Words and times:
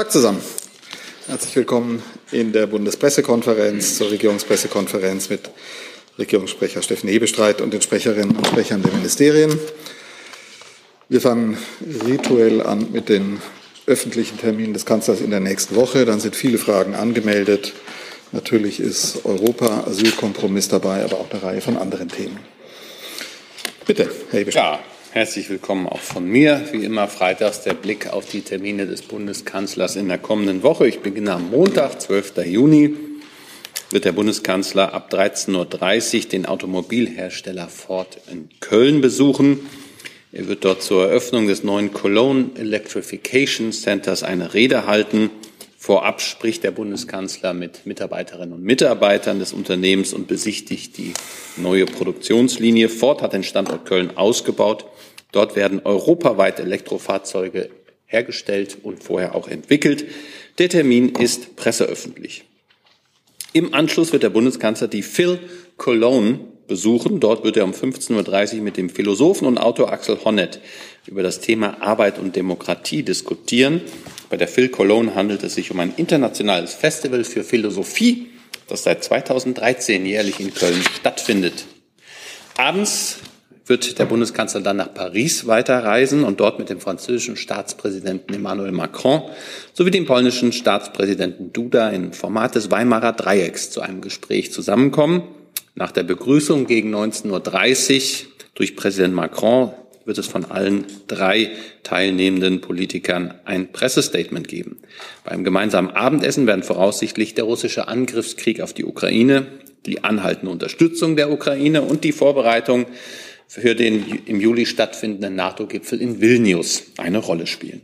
Tag 0.00 0.12
zusammen. 0.12 0.40
Herzlich 1.26 1.54
willkommen 1.56 2.02
in 2.32 2.52
der 2.52 2.66
Bundespressekonferenz 2.66 3.98
zur 3.98 4.10
Regierungspressekonferenz 4.10 5.28
mit 5.28 5.50
Regierungssprecher 6.18 6.80
Steffen 6.80 7.10
Hebestreit 7.10 7.60
und 7.60 7.74
den 7.74 7.82
Sprecherinnen 7.82 8.34
und 8.34 8.46
Sprechern 8.46 8.80
der 8.80 8.92
Ministerien. 8.92 9.60
Wir 11.10 11.20
fangen 11.20 11.58
rituell 12.06 12.62
an 12.62 12.90
mit 12.92 13.10
den 13.10 13.42
öffentlichen 13.84 14.38
Terminen 14.38 14.72
des 14.72 14.86
Kanzlers 14.86 15.20
in 15.20 15.32
der 15.32 15.40
nächsten 15.40 15.76
Woche. 15.76 16.06
Dann 16.06 16.18
sind 16.18 16.34
viele 16.34 16.56
Fragen 16.56 16.94
angemeldet. 16.94 17.74
Natürlich 18.32 18.80
ist 18.80 19.26
Europa, 19.26 19.84
Asylkompromiss 19.86 20.68
dabei, 20.68 21.04
aber 21.04 21.18
auch 21.20 21.30
eine 21.30 21.42
Reihe 21.42 21.60
von 21.60 21.76
anderen 21.76 22.08
Themen. 22.08 22.38
Bitte, 23.84 24.10
Herr 24.30 24.40
Hebestreit. 24.40 24.64
Ja, 24.64 24.80
herzlich 25.12 25.50
willkommen 25.50 25.88
auch 25.88 26.00
von 26.00 26.24
mir. 26.24 26.68
Wie 26.70 26.84
immer 26.84 27.08
freitags 27.08 27.62
der 27.62 27.74
Blick 27.74 28.12
auf 28.12 28.26
die 28.26 28.42
Termine 28.42 28.86
des 28.86 29.02
Bundeskanzlers 29.02 29.96
in 29.96 30.06
der 30.06 30.18
kommenden 30.18 30.62
Woche. 30.62 30.86
Ich 30.86 31.00
beginne 31.00 31.32
am 31.32 31.50
Montag, 31.50 32.00
12. 32.00 32.36
Juni 32.46 32.94
wird 33.90 34.04
der 34.04 34.12
Bundeskanzler 34.12 34.94
ab 34.94 35.12
13.30 35.12 36.16
Uhr 36.16 36.28
den 36.28 36.46
Automobilhersteller 36.46 37.68
Ford 37.68 38.18
in 38.30 38.48
Köln 38.60 39.00
besuchen. 39.00 39.58
Er 40.30 40.46
wird 40.46 40.64
dort 40.64 40.80
zur 40.80 41.08
Eröffnung 41.08 41.48
des 41.48 41.64
neuen 41.64 41.92
Cologne 41.92 42.50
Electrification 42.54 43.72
Centers 43.72 44.22
eine 44.22 44.54
Rede 44.54 44.86
halten. 44.86 45.30
Vorab 45.76 46.20
spricht 46.20 46.62
der 46.62 46.70
Bundeskanzler 46.70 47.52
mit 47.52 47.84
Mitarbeiterinnen 47.84 48.52
und 48.52 48.62
Mitarbeitern 48.62 49.40
des 49.40 49.52
Unternehmens 49.52 50.12
und 50.12 50.28
besichtigt 50.28 50.98
die 50.98 51.14
neue 51.56 51.86
Produktionslinie. 51.86 52.88
Ford 52.88 53.22
hat 53.22 53.32
den 53.32 53.42
Standort 53.42 53.86
Köln 53.86 54.16
ausgebaut. 54.16 54.84
Dort 55.32 55.56
werden 55.56 55.80
europaweit 55.84 56.60
Elektrofahrzeuge 56.60 57.70
hergestellt 58.06 58.78
und 58.82 59.04
vorher 59.04 59.34
auch 59.34 59.48
entwickelt. 59.48 60.04
Der 60.58 60.68
Termin 60.68 61.10
ist 61.10 61.56
presseöffentlich. 61.56 62.44
Im 63.52 63.74
Anschluss 63.74 64.12
wird 64.12 64.22
der 64.22 64.30
Bundeskanzler 64.30 64.88
die 64.88 65.02
Phil 65.02 65.38
Cologne 65.76 66.40
besuchen. 66.66 67.18
Dort 67.18 67.44
wird 67.44 67.56
er 67.56 67.64
um 67.64 67.72
15.30 67.72 68.56
Uhr 68.56 68.62
mit 68.62 68.76
dem 68.76 68.90
Philosophen 68.90 69.46
und 69.46 69.58
Autor 69.58 69.92
Axel 69.92 70.18
Honneth 70.24 70.60
über 71.06 71.22
das 71.22 71.40
Thema 71.40 71.82
Arbeit 71.82 72.18
und 72.18 72.36
Demokratie 72.36 73.02
diskutieren. 73.02 73.80
Bei 74.28 74.36
der 74.36 74.46
Phil 74.46 74.68
Cologne 74.68 75.14
handelt 75.14 75.42
es 75.42 75.54
sich 75.54 75.72
um 75.72 75.80
ein 75.80 75.92
internationales 75.96 76.74
Festival 76.74 77.24
für 77.24 77.42
Philosophie, 77.42 78.28
das 78.68 78.84
seit 78.84 79.02
2013 79.02 80.06
jährlich 80.06 80.38
in 80.38 80.54
Köln 80.54 80.80
stattfindet. 81.00 81.64
Abends 82.56 83.18
wird 83.70 83.98
der 83.98 84.04
Bundeskanzler 84.04 84.60
dann 84.60 84.76
nach 84.76 84.92
Paris 84.92 85.46
weiterreisen 85.46 86.24
und 86.24 86.40
dort 86.40 86.58
mit 86.58 86.68
dem 86.68 86.80
französischen 86.80 87.36
Staatspräsidenten 87.36 88.34
Emmanuel 88.34 88.72
Macron 88.72 89.22
sowie 89.72 89.92
dem 89.92 90.04
polnischen 90.04 90.52
Staatspräsidenten 90.52 91.52
Duda 91.54 91.88
in 91.88 92.12
Format 92.12 92.56
des 92.56 92.70
Weimarer 92.70 93.12
Dreiecks 93.12 93.70
zu 93.70 93.80
einem 93.80 94.02
Gespräch 94.02 94.52
zusammenkommen. 94.52 95.22
Nach 95.74 95.92
der 95.92 96.02
Begrüßung 96.02 96.66
gegen 96.66 96.94
19.30 96.94 98.24
Uhr 98.24 98.30
durch 98.54 98.76
Präsident 98.76 99.14
Macron 99.14 99.72
wird 100.04 100.18
es 100.18 100.26
von 100.26 100.46
allen 100.46 100.86
drei 101.06 101.52
teilnehmenden 101.84 102.60
Politikern 102.60 103.34
ein 103.44 103.70
Pressestatement 103.70 104.48
geben. 104.48 104.78
Beim 105.24 105.44
gemeinsamen 105.44 105.90
Abendessen 105.90 106.46
werden 106.48 106.64
voraussichtlich 106.64 107.34
der 107.34 107.44
russische 107.44 107.86
Angriffskrieg 107.86 108.60
auf 108.60 108.72
die 108.72 108.84
Ukraine, 108.84 109.46
die 109.86 110.02
anhaltende 110.02 110.50
Unterstützung 110.50 111.14
der 111.14 111.30
Ukraine 111.30 111.82
und 111.82 112.02
die 112.02 112.12
Vorbereitung 112.12 112.86
für 113.50 113.74
den 113.74 114.22
im 114.26 114.40
Juli 114.40 114.64
stattfindenden 114.64 115.34
NATO-Gipfel 115.34 116.00
in 116.00 116.20
Vilnius 116.20 116.84
eine 116.98 117.18
Rolle 117.18 117.48
spielen. 117.48 117.82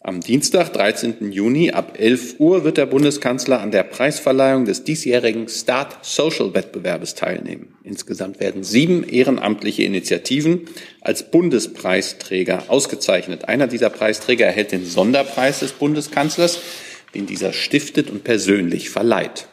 Am 0.00 0.22
Dienstag, 0.22 0.72
13. 0.72 1.30
Juni 1.30 1.72
ab 1.72 1.98
11 2.00 2.36
Uhr 2.40 2.64
wird 2.64 2.78
der 2.78 2.86
Bundeskanzler 2.86 3.60
an 3.60 3.70
der 3.70 3.82
Preisverleihung 3.82 4.64
des 4.64 4.82
diesjährigen 4.82 5.46
Start 5.48 6.02
Social 6.06 6.54
Wettbewerbes 6.54 7.14
teilnehmen. 7.14 7.74
Insgesamt 7.84 8.40
werden 8.40 8.64
sieben 8.64 9.04
ehrenamtliche 9.04 9.82
Initiativen 9.82 10.62
als 11.02 11.30
Bundespreisträger 11.30 12.64
ausgezeichnet. 12.68 13.48
Einer 13.48 13.66
dieser 13.66 13.90
Preisträger 13.90 14.46
erhält 14.46 14.72
den 14.72 14.86
Sonderpreis 14.86 15.60
des 15.60 15.72
Bundeskanzlers, 15.72 16.60
den 17.14 17.26
dieser 17.26 17.52
stiftet 17.52 18.08
und 18.08 18.24
persönlich 18.24 18.88
verleiht. 18.88 19.48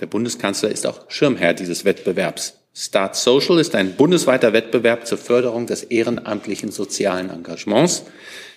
Der 0.00 0.06
Bundeskanzler 0.06 0.70
ist 0.70 0.86
auch 0.86 1.02
Schirmherr 1.10 1.52
dieses 1.52 1.84
Wettbewerbs. 1.84 2.63
Start 2.76 3.14
Social 3.14 3.60
ist 3.60 3.76
ein 3.76 3.94
bundesweiter 3.94 4.52
Wettbewerb 4.52 5.06
zur 5.06 5.16
Förderung 5.16 5.68
des 5.68 5.84
ehrenamtlichen 5.84 6.72
sozialen 6.72 7.30
Engagements. 7.30 8.02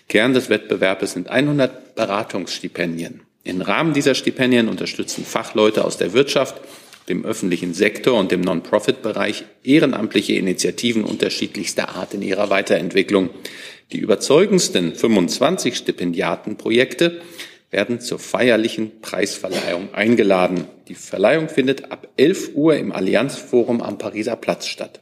Kern 0.10 0.34
des 0.34 0.50
Wettbewerbs 0.50 1.12
sind 1.12 1.30
100 1.30 1.94
Beratungsstipendien. 1.94 3.22
Im 3.44 3.62
Rahmen 3.62 3.94
dieser 3.94 4.16
Stipendien 4.16 4.70
unterstützen 4.70 5.24
Fachleute 5.24 5.86
aus 5.86 5.98
der 5.98 6.14
Wirtschaft, 6.14 6.60
dem 7.10 7.26
öffentlichen 7.26 7.76
Sektor 7.76 8.20
und 8.20 8.32
dem 8.32 8.42
Non-Profit-Bereich 8.42 9.46
ehrenamtliche 9.64 10.34
Initiativen 10.34 11.04
unterschiedlichster 11.04 11.90
Art 11.90 12.16
in 12.16 12.24
ihrer 12.24 12.50
Weiterentwicklung. 12.50 13.30
Die 13.92 14.00
überzeugendsten 14.00 14.96
25 14.96 15.78
Stipendiatenprojekte 15.78 17.22
werden 17.70 18.00
zur 18.00 18.20
feierlichen 18.20 19.02
Preisverleihung 19.02 19.94
eingeladen. 19.94 20.66
Die 20.88 20.96
Verleihung 20.96 21.50
findet 21.50 21.92
ab 21.92 22.08
11 22.18 22.52
Uhr 22.56 22.78
im 22.78 22.92
Allianzforum 22.92 23.82
am 23.82 23.98
Pariser 23.98 24.36
Platz 24.36 24.68
statt. 24.68 25.02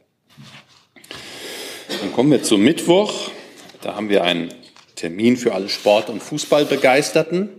Dann 2.01 2.11
kommen 2.13 2.31
wir 2.31 2.43
zum 2.43 2.63
Mittwoch. 2.63 3.29
Da 3.81 3.95
haben 3.95 4.09
wir 4.09 4.23
einen 4.23 4.51
Termin 4.95 5.37
für 5.37 5.53
alle 5.53 5.69
Sport- 5.69 6.09
und 6.09 6.23
Fußballbegeisterten, 6.23 7.49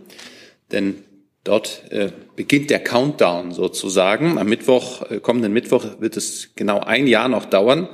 denn 0.71 1.03
dort 1.43 1.83
äh, 1.91 2.11
beginnt 2.35 2.69
der 2.69 2.83
Countdown 2.83 3.53
sozusagen. 3.53 4.37
Am 4.37 4.47
Mittwoch, 4.49 5.09
äh, 5.09 5.19
kommenden 5.21 5.53
Mittwoch 5.53 5.85
wird 5.99 6.17
es 6.17 6.49
genau 6.55 6.79
ein 6.81 7.07
Jahr 7.07 7.29
noch 7.29 7.45
dauern, 7.45 7.87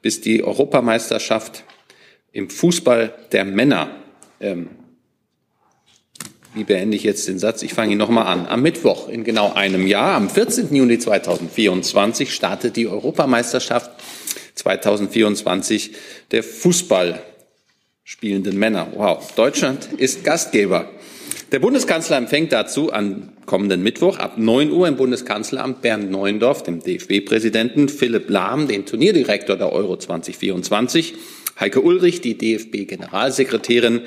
bis 0.00 0.22
die 0.22 0.42
Europameisterschaft 0.42 1.64
im 2.32 2.48
Fußball 2.48 3.14
der 3.32 3.44
Männer 3.44 3.90
ähm, 4.40 4.70
wie 6.54 6.64
beende 6.64 6.96
ich 6.96 7.02
jetzt 7.02 7.26
den 7.28 7.38
Satz? 7.38 7.62
Ich 7.62 7.74
fange 7.74 7.92
ihn 7.92 7.98
nochmal 7.98 8.26
an. 8.26 8.46
Am 8.46 8.62
Mittwoch 8.62 9.08
in 9.08 9.24
genau 9.24 9.52
einem 9.52 9.86
Jahr, 9.86 10.14
am 10.14 10.30
14. 10.30 10.74
Juni 10.74 10.98
2024, 10.98 12.32
startet 12.32 12.76
die 12.76 12.86
Europameisterschaft 12.86 13.90
2024 14.54 15.92
der 16.30 16.42
Fußball 16.42 17.20
spielenden 18.04 18.58
Männer. 18.58 18.86
Wow, 18.94 19.32
Deutschland 19.34 19.88
ist 19.96 20.24
Gastgeber. 20.24 20.90
Der 21.50 21.58
Bundeskanzler 21.58 22.16
empfängt 22.16 22.52
dazu 22.52 22.92
am 22.92 23.30
kommenden 23.46 23.82
Mittwoch 23.82 24.18
ab 24.18 24.38
9 24.38 24.70
Uhr 24.70 24.88
im 24.88 24.96
Bundeskanzleramt 24.96 25.82
Bernd 25.82 26.10
Neuendorf, 26.10 26.62
dem 26.62 26.80
DFB-Präsidenten, 26.80 27.88
Philipp 27.88 28.30
Lahm, 28.30 28.68
den 28.68 28.86
Turnierdirektor 28.86 29.56
der 29.56 29.72
Euro 29.72 29.96
2024, 29.96 31.14
Heike 31.58 31.80
Ulrich, 31.80 32.20
die 32.20 32.36
DFB-Generalsekretärin, 32.36 34.02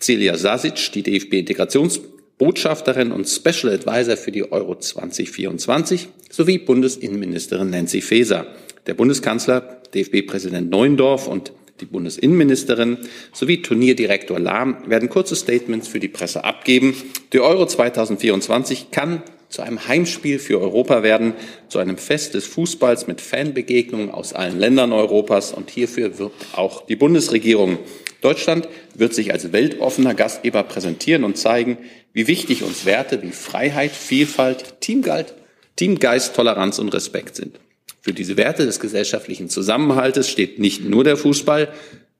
Celia 0.00 0.36
Sasic, 0.36 0.90
die 0.92 1.02
DFB-Integrationsbotschafterin 1.02 3.12
und 3.12 3.28
Special 3.28 3.72
Advisor 3.72 4.16
für 4.16 4.32
die 4.32 4.50
Euro 4.50 4.76
2024, 4.76 6.08
sowie 6.30 6.58
Bundesinnenministerin 6.58 7.70
Nancy 7.70 8.00
Faeser. 8.00 8.46
Der 8.86 8.94
Bundeskanzler, 8.94 9.82
DFB-Präsident 9.94 10.70
Neuendorf 10.70 11.28
und 11.28 11.52
die 11.80 11.86
Bundesinnenministerin 11.86 12.98
sowie 13.32 13.60
Turnierdirektor 13.60 14.38
Lahm 14.38 14.78
werden 14.86 15.10
kurze 15.10 15.36
Statements 15.36 15.88
für 15.88 16.00
die 16.00 16.08
Presse 16.08 16.44
abgeben. 16.44 16.94
Die 17.32 17.40
Euro 17.40 17.66
2024 17.66 18.90
kann 18.90 19.22
zu 19.48 19.62
einem 19.62 19.86
Heimspiel 19.86 20.38
für 20.38 20.60
Europa 20.60 21.02
werden, 21.02 21.34
zu 21.68 21.78
einem 21.78 21.98
Fest 21.98 22.34
des 22.34 22.46
Fußballs 22.46 23.06
mit 23.06 23.20
Fanbegegnungen 23.20 24.10
aus 24.10 24.32
allen 24.32 24.58
Ländern 24.58 24.92
Europas 24.92 25.52
und 25.52 25.70
hierfür 25.70 26.18
wirbt 26.18 26.46
auch 26.54 26.86
die 26.86 26.96
Bundesregierung. 26.96 27.78
Deutschland 28.20 28.68
wird 28.94 29.14
sich 29.14 29.32
als 29.32 29.52
weltoffener 29.52 30.14
Gastgeber 30.14 30.62
präsentieren 30.62 31.24
und 31.24 31.36
zeigen, 31.36 31.78
wie 32.12 32.26
wichtig 32.26 32.62
uns 32.62 32.86
Werte 32.86 33.22
wie 33.22 33.30
Freiheit, 33.30 33.92
Vielfalt, 33.92 34.80
Teamgeist, 34.80 36.34
Toleranz 36.34 36.78
und 36.78 36.88
Respekt 36.94 37.36
sind. 37.36 37.60
Für 38.00 38.12
diese 38.12 38.36
Werte 38.36 38.64
des 38.64 38.80
gesellschaftlichen 38.80 39.48
Zusammenhaltes 39.48 40.30
steht 40.30 40.58
nicht 40.58 40.84
nur 40.84 41.04
der 41.04 41.16
Fußball, 41.16 41.68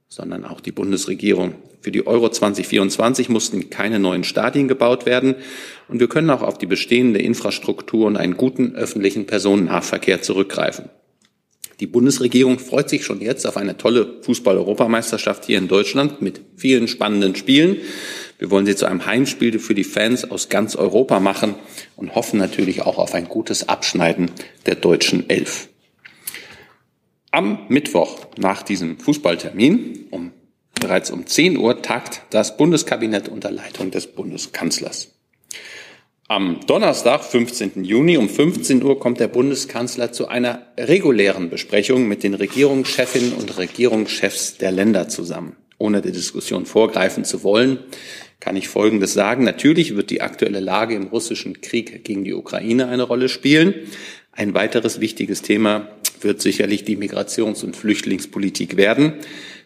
sondern 0.08 0.44
auch 0.44 0.60
die 0.60 0.72
Bundesregierung. 0.72 1.54
Für 1.80 1.90
die 1.90 2.06
Euro 2.06 2.28
2024 2.28 3.28
mussten 3.28 3.70
keine 3.70 3.98
neuen 3.98 4.24
Stadien 4.24 4.68
gebaut 4.68 5.06
werden 5.06 5.36
und 5.88 6.00
wir 6.00 6.08
können 6.08 6.30
auch 6.30 6.42
auf 6.42 6.58
die 6.58 6.66
bestehende 6.66 7.20
Infrastruktur 7.20 8.06
und 8.06 8.16
einen 8.16 8.36
guten 8.36 8.74
öffentlichen 8.74 9.26
Personennahverkehr 9.26 10.22
zurückgreifen. 10.22 10.90
Die 11.80 11.86
Bundesregierung 11.86 12.58
freut 12.58 12.88
sich 12.88 13.04
schon 13.04 13.20
jetzt 13.20 13.46
auf 13.46 13.58
eine 13.58 13.76
tolle 13.76 14.16
Fußball-Europameisterschaft 14.22 15.44
hier 15.44 15.58
in 15.58 15.68
Deutschland 15.68 16.22
mit 16.22 16.40
vielen 16.56 16.88
spannenden 16.88 17.36
Spielen. 17.36 17.76
Wir 18.38 18.50
wollen 18.50 18.64
sie 18.64 18.76
zu 18.76 18.86
einem 18.86 19.04
Heimspiel 19.04 19.58
für 19.58 19.74
die 19.74 19.84
Fans 19.84 20.30
aus 20.30 20.48
ganz 20.48 20.74
Europa 20.74 21.20
machen 21.20 21.54
und 21.96 22.14
hoffen 22.14 22.38
natürlich 22.38 22.82
auch 22.82 22.96
auf 22.96 23.14
ein 23.14 23.28
gutes 23.28 23.68
Abschneiden 23.68 24.30
der 24.64 24.76
deutschen 24.76 25.28
Elf. 25.28 25.68
Am 27.36 27.66
Mittwoch 27.68 28.28
nach 28.38 28.62
diesem 28.62 28.98
Fußballtermin 28.98 30.06
um 30.10 30.32
Bereits 30.80 31.10
um 31.10 31.26
10 31.26 31.58
Uhr 31.58 31.82
tagt 31.82 32.22
das 32.30 32.56
Bundeskabinett 32.56 33.28
unter 33.28 33.50
Leitung 33.50 33.90
des 33.90 34.06
Bundeskanzlers. 34.06 35.12
Am 36.28 36.60
Donnerstag, 36.66 37.22
15. 37.22 37.84
Juni 37.84 38.16
um 38.16 38.30
15 38.30 38.82
Uhr 38.82 38.98
kommt 38.98 39.20
der 39.20 39.28
Bundeskanzler 39.28 40.12
zu 40.12 40.28
einer 40.28 40.62
regulären 40.78 41.50
Besprechung 41.50 42.08
mit 42.08 42.22
den 42.22 42.32
Regierungschefinnen 42.32 43.34
und 43.34 43.58
Regierungschefs 43.58 44.56
der 44.56 44.72
Länder 44.72 45.10
zusammen. 45.10 45.56
Ohne 45.76 46.00
der 46.00 46.12
Diskussion 46.12 46.64
vorgreifen 46.64 47.24
zu 47.26 47.42
wollen, 47.42 47.80
kann 48.40 48.56
ich 48.56 48.68
Folgendes 48.68 49.12
sagen. 49.12 49.44
Natürlich 49.44 49.94
wird 49.94 50.08
die 50.08 50.22
aktuelle 50.22 50.60
Lage 50.60 50.94
im 50.94 51.08
russischen 51.08 51.60
Krieg 51.60 52.02
gegen 52.02 52.24
die 52.24 52.32
Ukraine 52.32 52.88
eine 52.88 53.02
Rolle 53.02 53.28
spielen. 53.28 53.74
Ein 54.32 54.52
weiteres 54.52 55.00
wichtiges 55.00 55.40
Thema 55.40 55.88
wird 56.22 56.40
sicherlich 56.40 56.84
die 56.84 56.96
Migrations- 56.96 57.64
und 57.64 57.76
Flüchtlingspolitik 57.76 58.76
werden. 58.76 59.14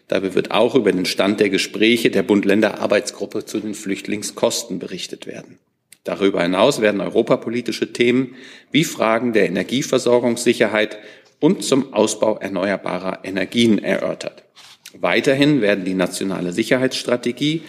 Dabei 0.07 0.33
wird 0.33 0.51
auch 0.51 0.75
über 0.75 0.91
den 0.91 1.05
Stand 1.05 1.39
der 1.39 1.49
Gespräche 1.49 2.11
der 2.11 2.23
Bund-Länder-Arbeitsgruppe 2.23 3.45
zu 3.45 3.59
den 3.59 3.73
Flüchtlingskosten 3.73 4.79
berichtet 4.79 5.25
werden. 5.25 5.57
Darüber 6.03 6.41
hinaus 6.41 6.81
werden 6.81 6.99
europapolitische 6.99 7.93
Themen 7.93 8.35
wie 8.71 8.83
Fragen 8.83 9.33
der 9.33 9.45
Energieversorgungssicherheit 9.45 10.97
und 11.39 11.63
zum 11.63 11.93
Ausbau 11.93 12.37
erneuerbarer 12.37 13.19
Energien 13.23 13.79
erörtert. 13.79 14.43
Weiterhin 14.99 15.61
werden 15.61 15.85
die 15.85 15.93
nationale 15.93 16.51
Sicherheitsstrategie 16.51 17.61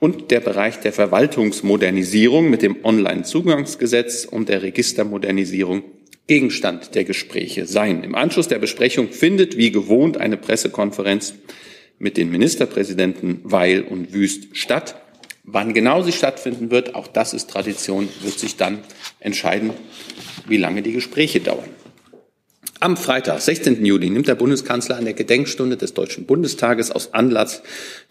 und 0.00 0.30
der 0.30 0.40
Bereich 0.40 0.80
der 0.80 0.92
Verwaltungsmodernisierung 0.92 2.50
mit 2.50 2.62
dem 2.62 2.84
Onlinezugangsgesetz 2.84 4.24
und 4.24 4.48
der 4.48 4.62
Registermodernisierung 4.62 5.82
Gegenstand 6.26 6.94
der 6.94 7.04
Gespräche 7.04 7.66
sein. 7.66 8.02
Im 8.02 8.14
Anschluss 8.14 8.48
der 8.48 8.58
Besprechung 8.58 9.10
findet 9.10 9.58
wie 9.58 9.70
gewohnt 9.70 10.16
eine 10.16 10.38
Pressekonferenz 10.38 11.34
mit 11.98 12.16
den 12.16 12.30
Ministerpräsidenten 12.30 13.40
Weil 13.42 13.82
und 13.82 14.14
Wüst 14.14 14.56
statt. 14.56 14.96
Wann 15.42 15.74
genau 15.74 16.02
sie 16.02 16.12
stattfinden 16.12 16.70
wird, 16.70 16.94
auch 16.94 17.06
das 17.06 17.34
ist 17.34 17.50
Tradition, 17.50 18.08
wird 18.22 18.38
sich 18.38 18.56
dann 18.56 18.78
entscheiden, 19.20 19.72
wie 20.48 20.56
lange 20.56 20.80
die 20.80 20.92
Gespräche 20.92 21.40
dauern. 21.40 21.68
Am 22.80 22.96
Freitag, 22.96 23.40
16. 23.40 23.84
Juli, 23.84 24.10
nimmt 24.10 24.28
der 24.28 24.34
Bundeskanzler 24.34 24.96
an 24.96 25.04
der 25.04 25.14
Gedenkstunde 25.14 25.76
des 25.76 25.94
Deutschen 25.94 26.26
Bundestages 26.26 26.90
aus 26.90 27.14
Anlass 27.14 27.62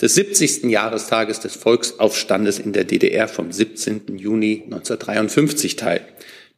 des 0.02 0.16
70. 0.16 0.64
Jahrestages 0.66 1.40
des 1.40 1.56
Volksaufstandes 1.56 2.60
in 2.60 2.74
der 2.74 2.84
DDR 2.84 3.28
vom 3.28 3.52
17. 3.52 4.18
Juni 4.18 4.62
1953 4.66 5.76
teil. 5.76 6.02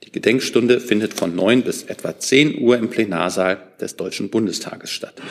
Die 0.03 0.12
Gedenkstunde 0.12 0.80
findet 0.80 1.13
von 1.13 1.36
9 1.36 1.63
bis 1.63 1.83
etwa 1.83 2.18
10 2.18 2.59
Uhr 2.59 2.77
im 2.77 2.89
Plenarsaal 2.89 3.57
des 3.80 3.95
Deutschen 3.95 4.30
Bundestages 4.30 4.92
statt. 4.92 5.21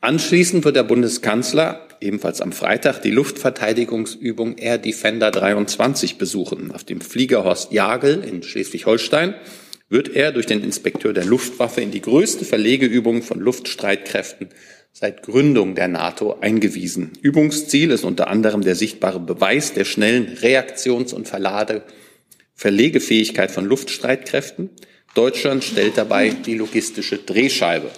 Anschließend 0.00 0.64
wird 0.64 0.76
der 0.76 0.84
Bundeskanzler 0.84 1.88
ebenfalls 2.00 2.40
am 2.40 2.52
Freitag 2.52 3.00
die 3.00 3.10
Luftverteidigungsübung 3.10 4.58
Air 4.58 4.78
Defender 4.78 5.30
23 5.30 6.18
besuchen. 6.18 6.70
Auf 6.72 6.84
dem 6.84 7.00
Flieger 7.00 7.44
Horst 7.44 7.72
Jagel 7.72 8.22
in 8.22 8.42
Schleswig-Holstein 8.42 9.34
wird 9.88 10.14
er 10.14 10.32
durch 10.32 10.46
den 10.46 10.62
Inspekteur 10.62 11.12
der 11.12 11.24
Luftwaffe 11.24 11.80
in 11.80 11.90
die 11.90 12.00
größte 12.00 12.44
Verlegeübung 12.44 13.22
von 13.22 13.40
Luftstreitkräften 13.40 14.48
seit 14.92 15.22
Gründung 15.22 15.74
der 15.74 15.88
NATO 15.88 16.38
eingewiesen. 16.40 17.12
Übungsziel 17.20 17.90
ist 17.90 18.04
unter 18.04 18.28
anderem 18.28 18.62
der 18.62 18.76
sichtbare 18.76 19.20
Beweis 19.20 19.72
der 19.72 19.84
schnellen 19.84 20.36
Reaktions- 20.40 21.12
und 21.12 21.28
Verlade 21.28 21.82
Verlegefähigkeit 22.54 23.50
von 23.50 23.64
Luftstreitkräften. 23.66 24.70
Deutschland 25.14 25.64
stellt 25.64 25.96
dabei 25.96 26.30
die 26.30 26.54
logistische 26.54 27.18
Drehscheibe. 27.18 27.90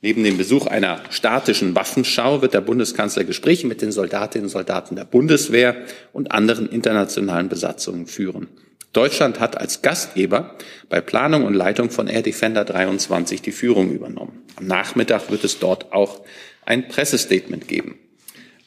Neben 0.00 0.24
dem 0.24 0.36
Besuch 0.36 0.66
einer 0.66 1.00
statischen 1.10 1.76
Waffenschau 1.76 2.42
wird 2.42 2.54
der 2.54 2.60
Bundeskanzler 2.60 3.22
Gespräche 3.22 3.68
mit 3.68 3.82
den 3.82 3.92
Soldatinnen 3.92 4.46
und 4.46 4.50
Soldaten 4.50 4.96
der 4.96 5.04
Bundeswehr 5.04 5.76
und 6.12 6.32
anderen 6.32 6.68
internationalen 6.68 7.48
Besatzungen 7.48 8.06
führen. 8.06 8.48
Deutschland 8.92 9.40
hat 9.40 9.56
als 9.56 9.80
Gastgeber 9.80 10.56
bei 10.88 11.00
Planung 11.00 11.44
und 11.44 11.54
Leitung 11.54 11.90
von 11.90 12.08
Air 12.08 12.22
Defender 12.22 12.64
23 12.64 13.40
die 13.40 13.52
Führung 13.52 13.90
übernommen. 13.90 14.42
Am 14.56 14.66
Nachmittag 14.66 15.30
wird 15.30 15.44
es 15.44 15.60
dort 15.60 15.92
auch 15.92 16.20
ein 16.66 16.88
Pressestatement 16.88 17.68
geben. 17.68 17.98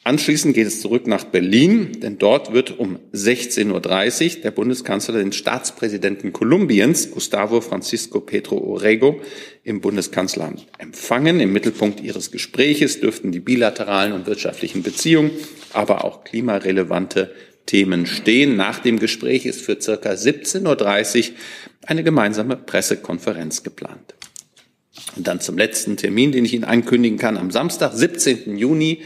Anschließend 0.06 0.54
geht 0.54 0.68
es 0.68 0.82
zurück 0.82 1.08
nach 1.08 1.24
Berlin, 1.24 1.98
denn 2.00 2.16
dort 2.16 2.52
wird 2.52 2.78
um 2.78 3.00
16.30 3.12 4.36
Uhr 4.36 4.42
der 4.42 4.52
Bundeskanzler 4.52 5.18
den 5.18 5.32
Staatspräsidenten 5.32 6.32
Kolumbiens, 6.32 7.10
Gustavo 7.10 7.60
Francisco 7.60 8.20
Pedro 8.20 8.56
Orrego, 8.56 9.20
im 9.64 9.80
Bundeskanzleramt 9.80 10.64
empfangen. 10.78 11.40
Im 11.40 11.52
Mittelpunkt 11.52 12.00
ihres 12.00 12.30
Gespräches 12.30 13.00
dürften 13.00 13.32
die 13.32 13.40
bilateralen 13.40 14.12
und 14.12 14.28
wirtschaftlichen 14.28 14.84
Beziehungen, 14.84 15.32
aber 15.72 16.04
auch 16.04 16.22
klimarelevante 16.22 17.34
Themen 17.66 18.06
stehen. 18.06 18.54
Nach 18.54 18.78
dem 18.78 19.00
Gespräch 19.00 19.44
ist 19.44 19.60
für 19.60 19.80
circa 19.80 20.10
17.30 20.10 21.30
Uhr 21.30 21.36
eine 21.84 22.04
gemeinsame 22.04 22.56
Pressekonferenz 22.56 23.64
geplant. 23.64 24.14
Und 25.16 25.26
dann 25.26 25.40
zum 25.40 25.58
letzten 25.58 25.96
Termin, 25.96 26.30
den 26.30 26.44
ich 26.44 26.54
Ihnen 26.54 26.62
ankündigen 26.62 27.18
kann. 27.18 27.36
Am 27.36 27.50
Samstag, 27.50 27.92
17. 27.92 28.56
Juni, 28.56 29.02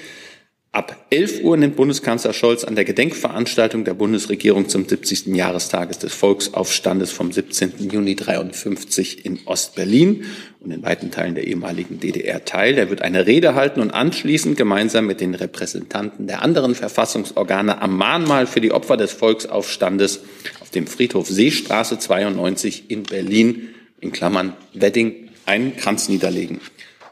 Ab 0.73 1.07
11 1.11 1.43
Uhr 1.43 1.57
nimmt 1.57 1.75
Bundeskanzler 1.75 2.33
Scholz 2.33 2.63
an 2.63 2.77
der 2.77 2.85
Gedenkveranstaltung 2.85 3.85
der 3.85 3.95
Bundesregierung 3.95 4.69
zum 4.69 4.89
70. 4.89 5.27
Jahrestages 5.35 5.99
des 5.99 6.15
Volksaufstandes 6.15 7.11
vom 7.11 7.33
17. 7.33 7.91
Juni 7.91 8.15
53 8.15 9.27
in 9.27 9.41
Ostberlin 9.47 10.27
und 10.61 10.71
in 10.71 10.85
weiten 10.85 11.11
Teilen 11.11 11.35
der 11.35 11.49
ehemaligen 11.49 11.99
DDR 11.99 12.45
teil. 12.45 12.79
Er 12.79 12.89
wird 12.89 13.03
eine 13.03 13.27
Rede 13.27 13.57
halten 13.57 13.81
und 13.81 13.91
anschließend 13.91 14.57
gemeinsam 14.57 15.09
mit 15.09 15.21
den 15.21 15.35
Repräsentanten 15.35 16.29
der 16.29 16.43
anderen 16.43 16.77
Verfassungsorgane 16.77 17.83
am 17.83 17.97
Mahnmal 17.97 18.47
für 18.47 18.61
die 18.61 18.71
Opfer 18.71 18.97
des 18.97 19.11
Volksaufstandes 19.11 20.21
auf 20.61 20.71
dem 20.71 20.87
Friedhof 20.87 21.27
Seestraße 21.27 21.99
92 21.99 22.85
in 22.93 23.03
Berlin 23.03 23.71
in 23.99 24.13
Klammern 24.13 24.53
Wedding 24.73 25.31
einen 25.47 25.77
Kranz 25.77 26.09
niederlegen. 26.09 26.61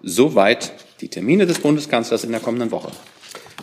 Soweit 0.01 0.75
die 1.01 1.09
Termine 1.09 1.45
des 1.45 1.59
Bundeskanzlers 1.59 2.23
in 2.23 2.31
der 2.31 2.41
kommenden 2.41 2.71
Woche. 2.71 2.93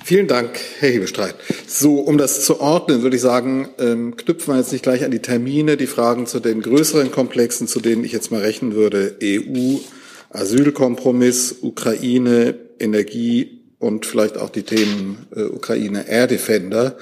Vielen 0.06 0.28
Dank, 0.28 0.60
Herr 0.78 0.90
Hebestreit. 0.90 1.34
So, 1.66 1.96
um 1.96 2.20
das 2.20 2.46
zu 2.46 2.62
ordnen, 2.62 3.02
würde 3.02 3.16
ich 3.16 3.24
sagen, 3.24 3.70
ähm, 3.80 4.16
knüpfen 4.16 4.54
wir 4.54 4.60
jetzt 4.60 4.72
nicht 4.72 4.84
gleich 4.84 5.04
an 5.04 5.10
die 5.10 5.18
Termine, 5.18 5.78
die 5.78 5.88
Fragen 5.88 6.28
zu 6.28 6.40
den 6.40 6.62
größeren 6.62 7.12
Komplexen, 7.12 7.68
zu 7.68 7.80
denen 7.80 8.04
ich 8.04 8.12
jetzt 8.12 8.32
mal 8.32 8.42
rechnen 8.42 8.76
würde, 8.76 9.18
EU, 9.24 9.78
Asylkompromiss, 10.30 11.56
Ukraine, 11.64 12.54
Energie 12.80 13.62
und 13.80 14.06
vielleicht 14.06 14.38
auch 14.38 14.52
die 14.52 14.62
Themen 14.62 15.26
äh, 15.36 15.42
Ukraine 15.42 16.08
Air 16.08 16.28
Defender. 16.28 16.98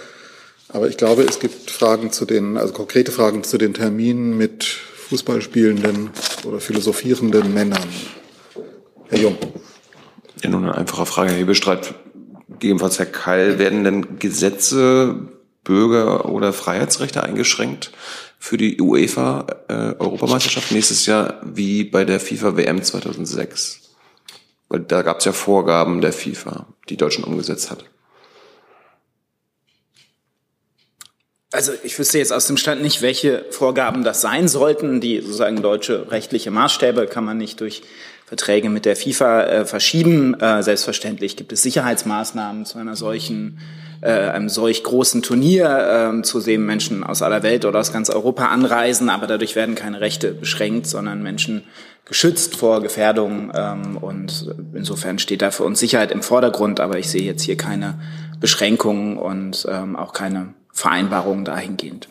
Aber 0.69 0.87
ich 0.87 0.95
glaube, 0.95 1.23
es 1.23 1.41
gibt 1.41 1.71
Fragen 1.71 2.13
zu 2.13 2.23
den, 2.23 2.55
also 2.55 2.71
konkrete 2.71 3.11
Fragen 3.11 3.43
zu 3.43 3.57
den 3.57 3.73
Terminen 3.73 4.37
mit 4.37 4.63
Fußballspielenden 4.63 6.11
oder 6.45 6.61
philosophierenden 6.61 7.53
Männern. 7.53 7.83
Herr 9.09 9.19
Jung. 9.19 9.37
Ja, 10.41 10.49
nun 10.49 10.63
eine 10.63 10.75
einfache 10.75 11.05
Frage, 11.05 11.31
Herr 11.31 11.39
Hebestreit 11.39 11.95
gegebenenfalls 12.47 12.99
Herr 12.99 13.05
Keil, 13.05 13.59
werden 13.59 13.83
denn 13.83 14.19
Gesetze, 14.19 15.15
Bürger- 15.63 16.25
oder 16.25 16.53
Freiheitsrechte 16.53 17.23
eingeschränkt 17.23 17.91
für 18.39 18.57
die 18.57 18.81
UEFA-Europameisterschaft 18.81 20.71
äh, 20.71 20.73
nächstes 20.73 21.05
Jahr 21.05 21.39
wie 21.43 21.85
bei 21.85 22.03
der 22.03 22.19
FIFA-WM 22.19 22.83
2006? 22.83 23.81
Weil 24.67 24.81
da 24.81 25.01
gab 25.01 25.19
es 25.19 25.25
ja 25.25 25.31
Vorgaben 25.31 26.01
der 26.01 26.13
FIFA, 26.13 26.67
die 26.89 26.97
Deutschland 26.97 27.27
umgesetzt 27.27 27.71
hat. 27.71 27.85
Also 31.53 31.71
ich 31.83 31.97
wüsste 31.99 32.17
jetzt 32.17 32.33
aus 32.33 32.47
dem 32.47 32.57
Stand 32.57 32.81
nicht, 32.81 33.03
welche 33.03 33.45
Vorgaben 33.51 34.03
das 34.03 34.21
sein 34.21 34.47
sollten. 34.47 34.99
Die 35.01 35.21
sozusagen 35.21 35.61
deutsche 35.61 36.09
rechtliche 36.09 36.49
Maßstäbe 36.49 37.05
kann 37.05 37.23
man 37.23 37.37
nicht 37.37 37.61
durch 37.61 37.83
Verträge 38.33 38.71
mit 38.71 38.85
der 38.85 38.95
FIFA 38.95 39.43
äh, 39.43 39.65
verschieben. 39.65 40.33
Äh, 40.39 40.63
selbstverständlich 40.63 41.35
gibt 41.35 41.53
es 41.53 41.61
Sicherheitsmaßnahmen 41.61 42.65
zu 42.65 42.79
einer 42.79 42.95
solchen, 42.95 43.59
äh, 44.01 44.09
einem 44.09 44.49
solch 44.49 44.83
großen 44.83 45.21
Turnier, 45.21 46.15
äh, 46.17 46.21
zu 46.23 46.39
dem 46.39 46.65
Menschen 46.65 47.03
aus 47.03 47.21
aller 47.21 47.43
Welt 47.43 47.63
oder 47.63 47.79
aus 47.79 47.93
ganz 47.93 48.09
Europa 48.09 48.47
anreisen, 48.47 49.11
aber 49.11 49.27
dadurch 49.27 49.55
werden 49.55 49.75
keine 49.75 50.01
Rechte 50.01 50.33
beschränkt, 50.33 50.87
sondern 50.87 51.21
Menschen 51.21 51.65
geschützt 52.05 52.55
vor 52.55 52.81
Gefährdung 52.81 53.51
ähm, 53.53 53.97
und 53.97 54.51
insofern 54.73 55.19
steht 55.19 55.43
da 55.43 55.51
für 55.51 55.63
uns 55.63 55.79
Sicherheit 55.79 56.11
im 56.11 56.23
Vordergrund, 56.23 56.79
aber 56.79 56.97
ich 56.97 57.11
sehe 57.11 57.21
jetzt 57.21 57.43
hier 57.43 57.55
keine 57.55 57.99
Beschränkungen 58.39 59.15
und 59.17 59.67
ähm, 59.69 59.95
auch 59.95 60.11
keine 60.11 60.55
Vereinbarungen 60.71 61.45
dahingehend. 61.45 62.09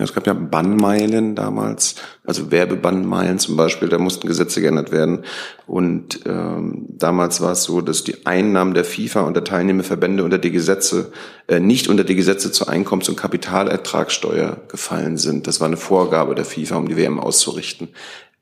Es 0.00 0.12
gab 0.12 0.26
ja 0.26 0.32
Bannmeilen 0.32 1.34
damals, 1.34 1.96
also 2.24 2.50
Werbebannmeilen 2.50 3.38
zum 3.38 3.56
Beispiel, 3.56 3.88
da 3.88 3.98
mussten 3.98 4.26
Gesetze 4.26 4.60
geändert 4.60 4.92
werden. 4.92 5.24
Und 5.66 6.20
ähm, 6.26 6.86
damals 6.88 7.40
war 7.40 7.52
es 7.52 7.64
so, 7.64 7.80
dass 7.80 8.04
die 8.04 8.26
Einnahmen 8.26 8.74
der 8.74 8.84
FIFA 8.84 9.22
und 9.22 9.34
der 9.34 9.44
Teilnehmerverbände 9.44 10.24
unter 10.24 10.38
die 10.38 10.50
Gesetze, 10.50 11.12
äh, 11.46 11.60
nicht 11.60 11.88
unter 11.88 12.04
die 12.04 12.14
Gesetze 12.14 12.52
zur 12.52 12.68
Einkommens- 12.68 13.08
und 13.08 13.16
Kapitalertragssteuer 13.16 14.58
gefallen 14.68 15.16
sind. 15.16 15.46
Das 15.46 15.60
war 15.60 15.66
eine 15.66 15.76
Vorgabe 15.76 16.34
der 16.34 16.44
FIFA, 16.44 16.76
um 16.76 16.88
die 16.88 16.96
WM 16.96 17.20
auszurichten. 17.20 17.88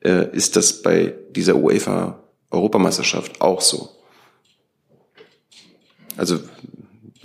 Äh, 0.01 0.35
ist 0.35 0.57
das 0.57 0.83
bei 0.83 1.15
dieser 1.31 1.57
UEFA-Europameisterschaft 1.57 3.41
auch 3.41 3.61
so? 3.61 3.91
Also 6.17 6.39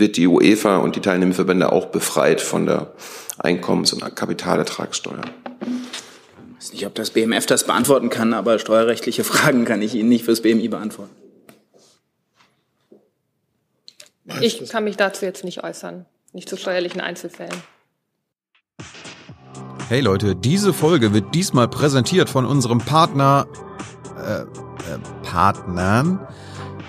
wird 0.02 0.18
die 0.18 0.28
UEFA 0.28 0.78
und 0.78 0.98
die 0.98 1.00
Teilnehmerverbände 1.00 1.72
auch 1.72 1.86
befreit 1.86 2.42
von 2.42 2.66
der 2.66 2.94
Einkommens- 3.38 3.94
und 3.94 4.04
Kapitalertragssteuer? 4.14 5.22
Ich 5.62 6.56
weiß 6.58 6.74
nicht, 6.74 6.86
ob 6.86 6.96
das 6.96 7.12
BMF 7.12 7.46
das 7.46 7.66
beantworten 7.66 8.10
kann, 8.10 8.34
aber 8.34 8.60
steuerrechtliche 8.60 9.24
Fragen 9.24 9.64
kann 9.64 9.82
ich 9.82 9.96
Ihnen 9.96 10.10
nicht 10.10 10.26
fürs 10.26 10.42
BMI 10.42 10.68
beantworten. 10.68 11.16
Ich 14.42 14.70
kann 14.70 14.84
mich 14.84 14.98
dazu 14.98 15.26
jetzt 15.26 15.44
nicht 15.44 15.64
äußern, 15.64 16.06
nicht 16.34 16.50
zu 16.50 16.58
steuerlichen 16.58 17.02
Einzelfällen. 17.02 17.56
Hey 19.90 20.00
Leute, 20.00 20.36
diese 20.36 20.74
Folge 20.74 21.14
wird 21.14 21.36
diesmal 21.36 21.68
präsentiert 21.68 22.30
von 22.30 22.46
unserem 22.46 22.80
Partner, 22.80 23.46
äh, 24.18 24.42
äh, 24.42 24.46
Partnern, 25.24 26.26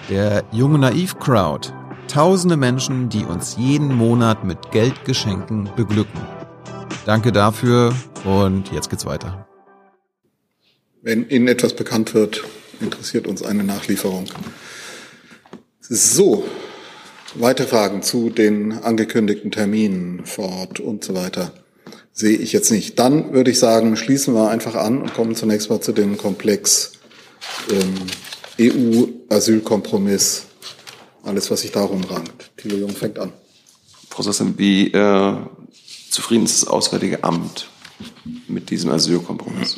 der 0.09 0.45
Junge 0.53 0.79
Naiv 0.79 1.19
Crowd. 1.19 1.73
Tausende 2.13 2.59
Menschen, 2.59 3.09
die 3.09 3.25
uns 3.25 3.57
jeden 3.57 3.97
Monat 3.97 4.45
mit 4.45 4.71
Geldgeschenken 4.71 5.71
beglücken. 5.77 6.21
Danke 7.07 7.33
dafür 7.33 7.95
und 8.27 8.71
jetzt 8.71 8.91
geht's 8.91 9.07
weiter. 9.07 9.49
Wenn 11.01 11.27
Ihnen 11.31 11.49
etwas 11.49 11.75
bekannt 11.75 12.13
wird, 12.13 12.45
interessiert 12.81 13.27
uns 13.27 13.43
eine 13.43 13.65
Nachlieferung. 13.65 14.27
So, 15.81 16.45
weitere 17.35 17.67
Fragen 17.67 18.03
zu 18.03 18.29
den 18.29 18.73
angekündigten 18.73 19.51
Terminen 19.51 20.27
vor 20.27 20.51
Ort 20.51 20.81
und 20.81 21.03
so 21.03 21.15
weiter 21.15 21.51
sehe 22.13 22.37
ich 22.37 22.53
jetzt 22.53 22.71
nicht. 22.71 22.99
Dann 22.99 23.33
würde 23.33 23.51
ich 23.51 23.59
sagen, 23.59 23.97
schließen 23.97 24.35
wir 24.35 24.51
einfach 24.51 24.75
an 24.75 25.01
und 25.01 25.15
kommen 25.15 25.35
zunächst 25.35 25.71
mal 25.71 25.81
zu 25.81 25.93
dem 25.93 26.19
Komplex 26.19 26.93
ähm, 27.71 27.95
EU-Asylkompromiss. 28.61 30.49
Alles, 31.23 31.51
was 31.51 31.61
sich 31.61 31.73
darum 31.73 32.03
rankt. 32.05 32.51
Thilo 32.57 32.77
Jung 32.77 32.91
fängt 32.91 33.19
an. 33.19 33.33
Frau 34.11 34.23
Sassen, 34.23 34.59
wie 34.59 34.93
äh, 34.93 35.35
zufrieden 36.11 36.45
ist 36.45 36.63
das 36.63 36.69
Auswärtige 36.69 37.25
Amt 37.25 37.69
mit 38.49 38.71
diesem 38.71 38.91
Asylkompromiss? 38.91 39.77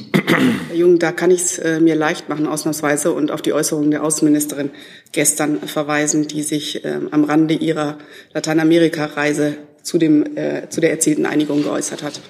Herr 0.68 0.76
Jung, 0.76 0.98
da 0.98 1.12
kann 1.12 1.30
ich 1.30 1.42
es 1.42 1.58
äh, 1.58 1.80
mir 1.80 1.94
leicht 1.94 2.28
machen, 2.28 2.46
ausnahmsweise, 2.46 3.12
und 3.12 3.30
auf 3.30 3.42
die 3.42 3.52
Äußerungen 3.52 3.90
der 3.90 4.02
Außenministerin 4.02 4.70
gestern 5.12 5.60
verweisen, 5.60 6.26
die 6.26 6.42
sich 6.42 6.84
äh, 6.84 7.00
am 7.10 7.24
Rande 7.24 7.54
ihrer 7.54 7.98
Lateinamerika-Reise 8.32 9.56
zu, 9.82 9.98
dem, 9.98 10.36
äh, 10.36 10.68
zu 10.70 10.80
der 10.80 10.90
erzielten 10.90 11.26
Einigung 11.26 11.62
geäußert 11.62 12.02
hat. 12.02 12.20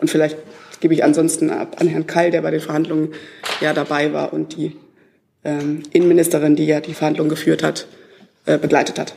Und 0.00 0.10
vielleicht 0.10 0.38
gebe 0.80 0.94
ich 0.94 1.04
ansonsten 1.04 1.50
ab 1.50 1.76
an 1.80 1.88
Herrn 1.88 2.06
Kall, 2.06 2.30
der 2.30 2.42
bei 2.42 2.50
den 2.50 2.60
Verhandlungen 2.60 3.12
ja 3.60 3.72
dabei 3.72 4.12
war 4.12 4.32
und 4.32 4.56
die 4.56 4.76
ähm, 5.46 5.82
Innenministerin, 5.92 6.56
die 6.56 6.66
ja 6.66 6.80
die 6.80 6.94
Verhandlungen 6.94 7.30
geführt 7.30 7.62
hat, 7.62 7.86
äh, 8.44 8.58
begleitet 8.58 8.98
hat. 8.98 9.14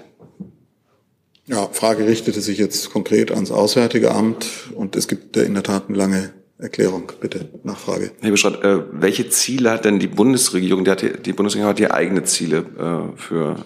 Ja, 1.48 1.68
Frage 1.72 2.06
richtete 2.06 2.42
sich 2.42 2.60
jetzt 2.60 2.92
konkret 2.92 3.32
ans 3.32 3.50
Auswärtige 3.52 4.12
Amt 4.12 4.46
und 4.76 4.96
es 4.96 5.08
gibt 5.08 5.36
in 5.36 5.56
der 5.56 5.64
Tat 5.64 5.86
eine 5.88 5.98
lange 5.98 6.34
Erklärung. 6.60 7.12
Bitte, 7.20 7.50
Nachfrage. 7.64 8.12
Herr 8.22 8.32
Beschrott, 8.32 8.64
äh, 8.64 8.84
welche 8.92 9.30
Ziele 9.30 9.72
hat 9.72 9.86
denn 9.86 9.98
die 9.98 10.08
Bundesregierung? 10.08 10.86
Die, 10.86 10.92
hat, 10.92 11.02
die 11.02 11.34
Bundesregierung 11.34 11.70
hat 11.72 11.80
ja 11.80 11.92
eigene 11.92 12.24
Ziele 12.24 12.58
äh, 12.58 13.18
für 13.18 13.66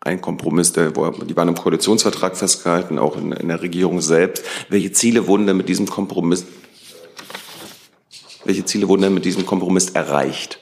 ein 0.00 0.20
Kompromiss, 0.20 0.72
der, 0.72 0.94
wo, 0.96 1.08
die 1.10 1.36
waren 1.36 1.48
im 1.48 1.54
Koalitionsvertrag 1.54 2.36
festgehalten, 2.36 2.98
auch 2.98 3.16
in, 3.16 3.32
in 3.32 3.48
der 3.48 3.62
Regierung 3.62 4.00
selbst. 4.00 4.44
Welche 4.68 4.92
Ziele 4.92 5.26
wurden 5.26 5.46
denn 5.46 5.56
mit 5.56 5.68
diesem 5.68 5.86
Kompromiss, 5.86 6.44
welche 8.44 8.64
Ziele 8.64 8.88
wurden 8.88 9.02
denn 9.02 9.14
mit 9.14 9.24
diesem 9.24 9.46
Kompromiss 9.46 9.90
erreicht? 9.90 10.61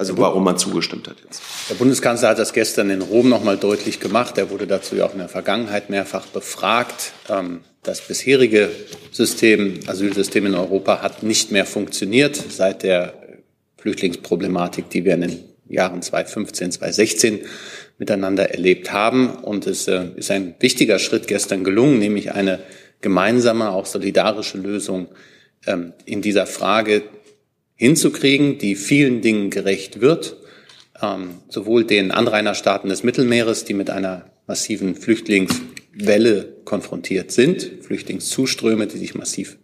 Also 0.00 0.16
warum 0.16 0.44
man 0.44 0.56
zugestimmt 0.56 1.08
hat 1.08 1.16
jetzt. 1.22 1.42
Der 1.68 1.74
Bundeskanzler 1.74 2.30
hat 2.30 2.38
das 2.38 2.54
gestern 2.54 2.88
in 2.88 3.02
Rom 3.02 3.28
noch 3.28 3.44
mal 3.44 3.58
deutlich 3.58 4.00
gemacht. 4.00 4.38
Er 4.38 4.48
wurde 4.48 4.66
dazu 4.66 4.96
ja 4.96 5.04
auch 5.04 5.12
in 5.12 5.18
der 5.18 5.28
Vergangenheit 5.28 5.90
mehrfach 5.90 6.24
befragt. 6.24 7.12
Ähm, 7.28 7.60
das 7.82 8.00
bisherige 8.00 8.70
System, 9.10 9.80
Asylsystem 9.86 10.46
in 10.46 10.54
Europa 10.54 11.02
hat 11.02 11.22
nicht 11.22 11.52
mehr 11.52 11.66
funktioniert 11.66 12.34
seit 12.34 12.82
der 12.82 13.12
Flüchtlingsproblematik, 13.76 14.88
die 14.88 15.04
wir 15.04 15.12
in 15.12 15.20
den 15.20 15.44
Jahren 15.68 16.00
2015, 16.00 16.72
2016 16.72 17.40
miteinander 17.98 18.52
erlebt 18.52 18.94
haben. 18.94 19.28
Und 19.28 19.66
es 19.66 19.86
äh, 19.86 20.06
ist 20.16 20.30
ein 20.30 20.54
wichtiger 20.60 20.98
Schritt 20.98 21.26
gestern 21.26 21.62
gelungen, 21.62 21.98
nämlich 21.98 22.32
eine 22.32 22.60
gemeinsame, 23.02 23.68
auch 23.68 23.84
solidarische 23.84 24.56
Lösung 24.56 25.08
ähm, 25.66 25.92
in 26.06 26.22
dieser 26.22 26.46
Frage 26.46 27.02
hinzukriegen, 27.80 28.58
die 28.58 28.76
vielen 28.76 29.22
Dingen 29.22 29.48
gerecht 29.48 30.02
wird, 30.02 30.36
ähm, 31.00 31.38
sowohl 31.48 31.84
den 31.84 32.10
Anrainerstaaten 32.10 32.90
des 32.90 33.02
Mittelmeeres, 33.02 33.64
die 33.64 33.72
mit 33.72 33.88
einer 33.88 34.26
massiven 34.46 34.94
Flüchtlingswelle 34.94 36.56
konfrontiert 36.66 37.32
sind, 37.32 37.70
Flüchtlingszuströme, 37.80 38.86
die 38.86 38.98
sich 38.98 39.14
massiv 39.14 39.56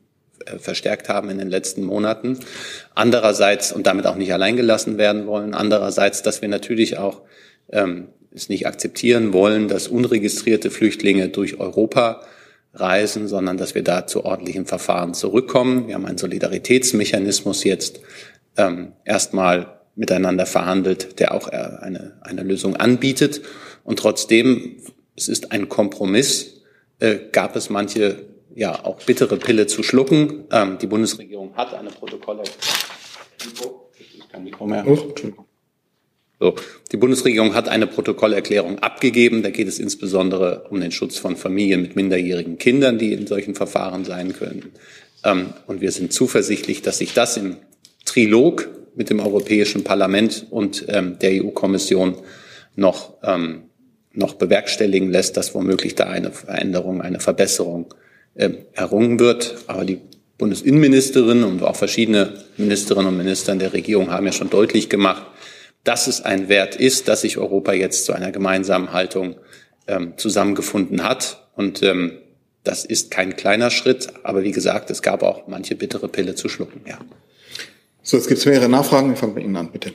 äh, 0.47 0.59
verstärkt 0.59 1.11
haben 1.11 1.29
in 1.29 1.37
den 1.37 1.51
letzten 1.51 1.85
Monaten. 1.85 2.39
Andererseits, 2.95 3.71
und 3.71 3.87
damit 3.87 4.07
auch 4.07 4.17
nicht 4.17 4.33
alleingelassen 4.33 4.97
werden 4.97 5.27
wollen, 5.27 5.53
andererseits, 5.53 6.23
dass 6.23 6.41
wir 6.41 6.49
natürlich 6.49 6.97
auch 6.97 7.21
ähm, 7.71 8.09
es 8.35 8.49
nicht 8.49 8.67
akzeptieren 8.67 9.35
wollen, 9.35 9.69
dass 9.69 9.89
unregistrierte 9.89 10.71
Flüchtlinge 10.71 11.29
durch 11.29 11.61
Europa 11.61 12.23
reisen, 12.81 13.29
sondern 13.29 13.57
dass 13.57 13.75
wir 13.75 13.83
da 13.83 14.07
zu 14.07 14.25
ordentlichen 14.25 14.67
Verfahren 14.67 15.15
zurückkommen. 15.15 15.89
Wir 15.89 15.95
haben 15.95 16.07
einen 16.07 16.19
Solidaritätsmechanismus 16.19 17.65
jetzt 17.65 18.01
ähm, 18.57 18.93
erstmal 19.05 19.81
miteinander 19.95 20.47
verhandelt, 20.47 21.19
der 21.19 21.33
auch 21.35 21.49
äh, 21.49 21.57
eine, 21.57 22.19
eine 22.21 22.43
Lösung 22.43 22.77
anbietet. 22.77 23.43
Und 23.85 23.99
trotzdem, 23.99 24.83
es 25.17 25.29
ist 25.29 25.53
ein 25.53 25.69
Kompromiss, 25.69 26.63
äh, 26.99 27.17
gab 27.33 27.57
es 27.57 27.71
manche 27.71 28.27
ja 28.55 28.85
auch 28.85 29.03
bittere 29.03 29.37
Pille 29.37 29.67
zu 29.67 29.83
schlucken. 29.83 30.45
Ähm, 30.51 30.79
die 30.79 30.87
Bundesregierung 30.87 31.55
hat 31.57 31.75
eine 31.75 31.91
Protokolle. 31.91 32.43
Ich 33.99 34.29
kann 34.29 34.45
Mikro 34.45 34.67
mehr. 34.67 34.85
Oh, 34.87 35.15
so, 36.39 36.55
die 36.93 36.99
Bundesregierung 36.99 37.55
hat 37.55 37.69
eine 37.69 37.87
Protokollerklärung 37.87 38.81
abgegeben. 38.81 39.43
Da 39.43 39.51
geht 39.51 39.69
es 39.69 39.79
insbesondere 39.79 40.67
um 40.69 40.81
den 40.81 40.93
Schutz 40.93 41.17
von 41.17 41.37
Familien 41.37 41.81
mit 41.81 41.97
minderjährigen 41.97 42.59
Kindern, 42.59 42.99
die 42.99 43.15
in 43.15 43.27
solchen 43.27 43.55
Verfahren 43.55 44.05
sein 44.05 44.35
können. 44.35 44.73
Ähm, 45.25 45.55
und 45.67 45.81
wir 45.81 45.93
sind 45.93 46.13
zuversichtlich, 46.13 46.83
dass 46.83 46.99
sich 46.99 47.15
das 47.15 47.39
im 47.39 47.57
Trilog 48.05 48.69
mit 48.95 49.09
dem 49.09 49.21
Europäischen 49.21 49.83
Parlament 49.83 50.47
und 50.51 50.85
ähm, 50.89 51.19
der 51.21 51.43
EU-Kommission 51.43 52.17
noch, 52.75 53.15
ähm, 53.23 53.63
noch 54.13 54.35
bewerkstelligen 54.35 55.11
lässt, 55.11 55.39
dass 55.39 55.55
womöglich 55.55 55.95
da 55.95 56.05
eine 56.05 56.33
Veränderung, 56.33 57.01
eine 57.01 57.21
Verbesserung 57.21 57.95
errungen 58.75 59.19
wird. 59.19 59.57
Aber 59.67 59.87
die 59.87 59.99
Bundesinnenministerin 60.37 61.43
und 61.43 61.63
auch 61.63 61.75
verschiedene 61.75 62.35
Ministerinnen 62.59 63.09
und 63.09 63.17
Minister 63.17 63.55
der 63.57 63.73
Regierung 63.73 64.11
haben 64.11 64.27
ja 64.27 64.33
schon 64.33 64.51
deutlich 64.51 64.91
gemacht, 64.91 65.23
dass 65.87 66.09
es 66.09 66.21
ein 66.21 66.49
Wert 66.49 66.75
ist, 66.75 67.09
dass 67.09 67.21
sich 67.21 67.39
Europa 67.39 67.73
jetzt 67.73 68.05
zu 68.05 68.13
einer 68.13 68.33
gemeinsamen 68.33 68.93
Haltung 68.93 69.37
ähm, 69.87 70.15
zusammengefunden 70.17 71.05
hat. 71.05 71.47
Und 71.55 71.83
ähm, 71.83 72.19
das 72.65 72.85
ist 72.85 73.13
kein 73.13 73.37
kleiner 73.37 73.71
Schritt, 73.71 74.09
aber 74.25 74.43
wie 74.43 74.51
gesagt, 74.51 74.91
es 74.91 75.01
gab 75.01 75.23
auch 75.23 75.47
manche 75.47 75.77
bittere 75.77 76.09
Pille 76.09 76.35
zu 76.35 76.49
schlucken. 76.49 76.81
Ja. 76.87 76.99
So, 78.03 78.17
jetzt 78.17 78.27
gibt 78.27 78.41
es 78.41 78.47
mehrere 78.47 78.69
Nachfragen. 78.69 79.11
Wir 79.11 79.17
fangen 79.17 79.35
bei 79.37 79.43
Ihnen 79.43 79.57
an, 79.57 79.71
bitte. 79.71 79.93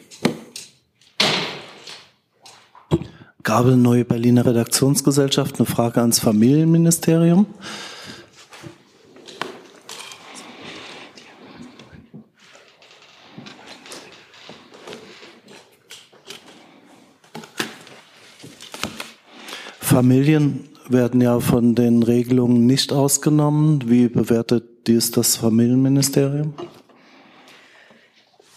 Gabel, 3.44 3.76
Neue 3.76 4.06
Berliner 4.06 4.46
Redaktionsgesellschaft, 4.46 5.58
eine 5.58 5.66
Frage 5.66 6.00
ans 6.00 6.20
Familienministerium. 6.20 7.48
Familien 19.92 20.70
werden 20.88 21.20
ja 21.20 21.42
von 21.42 21.76
den 21.76 22.02
Regelungen 22.02 22.66
nicht 22.66 22.94
ausgenommen. 22.94 23.84
Wie 23.88 24.08
bewertet 24.08 24.88
dies 24.88 25.12
das 25.12 25.36
Familienministerium? 25.36 26.54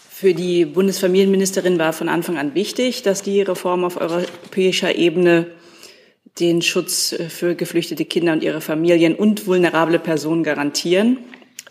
Für 0.09 0.33
die 0.33 0.63
Bundesfamilienministerin 0.63 1.77
war 1.77 1.91
von 1.91 2.07
Anfang 2.07 2.37
an 2.37 2.55
wichtig, 2.55 3.03
dass 3.03 3.21
die 3.21 3.41
Reform 3.41 3.83
auf 3.83 3.99
europäischer 3.99 4.95
Ebene 4.95 5.47
den 6.39 6.61
Schutz 6.61 7.13
für 7.27 7.53
geflüchtete 7.55 8.05
Kinder 8.05 8.31
und 8.31 8.41
ihre 8.41 8.61
Familien 8.61 9.13
und 9.13 9.45
vulnerable 9.45 9.99
Personen 9.99 10.41
garantieren. 10.41 11.17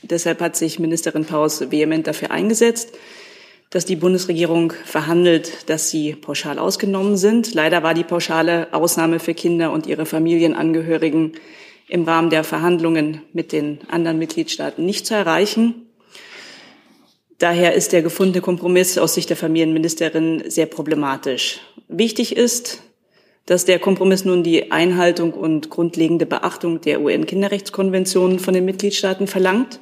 Deshalb 0.02 0.42
hat 0.42 0.56
sich 0.56 0.78
Ministerin 0.78 1.24
Paus 1.24 1.70
vehement 1.70 2.06
dafür 2.06 2.32
eingesetzt 2.32 2.90
dass 3.74 3.84
die 3.84 3.96
Bundesregierung 3.96 4.72
verhandelt, 4.84 5.68
dass 5.68 5.90
sie 5.90 6.14
pauschal 6.14 6.60
ausgenommen 6.60 7.16
sind. 7.16 7.54
Leider 7.54 7.82
war 7.82 7.92
die 7.92 8.04
pauschale 8.04 8.72
Ausnahme 8.72 9.18
für 9.18 9.34
Kinder 9.34 9.72
und 9.72 9.88
ihre 9.88 10.06
Familienangehörigen 10.06 11.32
im 11.88 12.04
Rahmen 12.04 12.30
der 12.30 12.44
Verhandlungen 12.44 13.22
mit 13.32 13.50
den 13.50 13.80
anderen 13.88 14.20
Mitgliedstaaten 14.20 14.86
nicht 14.86 15.06
zu 15.06 15.14
erreichen. 15.14 15.88
Daher 17.38 17.74
ist 17.74 17.92
der 17.92 18.02
gefundene 18.02 18.42
Kompromiss 18.42 18.96
aus 18.96 19.14
Sicht 19.14 19.28
der 19.28 19.36
Familienministerin 19.36 20.44
sehr 20.46 20.66
problematisch. 20.66 21.58
Wichtig 21.88 22.36
ist, 22.36 22.80
dass 23.44 23.64
der 23.64 23.80
Kompromiss 23.80 24.24
nun 24.24 24.44
die 24.44 24.70
Einhaltung 24.70 25.32
und 25.32 25.68
grundlegende 25.68 26.26
Beachtung 26.26 26.80
der 26.80 27.00
UN-Kinderrechtskonvention 27.00 28.38
von 28.38 28.54
den 28.54 28.66
Mitgliedstaaten 28.66 29.26
verlangt 29.26 29.80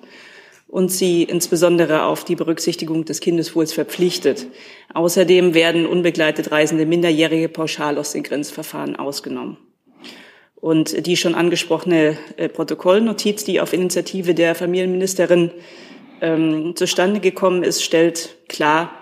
und 0.72 0.90
sie 0.90 1.24
insbesondere 1.24 2.04
auf 2.04 2.24
die 2.24 2.34
Berücksichtigung 2.34 3.04
des 3.04 3.20
Kindeswohls 3.20 3.74
verpflichtet. 3.74 4.46
Außerdem 4.94 5.52
werden 5.52 5.84
unbegleitet 5.84 6.50
reisende 6.50 6.86
Minderjährige 6.86 7.50
pauschal 7.50 7.98
aus 7.98 8.12
den 8.12 8.22
Grenzverfahren 8.22 8.96
ausgenommen. 8.96 9.58
Und 10.54 11.06
die 11.06 11.18
schon 11.18 11.34
angesprochene 11.34 12.16
äh, 12.38 12.48
Protokollnotiz, 12.48 13.44
die 13.44 13.60
auf 13.60 13.74
Initiative 13.74 14.32
der 14.32 14.54
Familienministerin 14.54 15.50
ähm, 16.22 16.74
zustande 16.74 17.20
gekommen 17.20 17.64
ist, 17.64 17.84
stellt 17.84 18.38
klar, 18.48 18.94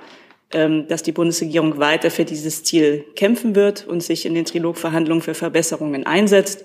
ähm, 0.52 0.88
dass 0.88 1.04
die 1.04 1.12
Bundesregierung 1.12 1.78
weiter 1.78 2.10
für 2.10 2.24
dieses 2.24 2.64
Ziel 2.64 3.04
kämpfen 3.14 3.54
wird 3.54 3.86
und 3.86 4.02
sich 4.02 4.26
in 4.26 4.34
den 4.34 4.44
Trilogverhandlungen 4.44 5.22
für 5.22 5.34
Verbesserungen 5.34 6.04
einsetzt. 6.04 6.64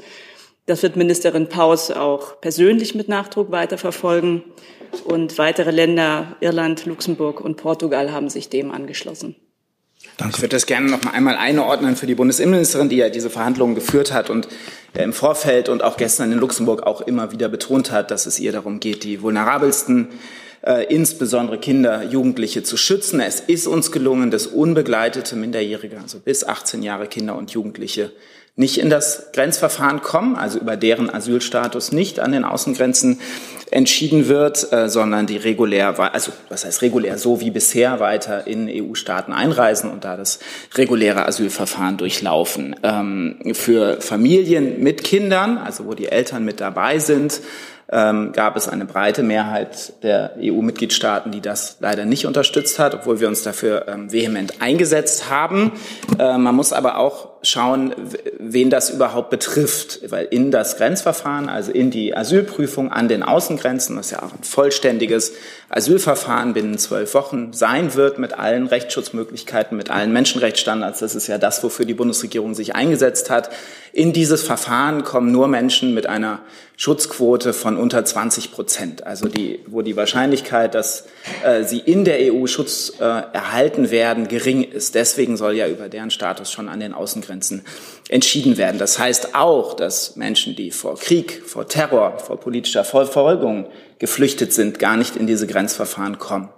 Das 0.65 0.81
wird 0.81 0.95
Ministerin 0.95 1.47
Paus 1.47 1.91
auch 1.91 2.41
persönlich 2.41 2.95
mit 2.95 3.07
Nachdruck 3.07 3.51
weiterverfolgen. 3.51 4.43
Und 5.01 5.37
weitere 5.37 5.71
Länder, 5.71 6.35
Irland, 6.39 6.85
Luxemburg 6.85 7.41
und 7.41 7.57
Portugal, 7.57 8.11
haben 8.11 8.29
sich 8.29 8.49
dem 8.49 8.71
angeschlossen. 8.71 9.35
Danke. 10.17 10.35
Ich 10.35 10.41
würde 10.41 10.55
das 10.55 10.65
gerne 10.65 10.89
noch 10.89 11.03
mal 11.03 11.11
einmal 11.11 11.35
einordnen 11.35 11.95
für 11.95 12.07
die 12.07 12.15
Bundesinnenministerin, 12.15 12.89
die 12.89 12.97
ja 12.97 13.09
diese 13.09 13.29
Verhandlungen 13.29 13.75
geführt 13.75 14.13
hat 14.13 14.29
und 14.29 14.47
im 14.93 15.13
Vorfeld 15.13 15.67
und 15.67 15.83
auch 15.83 15.97
gestern 15.97 16.31
in 16.31 16.39
Luxemburg 16.39 16.83
auch 16.83 17.01
immer 17.01 17.31
wieder 17.31 17.49
betont 17.49 17.91
hat, 17.91 18.11
dass 18.11 18.25
es 18.25 18.39
ihr 18.39 18.51
darum 18.51 18.79
geht, 18.79 19.03
die 19.03 19.21
vulnerabelsten 19.21 20.09
äh, 20.65 20.85
insbesondere 20.93 21.59
Kinder, 21.59 22.03
Jugendliche 22.03 22.63
zu 22.63 22.77
schützen. 22.77 23.19
Es 23.19 23.39
ist 23.39 23.67
uns 23.67 23.91
gelungen, 23.91 24.31
dass 24.31 24.47
unbegleitete 24.47 25.35
Minderjährige, 25.35 25.99
also 25.99 26.19
bis 26.19 26.43
18 26.43 26.81
Jahre 26.81 27.07
Kinder 27.07 27.35
und 27.35 27.51
Jugendliche, 27.51 28.11
nicht 28.57 28.77
in 28.77 28.89
das 28.89 29.31
Grenzverfahren 29.33 30.01
kommen, 30.01 30.35
also 30.37 30.59
über 30.59 30.77
deren 30.77 31.09
Asylstatus 31.09 31.91
nicht 31.91 32.21
an 32.21 32.31
den 32.31 32.45
Außengrenzen 32.45 33.19
entschieden 33.69 34.29
wird, 34.29 34.71
äh, 34.71 34.87
sondern 34.87 35.25
die 35.25 35.35
regulär, 35.35 35.99
also 36.13 36.31
was 36.47 36.63
heißt 36.63 36.81
regulär, 36.81 37.17
so 37.17 37.41
wie 37.41 37.51
bisher 37.51 37.99
weiter 37.99 38.47
in 38.47 38.69
EU-Staaten 38.69 39.33
einreisen 39.33 39.91
und 39.91 40.05
da 40.05 40.15
das 40.15 40.39
reguläre 40.75 41.25
Asylverfahren 41.25 41.97
durchlaufen. 41.97 42.77
Ähm, 42.83 43.39
für 43.53 43.99
Familien 43.99 44.81
mit 44.81 45.03
Kindern, 45.03 45.57
also 45.57 45.85
wo 45.85 45.93
die 45.93 46.07
Eltern 46.07 46.45
mit 46.45 46.61
dabei 46.61 46.99
sind, 46.99 47.41
ähm, 47.91 48.31
gab 48.31 48.55
es 48.55 48.67
eine 48.67 48.85
breite 48.85 49.21
Mehrheit 49.21 50.01
der 50.03 50.35
EU-Mitgliedstaaten, 50.39 51.31
die 51.31 51.41
das 51.41 51.77
leider 51.81 52.05
nicht 52.05 52.25
unterstützt 52.25 52.79
hat, 52.79 52.95
obwohl 52.95 53.19
wir 53.19 53.27
uns 53.27 53.43
dafür 53.43 53.87
ähm, 53.87 54.11
vehement 54.11 54.61
eingesetzt 54.61 55.29
haben. 55.29 55.71
Äh, 56.17 56.37
man 56.37 56.55
muss 56.55 56.73
aber 56.73 56.97
auch 56.97 57.34
schauen, 57.45 57.93
wen 58.39 58.69
das 58.69 58.89
überhaupt 58.89 59.29
betrifft, 59.29 59.99
weil 60.11 60.25
in 60.25 60.51
das 60.51 60.77
Grenzverfahren, 60.77 61.47
also 61.49 61.71
in 61.71 61.91
die 61.91 62.15
Asylprüfung 62.15 62.91
an 62.91 63.07
den 63.07 63.23
Außengrenzen, 63.23 63.95
was 63.97 64.11
ja 64.11 64.19
auch 64.19 64.33
ein 64.33 64.43
vollständiges 64.43 65.33
Asylverfahren 65.69 66.53
binnen 66.53 66.77
zwölf 66.77 67.13
Wochen 67.13 67.53
sein 67.53 67.95
wird, 67.95 68.19
mit 68.19 68.33
allen 68.37 68.67
Rechtsschutzmöglichkeiten, 68.67 69.77
mit 69.77 69.89
allen 69.89 70.11
Menschenrechtsstandards, 70.11 70.99
das 70.99 71.15
ist 71.15 71.27
ja 71.27 71.37
das, 71.37 71.63
wofür 71.63 71.85
die 71.85 71.93
Bundesregierung 71.93 72.53
sich 72.53 72.75
eingesetzt 72.75 73.29
hat. 73.29 73.49
In 73.93 74.11
dieses 74.11 74.43
Verfahren 74.43 75.03
kommen 75.03 75.31
nur 75.31 75.47
Menschen 75.47 75.93
mit 75.93 76.07
einer 76.07 76.41
Schutzquote 76.77 77.53
von 77.53 77.77
unter 77.77 78.03
20 78.03 78.51
Prozent, 78.51 79.07
also 79.07 79.29
die, 79.29 79.59
wo 79.67 79.81
die 79.81 79.95
Wahrscheinlichkeit, 79.95 80.75
dass 80.75 81.05
äh, 81.43 81.63
sie 81.63 81.79
in 81.79 82.03
der 82.03 82.33
EU 82.33 82.47
Schutz 82.47 82.93
äh, 82.99 83.03
erhalten 83.03 83.91
werden, 83.91 84.27
gering 84.27 84.63
ist. 84.63 84.95
Deswegen 84.95 85.37
soll 85.37 85.53
ja 85.53 85.67
über 85.69 85.87
deren 85.87 86.11
Status 86.11 86.51
schon 86.51 86.67
an 86.67 86.81
den 86.81 86.93
Außengrenzen 86.93 87.34
entschieden 88.09 88.57
werden. 88.57 88.77
Das 88.77 88.99
heißt 88.99 89.35
auch, 89.35 89.73
dass 89.73 90.15
Menschen, 90.15 90.55
die 90.55 90.71
vor 90.71 90.97
Krieg, 90.97 91.43
vor 91.45 91.67
Terror, 91.67 92.19
vor 92.19 92.39
politischer 92.39 92.83
Verfolgung 92.83 93.67
geflüchtet 93.99 94.53
sind, 94.53 94.79
gar 94.79 94.97
nicht 94.97 95.15
in 95.15 95.27
diese 95.27 95.47
Grenzverfahren 95.47 96.19
kommen. 96.19 96.49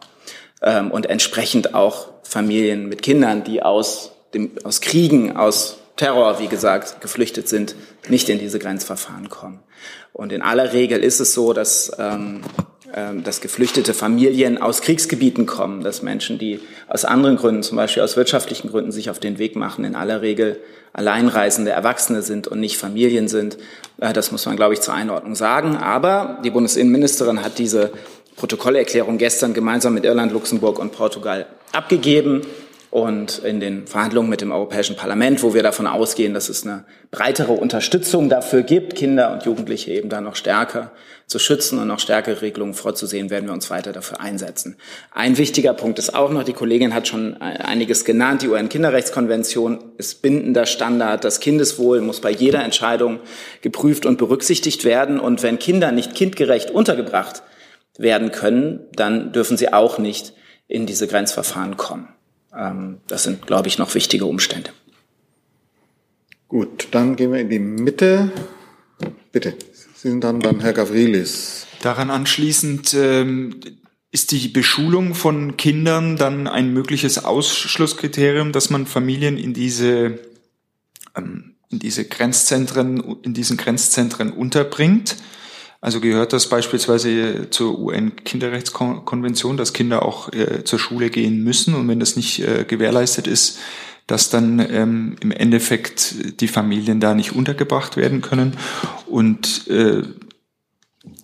Ähm, 0.61 0.91
und 0.91 1.05
entsprechend 1.07 1.73
auch 1.73 2.09
Familien 2.23 2.89
mit 2.89 3.01
Kindern, 3.01 3.43
die 3.43 3.61
aus, 3.61 4.11
dem, 4.33 4.51
aus 4.63 4.81
Kriegen, 4.81 5.37
aus 5.37 5.77
Terror, 5.95 6.39
wie 6.39 6.47
gesagt, 6.47 7.01
geflüchtet 7.01 7.47
sind, 7.47 7.75
nicht 8.07 8.29
in 8.29 8.39
diese 8.39 8.59
Grenzverfahren 8.59 9.29
kommen. 9.29 9.59
Und 10.13 10.31
in 10.31 10.41
aller 10.41 10.73
Regel 10.73 11.03
ist 11.03 11.19
es 11.19 11.33
so, 11.33 11.53
dass, 11.53 11.91
ähm, 11.99 12.41
äh, 12.41 12.76
dass 13.23 13.41
geflüchtete 13.41 13.93
Familien 13.93 14.57
aus 14.61 14.81
Kriegsgebieten 14.81 15.45
kommen, 15.45 15.83
dass 15.83 16.01
Menschen, 16.01 16.37
die 16.37 16.59
aus 16.87 17.03
anderen 17.05 17.35
Gründen, 17.35 17.61
zum 17.61 17.75
Beispiel 17.75 18.01
aus 18.01 18.15
wirtschaftlichen 18.15 18.69
Gründen, 18.69 18.91
sich 18.91 19.09
auf 19.09 19.19
den 19.19 19.39
Weg 19.39 19.55
machen, 19.55 19.83
in 19.83 19.95
aller 19.95 20.21
Regel 20.21 20.59
alleinreisende 20.93 21.71
Erwachsene 21.71 22.21
sind 22.21 22.47
und 22.47 22.59
nicht 22.59 22.77
Familien 22.77 23.27
sind. 23.27 23.57
Äh, 23.99 24.13
das 24.13 24.31
muss 24.31 24.45
man, 24.45 24.55
glaube 24.55 24.73
ich, 24.73 24.81
zur 24.81 24.93
Einordnung 24.93 25.35
sagen. 25.35 25.77
Aber 25.77 26.39
die 26.43 26.49
Bundesinnenministerin 26.49 27.43
hat 27.43 27.59
diese 27.59 27.91
Protokollerklärung 28.35 29.17
gestern 29.17 29.53
gemeinsam 29.53 29.93
mit 29.93 30.05
Irland, 30.05 30.31
Luxemburg 30.31 30.79
und 30.79 30.91
Portugal 30.91 31.45
abgegeben 31.71 32.41
und 32.89 33.39
in 33.39 33.59
den 33.59 33.85
Verhandlungen 33.85 34.29
mit 34.29 34.41
dem 34.41 34.51
Europäischen 34.51 34.95
Parlament, 34.95 35.43
wo 35.43 35.53
wir 35.53 35.61
davon 35.61 35.87
ausgehen, 35.87 36.33
dass 36.33 36.47
es 36.47 36.65
eine 36.65 36.85
breitere 37.11 37.51
Unterstützung 37.51 38.29
dafür 38.29 38.63
gibt, 38.63 38.95
Kinder 38.95 39.33
und 39.33 39.43
Jugendliche 39.43 39.91
eben 39.91 40.09
da 40.09 40.21
noch 40.21 40.35
stärker 40.35 40.91
zu 41.25 41.39
schützen 41.39 41.79
und 41.79 41.87
noch 41.89 41.99
stärkere 41.99 42.41
Regelungen 42.41 42.73
vorzusehen, 42.73 43.29
werden 43.29 43.47
wir 43.47 43.53
uns 43.53 43.69
weiter 43.69 43.91
dafür 43.91 44.21
einsetzen. 44.21 44.77
Ein 45.11 45.37
wichtiger 45.37 45.73
Punkt 45.73 45.99
ist 45.99 46.15
auch 46.15 46.31
noch, 46.31 46.43
die 46.43 46.53
Kollegin 46.53 46.93
hat 46.93 47.07
schon 47.09 47.35
einiges 47.41 48.05
genannt, 48.05 48.41
die 48.41 48.47
UN-Kinderrechtskonvention 48.47 49.91
ist 49.97 50.21
bindender 50.21 50.65
Standard. 50.65 51.25
Das 51.25 51.41
Kindeswohl 51.41 51.99
muss 51.99 52.21
bei 52.21 52.31
jeder 52.31 52.63
Entscheidung 52.63 53.19
geprüft 53.61 54.05
und 54.05 54.17
berücksichtigt 54.17 54.85
werden. 54.85 55.19
Und 55.19 55.43
wenn 55.43 55.59
Kinder 55.59 55.91
nicht 55.91 56.15
kindgerecht 56.15 56.71
untergebracht 56.71 57.43
werden 57.97 58.31
können, 58.31 58.85
dann 58.95 59.33
dürfen 59.33 59.57
sie 59.57 59.73
auch 59.73 59.97
nicht 59.97 60.33
in 60.69 60.85
diese 60.85 61.07
Grenzverfahren 61.07 61.75
kommen. 61.75 62.07
Ähm, 62.57 62.97
das 63.07 63.23
sind, 63.23 63.45
glaube 63.45 63.67
ich, 63.67 63.77
noch 63.77 63.93
wichtige 63.93 64.25
Umstände. 64.25 64.71
Gut, 66.47 66.87
dann 66.91 67.15
gehen 67.15 67.31
wir 67.31 67.41
in 67.41 67.49
die 67.49 67.59
Mitte. 67.59 68.31
Bitte, 69.31 69.55
Sie 69.95 70.09
sind 70.09 70.23
dann 70.23 70.39
dann 70.39 70.59
Herr 70.61 70.73
Gavrilis. 70.73 71.67
Daran 71.81 72.09
anschließend 72.09 72.93
ähm, 72.93 73.59
ist 74.11 74.31
die 74.31 74.47
Beschulung 74.47 75.13
von 75.13 75.57
Kindern 75.57 76.15
dann 76.15 76.47
ein 76.47 76.73
mögliches 76.73 77.23
Ausschlusskriterium, 77.23 78.51
dass 78.51 78.69
man 78.69 78.87
Familien 78.87 79.37
in 79.37 79.53
diese 79.53 80.19
ähm, 81.15 81.55
in 81.69 81.79
diese 81.79 82.05
Grenzzentren 82.05 83.17
in 83.23 83.33
diesen 83.33 83.57
Grenzzentren 83.57 84.31
unterbringt. 84.31 85.17
Also 85.79 86.01
gehört 86.01 86.33
das 86.33 86.49
beispielsweise 86.49 87.49
zur 87.51 87.77
UN-Kinderrechtskonvention, 87.77 89.57
dass 89.57 89.73
Kinder 89.73 90.03
auch 90.03 90.33
äh, 90.33 90.63
zur 90.63 90.79
Schule 90.79 91.09
gehen 91.09 91.43
müssen 91.43 91.75
und 91.75 91.87
wenn 91.87 91.99
das 91.99 92.15
nicht 92.15 92.39
äh, 92.39 92.65
gewährleistet 92.67 93.27
ist, 93.27 93.59
dass 94.07 94.29
dann 94.29 94.59
ähm, 94.59 95.17
im 95.19 95.31
Endeffekt 95.31 96.41
die 96.41 96.47
Familien 96.47 96.99
da 96.99 97.13
nicht 97.13 97.35
untergebracht 97.35 97.97
werden 97.97 98.21
können. 98.21 98.57
Und 99.05 99.67
äh, 99.67 100.01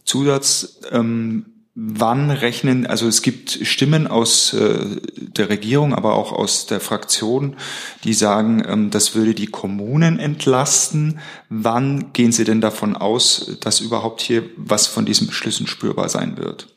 Zusatz, 0.03 0.81
ähm, 0.91 1.52
wann 1.75 2.29
rechnen, 2.29 2.85
also 2.85 3.07
es 3.07 3.21
gibt 3.21 3.51
Stimmen 3.63 4.05
aus 4.07 4.53
äh, 4.53 4.77
der 5.15 5.49
Regierung, 5.49 5.93
aber 5.93 6.15
auch 6.15 6.31
aus 6.31 6.67
der 6.67 6.79
Fraktion, 6.79 7.55
die 8.03 8.13
sagen, 8.13 8.63
ähm, 8.67 8.91
das 8.91 9.15
würde 9.15 9.33
die 9.33 9.47
Kommunen 9.47 10.19
entlasten. 10.19 11.19
Wann 11.49 12.13
gehen 12.13 12.31
Sie 12.31 12.43
denn 12.43 12.61
davon 12.61 12.95
aus, 12.95 13.57
dass 13.61 13.79
überhaupt 13.79 14.21
hier 14.21 14.43
was 14.55 14.85
von 14.85 15.05
diesen 15.05 15.27
Beschlüssen 15.27 15.65
spürbar 15.65 16.09
sein 16.09 16.37
wird? 16.37 16.67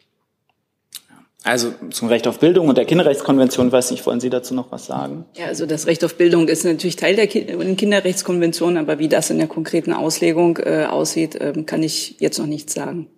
Also 1.45 1.73
zum 1.91 2.09
Recht 2.09 2.27
auf 2.27 2.41
Bildung 2.41 2.69
und 2.69 2.77
der 2.77 2.87
Kinderrechtskonvention, 2.87 3.71
weiß 3.71 3.93
ich, 3.93 4.05
wollen 4.05 4.19
Sie 4.19 4.31
dazu 4.31 4.53
noch 4.53 4.73
was 4.73 4.87
sagen? 4.87 5.27
Ja, 5.37 5.47
also 5.47 5.65
das 5.65 5.87
Recht 5.87 6.03
auf 6.05 6.17
Bildung 6.17 6.49
ist 6.49 6.65
natürlich 6.65 6.97
Teil 6.97 7.15
der 7.15 7.29
Kinderrechtskonvention, 7.29 8.77
aber 8.79 8.99
wie 8.99 9.09
das 9.09 9.31
in 9.31 9.39
der 9.39 9.47
konkreten 9.47 9.93
Auslegung 9.93 10.57
äh, 10.57 10.87
aussieht, 10.87 11.37
äh, 11.37 11.53
kann 11.65 11.85
ich 11.85 12.17
jetzt 12.19 12.39
noch 12.39 12.47
nicht 12.47 12.71
sagen. 12.71 13.09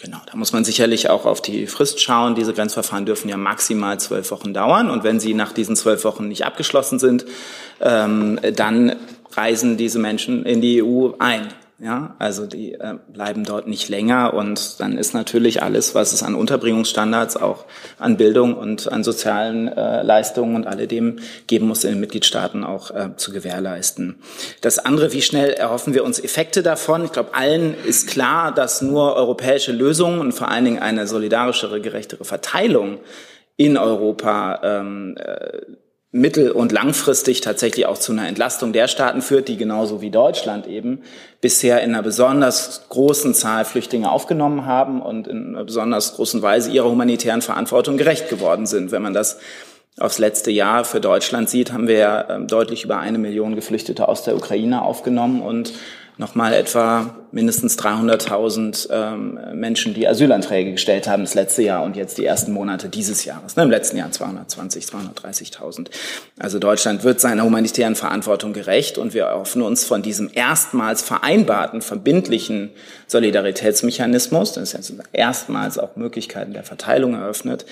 Genau, 0.00 0.18
da 0.26 0.36
muss 0.36 0.52
man 0.52 0.64
sicherlich 0.64 1.10
auch 1.10 1.26
auf 1.26 1.40
die 1.40 1.66
Frist 1.66 2.00
schauen. 2.00 2.34
Diese 2.34 2.52
Grenzverfahren 2.52 3.06
dürfen 3.06 3.28
ja 3.28 3.36
maximal 3.36 4.00
zwölf 4.00 4.30
Wochen 4.30 4.52
dauern. 4.52 4.90
Und 4.90 5.04
wenn 5.04 5.20
sie 5.20 5.34
nach 5.34 5.52
diesen 5.52 5.76
zwölf 5.76 6.04
Wochen 6.04 6.28
nicht 6.28 6.44
abgeschlossen 6.44 6.98
sind, 6.98 7.24
ähm, 7.80 8.40
dann 8.54 8.96
reisen 9.32 9.76
diese 9.76 9.98
Menschen 9.98 10.44
in 10.44 10.60
die 10.60 10.82
EU 10.82 11.12
ein. 11.18 11.48
Ja, 11.82 12.14
also 12.20 12.46
die 12.46 12.74
äh, 12.74 12.94
bleiben 13.12 13.42
dort 13.42 13.66
nicht 13.66 13.88
länger 13.88 14.34
und 14.34 14.78
dann 14.78 14.96
ist 14.96 15.14
natürlich 15.14 15.64
alles, 15.64 15.96
was 15.96 16.12
es 16.12 16.22
an 16.22 16.36
Unterbringungsstandards, 16.36 17.36
auch 17.36 17.64
an 17.98 18.16
Bildung 18.16 18.56
und 18.56 18.92
an 18.92 19.02
sozialen 19.02 19.66
äh, 19.66 20.04
Leistungen 20.04 20.54
und 20.54 20.68
alledem 20.68 21.18
geben 21.48 21.66
muss, 21.66 21.82
in 21.82 21.90
den 21.90 21.98
Mitgliedstaaten 21.98 22.62
auch 22.62 22.92
äh, 22.92 23.16
zu 23.16 23.32
gewährleisten. 23.32 24.20
Das 24.60 24.78
andere, 24.78 25.12
wie 25.12 25.22
schnell 25.22 25.54
erhoffen 25.54 25.92
wir 25.92 26.04
uns 26.04 26.22
Effekte 26.22 26.62
davon? 26.62 27.04
Ich 27.04 27.10
glaube, 27.10 27.34
allen 27.34 27.74
ist 27.84 28.06
klar, 28.06 28.54
dass 28.54 28.80
nur 28.80 29.16
europäische 29.16 29.72
Lösungen 29.72 30.20
und 30.20 30.30
vor 30.30 30.52
allen 30.52 30.64
Dingen 30.64 30.78
eine 30.78 31.08
solidarischere, 31.08 31.80
gerechtere 31.80 32.24
Verteilung 32.24 33.00
in 33.56 33.76
Europa 33.76 34.60
ähm, 34.62 35.16
äh, 35.18 35.62
mittel- 36.12 36.50
und 36.50 36.72
langfristig 36.72 37.40
tatsächlich 37.40 37.86
auch 37.86 37.96
zu 37.96 38.12
einer 38.12 38.28
Entlastung 38.28 38.74
der 38.74 38.86
Staaten 38.86 39.22
führt, 39.22 39.48
die 39.48 39.56
genauso 39.56 40.02
wie 40.02 40.10
Deutschland 40.10 40.66
eben 40.66 41.02
bisher 41.40 41.82
in 41.82 41.94
einer 41.94 42.02
besonders 42.02 42.82
großen 42.90 43.32
Zahl 43.32 43.64
Flüchtlinge 43.64 44.10
aufgenommen 44.10 44.66
haben 44.66 45.00
und 45.00 45.26
in 45.26 45.48
einer 45.48 45.64
besonders 45.64 46.14
großen 46.14 46.42
Weise 46.42 46.70
ihrer 46.70 46.90
humanitären 46.90 47.40
Verantwortung 47.40 47.96
gerecht 47.96 48.28
geworden 48.28 48.66
sind. 48.66 48.92
Wenn 48.92 49.00
man 49.00 49.14
das 49.14 49.38
aufs 49.98 50.18
letzte 50.18 50.50
Jahr 50.50 50.84
für 50.84 51.00
Deutschland 51.00 51.48
sieht, 51.48 51.72
haben 51.72 51.88
wir 51.88 51.96
ja 51.96 52.30
ähm, 52.30 52.46
deutlich 52.46 52.84
über 52.84 52.98
eine 52.98 53.18
Million 53.18 53.54
Geflüchtete 53.54 54.06
aus 54.06 54.22
der 54.22 54.36
Ukraine 54.36 54.82
aufgenommen 54.82 55.40
und 55.40 55.72
nochmal 56.18 56.52
etwa 56.52 57.16
mindestens 57.32 57.78
300.000 57.78 58.88
ähm, 58.90 59.38
Menschen, 59.54 59.94
die 59.94 60.06
Asylanträge 60.06 60.72
gestellt 60.72 61.08
haben 61.08 61.22
das 61.22 61.34
letzte 61.34 61.62
Jahr 61.62 61.82
und 61.82 61.96
jetzt 61.96 62.18
die 62.18 62.24
ersten 62.24 62.52
Monate 62.52 62.88
dieses 62.88 63.24
Jahres. 63.24 63.56
Ne, 63.56 63.62
Im 63.62 63.70
letzten 63.70 63.96
Jahr 63.96 64.10
220, 64.10 64.84
230.000. 64.84 65.88
Also 66.38 66.58
Deutschland 66.58 67.04
wird 67.04 67.20
seiner 67.20 67.44
humanitären 67.44 67.94
Verantwortung 67.94 68.52
gerecht 68.52 68.98
und 68.98 69.14
wir 69.14 69.30
hoffen 69.30 69.62
uns 69.62 69.84
von 69.84 70.02
diesem 70.02 70.30
erstmals 70.32 71.02
vereinbarten, 71.02 71.80
verbindlichen 71.80 72.70
Solidaritätsmechanismus, 73.06 74.52
das 74.52 74.74
ist 74.74 74.90
jetzt 74.90 74.92
erstmals 75.12 75.78
auch 75.78 75.96
Möglichkeiten 75.96 76.52
der 76.52 76.64
Verteilung 76.64 77.14
eröffnet, 77.14 77.64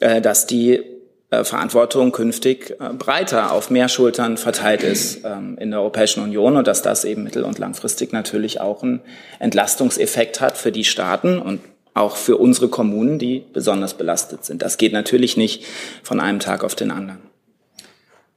äh, 0.00 0.20
dass 0.20 0.46
die 0.46 0.95
Verantwortung 1.30 2.12
künftig 2.12 2.76
äh, 2.78 2.92
breiter 2.92 3.52
auf 3.52 3.70
mehr 3.70 3.88
Schultern 3.88 4.36
verteilt 4.36 4.82
ist 4.84 5.24
ähm, 5.24 5.58
in 5.60 5.70
der 5.70 5.80
Europäischen 5.80 6.22
Union 6.22 6.56
und 6.56 6.66
dass 6.66 6.82
das 6.82 7.04
eben 7.04 7.24
mittel- 7.24 7.44
und 7.44 7.58
langfristig 7.58 8.12
natürlich 8.12 8.60
auch 8.60 8.82
einen 8.82 9.00
Entlastungseffekt 9.40 10.40
hat 10.40 10.56
für 10.56 10.70
die 10.70 10.84
Staaten 10.84 11.38
und 11.38 11.60
auch 11.94 12.16
für 12.16 12.36
unsere 12.36 12.68
Kommunen, 12.68 13.18
die 13.18 13.44
besonders 13.52 13.94
belastet 13.94 14.44
sind. 14.44 14.62
Das 14.62 14.78
geht 14.78 14.92
natürlich 14.92 15.36
nicht 15.36 15.64
von 16.02 16.20
einem 16.20 16.38
Tag 16.38 16.62
auf 16.62 16.74
den 16.74 16.90
anderen. 16.90 17.22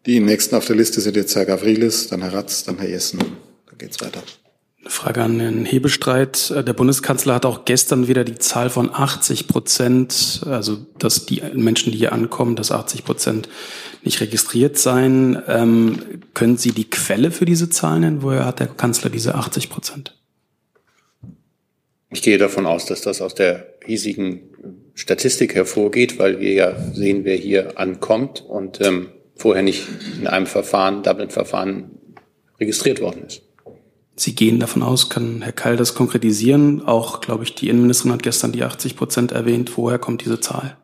Die 0.06 0.20
nächsten 0.20 0.56
auf 0.56 0.66
der 0.66 0.78
Liste 0.78 1.02
sind 1.02 1.16
jetzt 1.16 1.36
Herr 1.36 1.46
Gavrilis, 1.46 2.08
dann 2.08 2.22
Herr 2.22 2.34
Ratz, 2.34 2.64
dann 2.64 2.80
Herr 2.80 2.90
Jessen. 2.90 3.20
Dann 3.20 3.78
geht's 3.78 4.00
weiter. 4.02 4.24
Eine 4.82 4.92
Frage 4.92 5.22
an 5.24 5.40
Herrn 5.42 5.66
Hebestreit. 5.66 6.52
Der 6.52 6.74
Bundeskanzler 6.74 7.36
hat 7.36 7.46
auch 7.46 7.66
gestern 7.66 8.08
wieder 8.08 8.24
die 8.24 8.38
Zahl 8.38 8.70
von 8.70 8.90
80 8.94 9.48
Prozent, 9.48 10.42
also 10.46 10.78
dass 10.98 11.26
die 11.26 11.42
Menschen, 11.54 11.92
die 11.92 11.98
hier 11.98 12.14
ankommen, 12.14 12.56
dass 12.56 12.72
80 12.72 13.04
Prozent 13.04 13.50
nicht 14.04 14.22
registriert 14.22 14.78
seien. 14.78 15.42
Ähm, 15.48 16.22
können 16.34 16.56
Sie 16.56 16.72
die 16.72 16.90
Quelle 16.90 17.32
für 17.32 17.44
diese 17.44 17.70
Zahlen 17.70 18.02
nennen? 18.02 18.22
Woher 18.22 18.46
hat 18.46 18.62
der 18.62 18.68
Kanzler 18.68 19.10
diese 19.10 19.36
80 19.36 19.70
Prozent? 19.70 20.16
Ich 22.12 22.22
gehe 22.22 22.38
davon 22.38 22.66
aus, 22.66 22.86
dass 22.86 23.02
das 23.02 23.22
aus 23.22 23.36
der 23.36 23.74
hiesigen 23.86 24.42
Statistik 24.96 25.56
hervorgeht, 25.56 26.20
weil 26.20 26.40
wir 26.40 26.54
ja 26.54 26.94
sehen, 26.94 27.26
wer 27.26 27.36
hier 27.36 27.78
ankommt 27.78 28.46
und 28.48 28.80
ähm, 28.80 29.10
vorher 29.36 29.62
nicht 29.62 29.84
in 30.20 30.28
einem 30.28 30.48
Verfahren, 30.48 31.04
Dublin-Verfahren 31.04 31.92
registriert 32.60 33.02
worden 33.02 33.26
ist. 33.28 33.42
Sie 34.20 34.36
gehen 34.36 34.60
davon 34.60 34.84
aus, 34.84 35.10
kann 35.10 35.42
Herr 35.42 35.54
Keil 35.54 35.78
das 35.78 35.96
konkretisieren? 35.96 36.86
Auch, 36.86 37.22
glaube 37.22 37.46
ich, 37.46 37.56
die 37.56 37.70
Innenministerin 37.70 38.12
hat 38.12 38.24
gestern 38.24 38.52
die 38.52 38.64
80 38.64 38.98
Prozent 38.98 39.32
erwähnt. 39.32 39.78
Woher 39.78 39.98
kommt 39.98 40.26
diese 40.26 40.42
Zahl? 40.42 40.76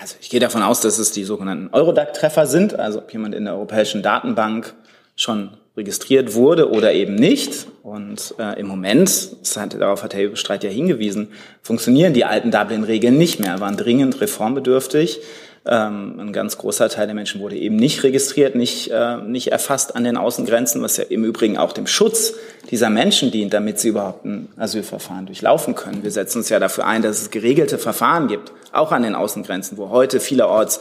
Also 0.00 0.16
ich 0.22 0.30
gehe 0.30 0.40
davon 0.40 0.62
aus, 0.62 0.80
dass 0.80 0.98
es 0.98 1.12
die 1.12 1.24
sogenannten 1.24 1.68
Eurodac-Treffer 1.74 2.46
sind, 2.46 2.78
also 2.78 3.00
ob 3.00 3.12
jemand 3.12 3.34
in 3.34 3.44
der 3.44 3.54
europäischen 3.54 4.02
Datenbank 4.02 4.74
schon 5.16 5.50
registriert 5.76 6.34
wurde 6.34 6.70
oder 6.70 6.94
eben 6.94 7.14
nicht. 7.14 7.66
Und 7.82 8.34
äh, 8.38 8.58
im 8.58 8.66
Moment, 8.66 9.36
hat, 9.56 9.74
darauf 9.74 10.02
hat 10.02 10.14
Herr 10.14 10.28
Bestreit 10.28 10.64
ja 10.64 10.70
hingewiesen, 10.70 11.28
funktionieren 11.60 12.14
die 12.14 12.24
alten 12.24 12.50
Dublin-Regeln 12.50 13.18
nicht 13.18 13.40
mehr, 13.40 13.60
waren 13.60 13.76
dringend 13.76 14.20
reformbedürftig. 14.22 15.20
Ähm, 15.66 16.18
ein 16.18 16.32
ganz 16.32 16.56
großer 16.56 16.88
Teil 16.88 17.06
der 17.06 17.14
Menschen 17.14 17.40
wurde 17.40 17.56
eben 17.56 17.76
nicht 17.76 18.02
registriert, 18.02 18.54
nicht, 18.54 18.90
äh, 18.90 19.18
nicht 19.18 19.52
erfasst 19.52 19.94
an 19.94 20.04
den 20.04 20.16
Außengrenzen, 20.16 20.80
was 20.82 20.96
ja 20.96 21.04
im 21.04 21.24
Übrigen 21.24 21.58
auch 21.58 21.72
dem 21.72 21.86
Schutz 21.86 22.34
dieser 22.70 22.88
Menschen 22.88 23.30
dient, 23.30 23.52
damit 23.52 23.78
sie 23.78 23.88
überhaupt 23.88 24.24
ein 24.24 24.48
Asylverfahren 24.56 25.26
durchlaufen 25.26 25.74
können. 25.74 26.02
Wir 26.02 26.10
setzen 26.10 26.38
uns 26.38 26.48
ja 26.48 26.58
dafür 26.58 26.86
ein, 26.86 27.02
dass 27.02 27.20
es 27.20 27.30
geregelte 27.30 27.76
Verfahren 27.76 28.28
gibt, 28.28 28.52
auch 28.72 28.90
an 28.90 29.02
den 29.02 29.14
Außengrenzen, 29.14 29.76
wo 29.76 29.90
heute 29.90 30.18
vielerorts 30.18 30.80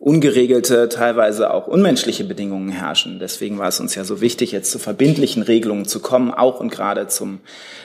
ungeregelte, 0.00 0.88
teilweise 0.88 1.52
auch 1.52 1.66
unmenschliche 1.66 2.24
Bedingungen 2.24 2.70
herrschen. 2.70 3.18
Deswegen 3.18 3.58
war 3.58 3.68
es 3.68 3.80
uns 3.80 3.94
ja 3.94 4.04
so 4.04 4.20
wichtig, 4.20 4.52
jetzt 4.52 4.70
zu 4.70 4.78
verbindlichen 4.78 5.42
Regelungen 5.42 5.86
zu 5.86 6.00
kommen, 6.00 6.32
auch 6.32 6.60
und 6.60 6.70
gerade 6.70 7.08
zum 7.08 7.40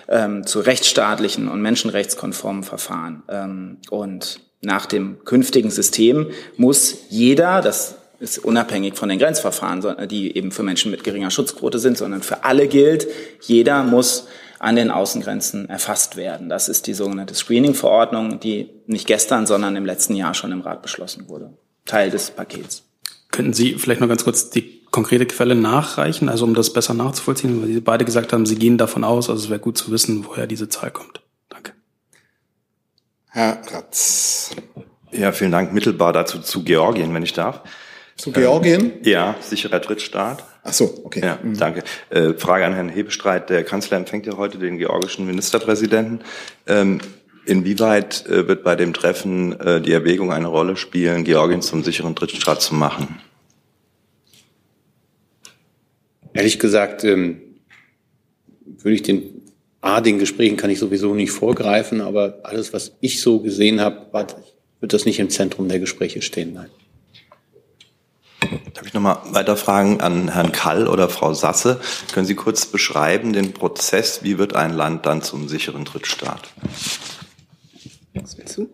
ähm, 0.07 0.45
zu 0.45 0.59
rechtsstaatlichen 0.59 1.47
und 1.47 1.61
menschenrechtskonformen 1.61 2.63
Verfahren. 2.63 3.23
Ähm, 3.29 3.77
und 3.89 4.39
nach 4.63 4.85
dem 4.85 5.23
künftigen 5.25 5.71
System 5.71 6.27
muss 6.57 6.95
jeder, 7.09 7.61
das 7.61 7.95
ist 8.19 8.39
unabhängig 8.39 8.95
von 8.95 9.09
den 9.09 9.19
Grenzverfahren, 9.19 10.07
die 10.07 10.35
eben 10.35 10.51
für 10.51 10.63
Menschen 10.63 10.91
mit 10.91 11.03
geringer 11.03 11.29
Schutzquote 11.29 11.79
sind, 11.79 11.97
sondern 11.97 12.23
für 12.23 12.45
alle 12.45 12.67
gilt, 12.67 13.07
jeder 13.41 13.83
muss 13.83 14.27
an 14.59 14.77
den 14.77 14.91
Außengrenzen 14.91 15.67
erfasst 15.67 16.15
werden. 16.15 16.47
Das 16.47 16.69
ist 16.69 16.87
die 16.87 16.93
sogenannte 16.93 17.35
Screening-Verordnung, 17.35 18.39
die 18.39 18.69
nicht 18.87 19.07
gestern, 19.07 19.45
sondern 19.45 19.75
im 19.75 19.85
letzten 19.85 20.15
Jahr 20.15 20.33
schon 20.33 20.53
im 20.53 20.61
Rat 20.61 20.81
beschlossen 20.81 21.27
wurde. 21.27 21.51
Teil 21.85 22.09
des 22.09 22.31
Pakets. 22.31 22.83
Könnten 23.29 23.51
Sie 23.51 23.73
vielleicht 23.73 23.99
noch 23.99 24.07
ganz 24.07 24.23
kurz 24.23 24.49
die 24.51 24.83
konkrete 24.89 25.25
Quelle 25.25 25.55
nachreichen, 25.55 26.29
also 26.29 26.45
um 26.45 26.53
das 26.53 26.71
besser 26.71 26.93
nachzuvollziehen, 26.93 27.61
weil 27.61 27.67
Sie 27.67 27.81
beide 27.81 28.05
gesagt 28.05 28.31
haben, 28.31 28.45
Sie 28.45 28.55
gehen 28.55 28.77
davon 28.77 29.03
aus, 29.03 29.29
also 29.29 29.43
es 29.43 29.49
wäre 29.49 29.59
gut 29.59 29.77
zu 29.77 29.91
wissen, 29.91 30.23
woher 30.25 30.47
diese 30.47 30.69
Zahl 30.69 30.91
kommt. 30.91 31.22
Herr 33.35 33.61
Ratz. 33.71 34.51
Ja, 35.11 35.31
vielen 35.31 35.51
Dank. 35.51 35.73
Mittelbar 35.73 36.13
dazu 36.13 36.37
zu 36.37 36.63
Georgien, 36.63 37.11
wenn 37.15 37.23
ich 37.23 37.33
darf. 37.33 37.61
Zu 38.15 38.31
Georgien? 38.31 38.81
Ähm, 38.81 38.91
ja, 39.01 39.35
sicherer 39.41 39.79
Drittstaat. 39.79 40.45
Ach 40.61 40.71
so, 40.71 41.01
okay. 41.03 41.21
Ja, 41.23 41.39
mhm. 41.41 41.57
danke. 41.57 41.83
Äh, 42.11 42.33
Frage 42.35 42.63
an 42.63 42.73
Herrn 42.73 42.89
Hebestreit. 42.89 43.49
Der 43.49 43.63
Kanzler 43.63 43.97
empfängt 43.97 44.27
ja 44.27 44.37
heute 44.37 44.59
den 44.59 44.77
georgischen 44.77 45.25
Ministerpräsidenten. 45.25 46.19
Ähm, 46.67 47.01
inwieweit 47.47 48.23
äh, 48.27 48.47
wird 48.47 48.63
bei 48.63 48.75
dem 48.75 48.93
Treffen 48.93 49.59
äh, 49.59 49.81
die 49.81 49.93
Erwägung 49.93 50.31
eine 50.31 50.47
Rolle 50.47 50.75
spielen, 50.75 51.23
Georgien 51.23 51.63
zum 51.63 51.83
sicheren 51.83 52.13
Drittstaat 52.13 52.61
zu 52.61 52.75
machen? 52.75 53.19
Ehrlich 56.33 56.59
gesagt, 56.59 57.03
ähm, 57.03 57.41
würde 58.77 58.93
ich 58.93 59.01
den 59.01 59.32
A, 59.83 59.99
den 59.99 60.17
Gesprächen 60.17 60.55
kann 60.55 60.69
ich 60.69 60.79
sowieso 60.79 61.13
nicht 61.13 61.31
vorgreifen, 61.31 61.99
aber 61.99 62.39
alles, 62.43 62.71
was 62.71 62.93
ich 63.01 63.19
so 63.19 63.39
gesehen 63.39 63.81
habe, 63.81 64.07
wird 64.79 64.93
das 64.93 65.03
nicht 65.03 65.19
im 65.19 65.29
Zentrum 65.29 65.67
der 65.67 65.79
Gespräche 65.79 66.21
stehen. 66.21 66.53
Nein. 66.53 66.69
Darf 68.73 68.85
ich 68.85 68.93
nochmal 68.93 69.17
weiter 69.31 69.57
fragen 69.57 69.99
an 69.99 70.31
Herrn 70.31 70.53
Kall 70.53 70.87
oder 70.87 71.09
Frau 71.09 71.33
Sasse? 71.33 71.81
Können 72.13 72.25
Sie 72.25 72.33
kurz 72.33 72.65
beschreiben 72.65 73.33
den 73.33 73.51
Prozess, 73.51 74.23
wie 74.23 74.37
wird 74.37 74.55
ein 74.55 74.71
Land 74.71 75.05
dann 75.05 75.21
zum 75.21 75.49
sicheren 75.49 75.83
Drittstaat? 75.83 76.47
Was 78.13 78.37
willst 78.37 78.55
du? 78.55 78.69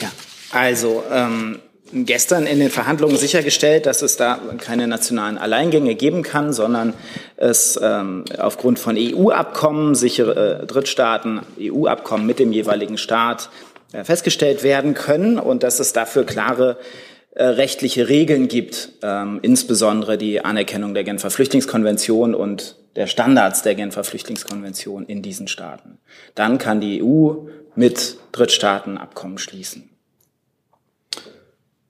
Ja, 0.00 0.10
also 0.50 1.04
ähm, 1.08 1.60
gestern 1.94 2.46
in 2.46 2.58
den 2.58 2.70
Verhandlungen 2.70 3.16
sichergestellt, 3.16 3.86
dass 3.86 4.02
es 4.02 4.16
da 4.16 4.38
keine 4.58 4.86
nationalen 4.88 5.38
Alleingänge 5.38 5.94
geben 5.94 6.22
kann, 6.22 6.52
sondern 6.52 6.94
es 7.36 7.78
ähm, 7.82 8.24
aufgrund 8.38 8.78
von 8.78 8.96
EU-Abkommen, 8.98 9.94
sichere 9.94 10.62
äh, 10.62 10.66
Drittstaaten, 10.66 11.40
EU-Abkommen 11.60 12.26
mit 12.26 12.38
dem 12.38 12.52
jeweiligen 12.52 12.98
Staat 12.98 13.50
äh, 13.92 14.02
festgestellt 14.04 14.62
werden 14.64 14.94
können 14.94 15.38
und 15.38 15.62
dass 15.62 15.78
es 15.78 15.92
dafür 15.92 16.26
klare 16.26 16.78
äh, 17.36 17.44
rechtliche 17.44 18.08
Regeln 18.08 18.48
gibt, 18.48 18.90
ähm, 19.02 19.38
insbesondere 19.42 20.18
die 20.18 20.44
Anerkennung 20.44 20.94
der 20.94 21.04
Genfer 21.04 21.30
Flüchtlingskonvention 21.30 22.34
und 22.34 22.76
der 22.96 23.06
Standards 23.06 23.62
der 23.62 23.74
Genfer 23.74 24.04
Flüchtlingskonvention 24.04 25.04
in 25.06 25.22
diesen 25.22 25.48
Staaten. 25.48 25.98
Dann 26.34 26.58
kann 26.58 26.80
die 26.80 27.02
EU 27.02 27.48
mit 27.74 28.18
Drittstaaten 28.32 28.98
Abkommen 28.98 29.38
schließen. 29.38 29.93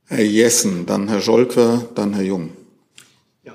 Herr 0.06 0.24
Jessen, 0.24 0.86
dann 0.86 1.08
Herr 1.08 1.20
Scholke, 1.20 1.88
dann 1.94 2.12
Herr 2.14 2.24
Jung. 2.24 2.52
Ja. 3.44 3.54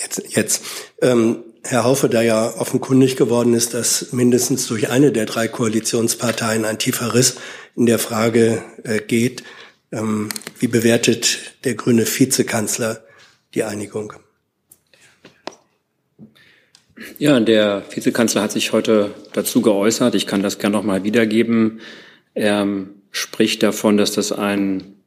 Jetzt, 0.00 0.22
jetzt. 0.34 0.62
Ähm, 1.00 1.44
Herr 1.62 1.84
Haufe, 1.84 2.08
da 2.08 2.22
ja 2.22 2.54
offenkundig 2.56 3.16
geworden 3.16 3.54
ist, 3.54 3.74
dass 3.74 4.12
mindestens 4.12 4.66
durch 4.66 4.88
eine 4.88 5.12
der 5.12 5.26
drei 5.26 5.46
Koalitionsparteien 5.46 6.64
ein 6.64 6.78
tiefer 6.78 7.14
Riss 7.14 7.36
in 7.76 7.86
der 7.86 7.98
Frage 7.98 8.62
äh, 8.82 9.00
geht, 9.00 9.44
ähm, 9.92 10.30
wie 10.58 10.68
bewertet 10.68 11.38
der 11.64 11.74
grüne 11.74 12.06
Vizekanzler 12.06 13.04
die 13.54 13.64
Einigung? 13.64 14.14
Ja, 17.18 17.38
der 17.40 17.82
Vizekanzler 17.90 18.42
hat 18.42 18.52
sich 18.52 18.72
heute 18.72 19.14
dazu 19.32 19.62
geäußert. 19.62 20.14
Ich 20.14 20.26
kann 20.26 20.42
das 20.42 20.58
gerne 20.58 20.76
noch 20.76 20.84
mal 20.84 21.02
wiedergeben. 21.02 21.80
Er 22.34 22.66
spricht 23.10 23.62
davon, 23.62 23.96
dass 23.96 24.12
das 24.12 24.32
ein 24.32 24.99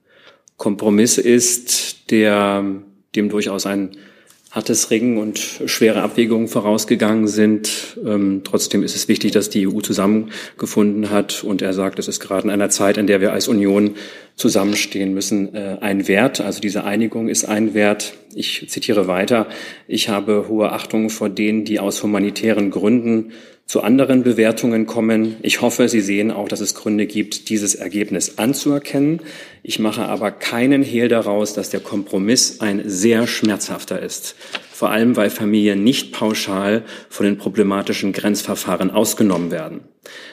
Kompromiss 0.57 1.17
ist, 1.17 2.11
der 2.11 2.63
dem 3.15 3.29
durchaus 3.29 3.65
ein 3.65 3.91
hartes 4.53 4.91
Ringen 4.91 5.17
und 5.17 5.39
schwere 5.65 6.03
Abwägungen 6.03 6.47
vorausgegangen 6.47 7.27
sind. 7.27 7.97
Ähm, 8.05 8.41
trotzdem 8.43 8.83
ist 8.83 8.95
es 8.95 9.07
wichtig, 9.07 9.31
dass 9.31 9.49
die 9.49 9.67
EU 9.67 9.81
zusammengefunden 9.81 11.09
hat. 11.09 11.43
Und 11.43 11.63
er 11.63 11.73
sagt, 11.73 11.97
es 11.97 12.07
ist 12.07 12.19
gerade 12.19 12.43
in 12.43 12.49
einer 12.51 12.69
Zeit, 12.69 12.97
in 12.97 13.07
der 13.07 13.19
wir 13.19 13.33
als 13.33 13.47
Union 13.47 13.95
zusammenstehen 14.35 15.11
müssen, 15.15 15.55
äh, 15.55 15.77
ein 15.81 16.07
Wert. 16.07 16.39
Also 16.39 16.61
diese 16.61 16.83
Einigung 16.83 17.29
ist 17.29 17.45
ein 17.45 17.73
Wert. 17.73 18.13
Ich 18.35 18.69
zitiere 18.69 19.07
weiter. 19.07 19.47
Ich 19.87 20.09
habe 20.09 20.45
hohe 20.47 20.71
Achtung 20.71 21.09
vor 21.09 21.29
denen, 21.29 21.65
die 21.65 21.79
aus 21.79 22.03
humanitären 22.03 22.69
Gründen 22.69 23.31
zu 23.65 23.81
anderen 23.81 24.23
Bewertungen 24.23 24.85
kommen. 24.85 25.37
Ich 25.41 25.61
hoffe, 25.61 25.87
Sie 25.87 26.01
sehen 26.01 26.31
auch, 26.31 26.47
dass 26.47 26.59
es 26.59 26.75
Gründe 26.75 27.05
gibt, 27.05 27.49
dieses 27.49 27.75
Ergebnis 27.75 28.37
anzuerkennen. 28.37 29.21
Ich 29.63 29.79
mache 29.79 30.03
aber 30.03 30.31
keinen 30.31 30.83
Hehl 30.83 31.07
daraus, 31.07 31.53
dass 31.53 31.69
der 31.69 31.79
Kompromiss 31.79 32.59
ein 32.59 32.83
sehr 32.85 33.25
schmerzhafter 33.25 34.01
ist. 34.01 34.35
Vor 34.71 34.89
allem, 34.89 35.15
weil 35.15 35.29
Familien 35.29 35.83
nicht 35.83 36.11
pauschal 36.11 36.83
von 37.09 37.25
den 37.25 37.37
problematischen 37.37 38.11
Grenzverfahren 38.11 38.91
ausgenommen 38.91 39.49
werden. 39.49 39.81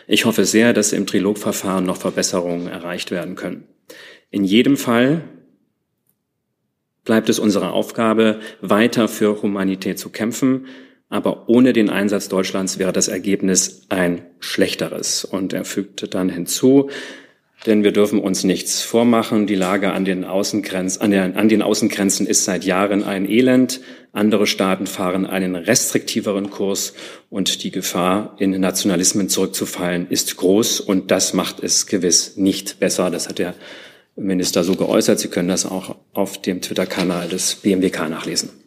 Ich 0.06 0.24
hoffe 0.24 0.44
sehr, 0.44 0.72
dass 0.72 0.92
im 0.92 1.06
Trilogverfahren 1.06 1.84
noch 1.84 1.98
Verbesserungen 1.98 2.66
erreicht 2.66 3.10
werden 3.10 3.36
können. 3.36 3.64
In 4.30 4.44
jedem 4.44 4.76
Fall 4.76 5.22
bleibt 7.04 7.28
es 7.28 7.38
unsere 7.38 7.70
Aufgabe, 7.70 8.40
weiter 8.60 9.08
für 9.08 9.40
Humanität 9.42 9.98
zu 9.98 10.10
kämpfen 10.10 10.66
aber 11.10 11.48
ohne 11.48 11.72
den 11.72 11.90
Einsatz 11.90 12.28
Deutschlands 12.28 12.78
wäre 12.78 12.92
das 12.92 13.08
Ergebnis 13.08 13.82
ein 13.88 14.22
schlechteres. 14.38 15.24
Und 15.24 15.52
er 15.52 15.64
fügte 15.64 16.06
dann 16.06 16.28
hinzu, 16.28 16.88
denn 17.66 17.84
wir 17.84 17.92
dürfen 17.92 18.20
uns 18.20 18.44
nichts 18.44 18.80
vormachen. 18.80 19.46
Die 19.46 19.56
Lage 19.56 19.92
an 19.92 20.04
den, 20.04 20.24
Außengrenzen, 20.24 21.02
an, 21.02 21.10
der, 21.10 21.36
an 21.36 21.48
den 21.48 21.62
Außengrenzen 21.62 22.26
ist 22.26 22.44
seit 22.44 22.64
Jahren 22.64 23.02
ein 23.02 23.28
Elend. 23.28 23.80
Andere 24.12 24.46
Staaten 24.46 24.86
fahren 24.86 25.26
einen 25.26 25.56
restriktiveren 25.56 26.50
Kurs 26.50 26.94
und 27.28 27.62
die 27.64 27.70
Gefahr, 27.70 28.36
in 28.38 28.52
Nationalismen 28.52 29.28
zurückzufallen, 29.28 30.06
ist 30.08 30.36
groß. 30.36 30.80
Und 30.80 31.10
das 31.10 31.34
macht 31.34 31.60
es 31.60 31.86
gewiss 31.86 32.36
nicht 32.36 32.78
besser. 32.78 33.10
Das 33.10 33.28
hat 33.28 33.40
der 33.40 33.54
Minister 34.14 34.62
so 34.62 34.76
geäußert. 34.76 35.18
Sie 35.18 35.28
können 35.28 35.48
das 35.48 35.66
auch 35.66 35.96
auf 36.12 36.40
dem 36.40 36.60
Twitter-Kanal 36.60 37.28
des 37.28 37.56
BMWK 37.56 38.08
nachlesen. 38.08 38.59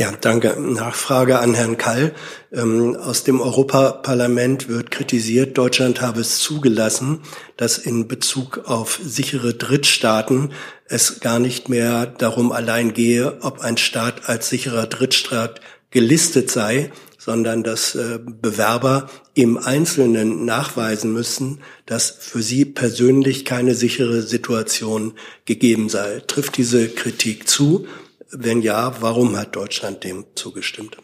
Ja, 0.00 0.12
danke. 0.18 0.58
Nachfrage 0.58 1.40
an 1.40 1.52
Herrn 1.52 1.76
Kall. 1.76 2.14
Ähm, 2.54 2.96
aus 2.96 3.22
dem 3.22 3.42
Europaparlament 3.42 4.66
wird 4.70 4.90
kritisiert, 4.90 5.58
Deutschland 5.58 6.00
habe 6.00 6.22
es 6.22 6.38
zugelassen, 6.38 7.20
dass 7.58 7.76
in 7.76 8.08
Bezug 8.08 8.62
auf 8.64 8.98
sichere 9.04 9.52
Drittstaaten 9.52 10.54
es 10.86 11.20
gar 11.20 11.38
nicht 11.38 11.68
mehr 11.68 12.06
darum 12.06 12.50
allein 12.50 12.94
gehe, 12.94 13.42
ob 13.42 13.60
ein 13.60 13.76
Staat 13.76 14.26
als 14.26 14.48
sicherer 14.48 14.86
Drittstaat 14.86 15.60
gelistet 15.90 16.50
sei, 16.50 16.90
sondern 17.18 17.62
dass 17.62 17.94
äh, 17.94 18.20
Bewerber 18.24 19.10
im 19.34 19.58
Einzelnen 19.58 20.46
nachweisen 20.46 21.12
müssen, 21.12 21.60
dass 21.84 22.08
für 22.08 22.40
sie 22.40 22.64
persönlich 22.64 23.44
keine 23.44 23.74
sichere 23.74 24.22
Situation 24.22 25.12
gegeben 25.44 25.90
sei. 25.90 26.22
Trifft 26.26 26.56
diese 26.56 26.88
Kritik 26.88 27.46
zu? 27.46 27.86
Wenn 28.32 28.62
ja, 28.62 28.94
warum 29.00 29.36
hat 29.36 29.56
Deutschland 29.56 30.04
dem 30.04 30.24
zugestimmt? 30.34 30.96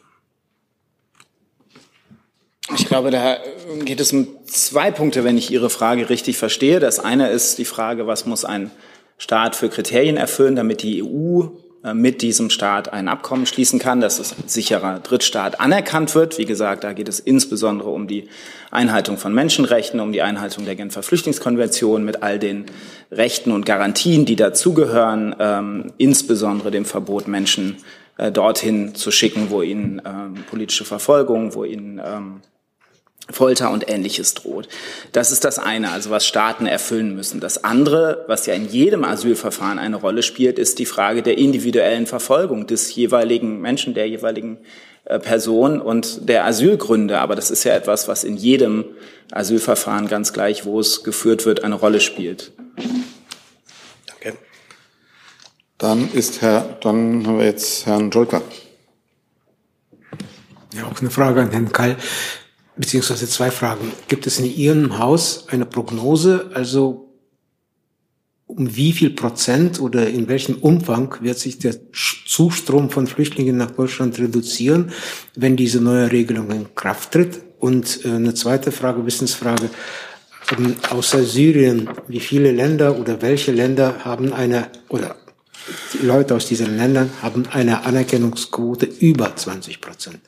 Ich 2.74 2.86
glaube, 2.86 3.10
da 3.10 3.38
geht 3.84 4.00
es 4.00 4.12
um 4.12 4.28
zwei 4.46 4.90
Punkte, 4.90 5.22
wenn 5.22 5.38
ich 5.38 5.50
Ihre 5.50 5.70
Frage 5.70 6.08
richtig 6.10 6.36
verstehe. 6.36 6.80
Das 6.80 6.98
eine 6.98 7.28
ist 7.30 7.58
die 7.58 7.64
Frage, 7.64 8.06
was 8.06 8.26
muss 8.26 8.44
ein 8.44 8.70
Staat 9.18 9.56
für 9.56 9.68
Kriterien 9.68 10.16
erfüllen, 10.16 10.56
damit 10.56 10.82
die 10.82 11.02
EU 11.02 11.48
mit 11.94 12.22
diesem 12.22 12.50
Staat 12.50 12.92
ein 12.92 13.08
Abkommen 13.08 13.46
schließen 13.46 13.78
kann, 13.78 14.00
dass 14.00 14.18
es 14.18 14.34
als 14.36 14.54
sicherer 14.54 15.00
Drittstaat 15.00 15.60
anerkannt 15.60 16.14
wird. 16.14 16.38
Wie 16.38 16.44
gesagt, 16.44 16.84
da 16.84 16.92
geht 16.92 17.08
es 17.08 17.20
insbesondere 17.20 17.90
um 17.90 18.06
die 18.06 18.28
Einhaltung 18.70 19.18
von 19.18 19.34
Menschenrechten, 19.34 20.00
um 20.00 20.12
die 20.12 20.22
Einhaltung 20.22 20.64
der 20.64 20.76
Genfer 20.76 21.02
Flüchtlingskonvention 21.02 22.04
mit 22.04 22.22
all 22.22 22.38
den 22.38 22.66
Rechten 23.10 23.52
und 23.52 23.66
Garantien, 23.66 24.24
die 24.24 24.36
dazugehören, 24.36 25.34
ähm, 25.38 25.92
insbesondere 25.98 26.70
dem 26.70 26.84
Verbot, 26.84 27.28
Menschen 27.28 27.76
äh, 28.18 28.32
dorthin 28.32 28.94
zu 28.94 29.10
schicken, 29.10 29.50
wo 29.50 29.62
ihnen 29.62 30.00
ähm, 30.04 30.44
politische 30.50 30.84
Verfolgung, 30.84 31.54
wo 31.54 31.64
ihnen 31.64 32.00
ähm, 32.04 32.40
Folter 33.30 33.72
und 33.72 33.90
ähnliches 33.90 34.34
droht. 34.34 34.68
Das 35.12 35.32
ist 35.32 35.44
das 35.44 35.58
eine, 35.58 35.90
also 35.90 36.10
was 36.10 36.26
Staaten 36.26 36.66
erfüllen 36.66 37.16
müssen. 37.16 37.40
Das 37.40 37.64
andere, 37.64 38.24
was 38.28 38.46
ja 38.46 38.54
in 38.54 38.68
jedem 38.68 39.04
Asylverfahren 39.04 39.78
eine 39.78 39.96
Rolle 39.96 40.22
spielt, 40.22 40.58
ist 40.58 40.78
die 40.78 40.86
Frage 40.86 41.22
der 41.22 41.36
individuellen 41.36 42.06
Verfolgung 42.06 42.66
des 42.66 42.94
jeweiligen 42.94 43.60
Menschen, 43.60 43.94
der 43.94 44.08
jeweiligen 44.08 44.58
äh, 45.06 45.18
Person 45.18 45.80
und 45.80 46.28
der 46.28 46.44
Asylgründe. 46.44 47.18
Aber 47.18 47.34
das 47.34 47.50
ist 47.50 47.64
ja 47.64 47.74
etwas, 47.74 48.06
was 48.06 48.22
in 48.22 48.36
jedem 48.36 48.84
Asylverfahren 49.32 50.06
ganz 50.06 50.32
gleich, 50.32 50.64
wo 50.64 50.78
es 50.78 51.02
geführt 51.02 51.46
wird, 51.46 51.64
eine 51.64 51.74
Rolle 51.74 52.00
spielt. 52.00 52.52
Danke. 54.06 54.38
Dann 55.78 56.12
ist 56.12 56.42
Herr, 56.42 56.76
dann 56.80 57.26
haben 57.26 57.38
wir 57.38 57.46
jetzt 57.46 57.86
Herrn 57.86 58.10
Jolka. 58.10 58.40
Ja, 60.74 60.84
auch 60.84 61.00
eine 61.00 61.10
Frage 61.10 61.40
an 61.40 61.50
Herrn 61.50 61.72
Kall 61.72 61.96
beziehungsweise 62.76 63.28
zwei 63.28 63.50
Fragen. 63.50 63.92
Gibt 64.08 64.26
es 64.26 64.38
in 64.38 64.44
Ihrem 64.44 64.98
Haus 64.98 65.46
eine 65.48 65.66
Prognose, 65.66 66.50
also 66.54 67.06
um 68.46 68.76
wie 68.76 68.92
viel 68.92 69.10
Prozent 69.10 69.80
oder 69.80 70.08
in 70.08 70.28
welchem 70.28 70.56
Umfang 70.58 71.16
wird 71.20 71.38
sich 71.38 71.58
der 71.58 71.76
Zustrom 71.92 72.90
von 72.90 73.06
Flüchtlingen 73.06 73.56
nach 73.56 73.72
Deutschland 73.72 74.18
reduzieren, 74.18 74.92
wenn 75.34 75.56
diese 75.56 75.80
neue 75.80 76.12
Regelung 76.12 76.50
in 76.52 76.74
Kraft 76.74 77.12
tritt? 77.12 77.40
Und 77.58 78.04
äh, 78.04 78.10
eine 78.10 78.34
zweite 78.34 78.70
Frage, 78.70 79.04
Wissensfrage, 79.04 79.70
ähm, 80.56 80.76
außer 80.90 81.24
Syrien, 81.24 81.88
wie 82.06 82.20
viele 82.20 82.52
Länder 82.52 82.98
oder 82.98 83.20
welche 83.20 83.50
Länder 83.50 84.04
haben 84.04 84.32
eine, 84.32 84.68
oder 84.88 85.16
Leute 86.00 86.36
aus 86.36 86.46
diesen 86.46 86.76
Ländern 86.76 87.10
haben 87.22 87.46
eine 87.50 87.84
Anerkennungsquote 87.84 88.86
über 88.86 89.34
20 89.34 89.80
Prozent? 89.80 90.20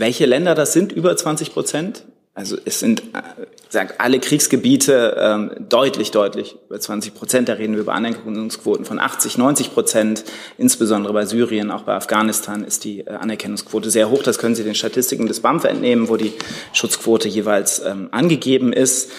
Welche 0.00 0.26
Länder 0.26 0.54
das 0.54 0.72
sind, 0.72 0.92
über 0.92 1.16
20 1.16 1.52
Prozent? 1.52 2.04
Also 2.34 2.56
es 2.64 2.78
sind, 2.78 3.00
äh, 3.00 3.46
sagt 3.68 4.00
alle 4.00 4.20
Kriegsgebiete 4.20 5.16
ähm, 5.18 5.50
deutlich, 5.68 6.12
deutlich 6.12 6.56
über 6.66 6.78
20 6.78 7.12
Prozent. 7.14 7.48
Da 7.48 7.54
reden 7.54 7.74
wir 7.74 7.80
über 7.80 7.94
Anerkennungsquoten 7.94 8.84
von 8.84 9.00
80, 9.00 9.38
90 9.38 9.74
Prozent. 9.74 10.24
Insbesondere 10.56 11.12
bei 11.12 11.26
Syrien, 11.26 11.72
auch 11.72 11.82
bei 11.82 11.94
Afghanistan 11.94 12.62
ist 12.62 12.84
die 12.84 13.00
äh, 13.00 13.10
Anerkennungsquote 13.10 13.90
sehr 13.90 14.08
hoch. 14.08 14.22
Das 14.22 14.38
können 14.38 14.54
Sie 14.54 14.62
den 14.62 14.76
Statistiken 14.76 15.26
des 15.26 15.40
BAMF 15.40 15.64
entnehmen, 15.64 16.08
wo 16.08 16.16
die 16.16 16.32
Schutzquote 16.72 17.26
jeweils 17.26 17.84
ähm, 17.84 18.06
angegeben 18.12 18.72
ist. 18.72 19.10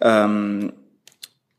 Ähm, 0.00 0.72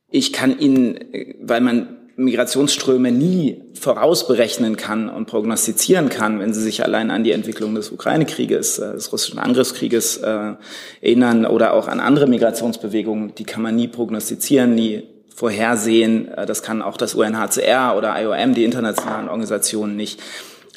ich 0.09 0.31
kann 0.31 0.57
Ihnen, 0.57 1.13
äh, 1.13 1.35
weil 1.41 1.59
man 1.59 1.98
Migrationsströme 2.19 3.11
nie 3.11 3.61
vorausberechnen 3.79 4.75
kann 4.75 5.09
und 5.09 5.25
prognostizieren 5.25 6.09
kann, 6.09 6.39
wenn 6.39 6.53
Sie 6.53 6.61
sich 6.61 6.83
allein 6.83 7.11
an 7.11 7.23
die 7.23 7.31
Entwicklung 7.31 7.75
des 7.75 7.91
Ukraine-Krieges, 7.91 8.79
äh, 8.79 8.93
des 8.93 9.11
russischen 9.11 9.39
Angriffskrieges 9.39 10.17
äh, 10.17 10.53
erinnern 11.01 11.45
oder 11.45 11.73
auch 11.73 11.87
an 11.87 11.99
andere 11.99 12.27
Migrationsbewegungen, 12.27 13.33
die 13.35 13.45
kann 13.45 13.61
man 13.61 13.75
nie 13.75 13.87
prognostizieren, 13.87 14.75
nie 14.75 15.03
vorhersehen. 15.33 16.27
Äh, 16.27 16.45
das 16.45 16.61
kann 16.61 16.81
auch 16.81 16.97
das 16.97 17.15
UNHCR 17.15 17.95
oder 17.97 18.21
IOM, 18.21 18.53
die 18.53 18.65
internationalen 18.65 19.29
Organisationen 19.29 19.95
nicht. 19.95 20.19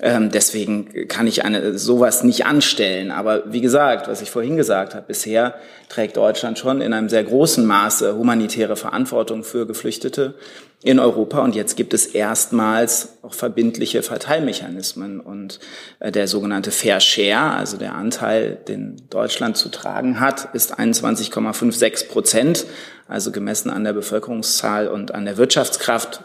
Ähm, 0.05 0.33
deswegen 0.33 1.07
kann 1.07 1.29
ich 1.29 1.45
eine, 1.45 1.79
sowas 1.79 2.25
nicht 2.25 2.45
anstellen. 2.45 3.13
Aber 3.13 3.53
wie 3.53 3.61
gesagt, 3.61 4.09
was 4.09 4.21
ich 4.21 4.33
vorhin 4.33 4.57
gesagt 4.57 4.97
habe, 4.97 5.07
bisher 5.07 5.55
trägt 5.89 6.17
Deutschland 6.17 6.59
schon 6.59 6.81
in 6.81 6.93
einem 6.93 7.09
sehr 7.09 7.23
großen 7.23 7.65
Maße 7.65 8.17
humanitäre 8.17 8.75
Verantwortung 8.75 9.45
für 9.45 9.65
Geflüchtete 9.65 10.35
in 10.83 10.99
Europa. 10.99 11.39
Und 11.39 11.55
jetzt 11.55 11.77
gibt 11.77 11.95
es 11.95 12.07
erstmals 12.07 13.19
auch 13.23 13.33
verbindliche 13.33 14.03
Verteilmechanismen. 14.03 15.21
Und 15.21 15.61
äh, 16.01 16.11
der 16.11 16.27
sogenannte 16.27 16.73
Fair 16.73 16.99
Share, 16.99 17.53
also 17.55 17.77
der 17.77 17.95
Anteil, 17.95 18.59
den 18.67 18.97
Deutschland 19.09 19.57
zu 19.57 19.69
tragen 19.69 20.19
hat, 20.19 20.53
ist 20.53 20.81
21,56 20.81 22.09
Prozent. 22.09 22.67
Also 23.07 23.31
gemessen 23.31 23.71
an 23.71 23.85
der 23.85 23.93
Bevölkerungszahl 23.93 24.89
und 24.89 25.15
an 25.15 25.27
der 25.27 25.37
Wirtschaftskraft 25.37 26.23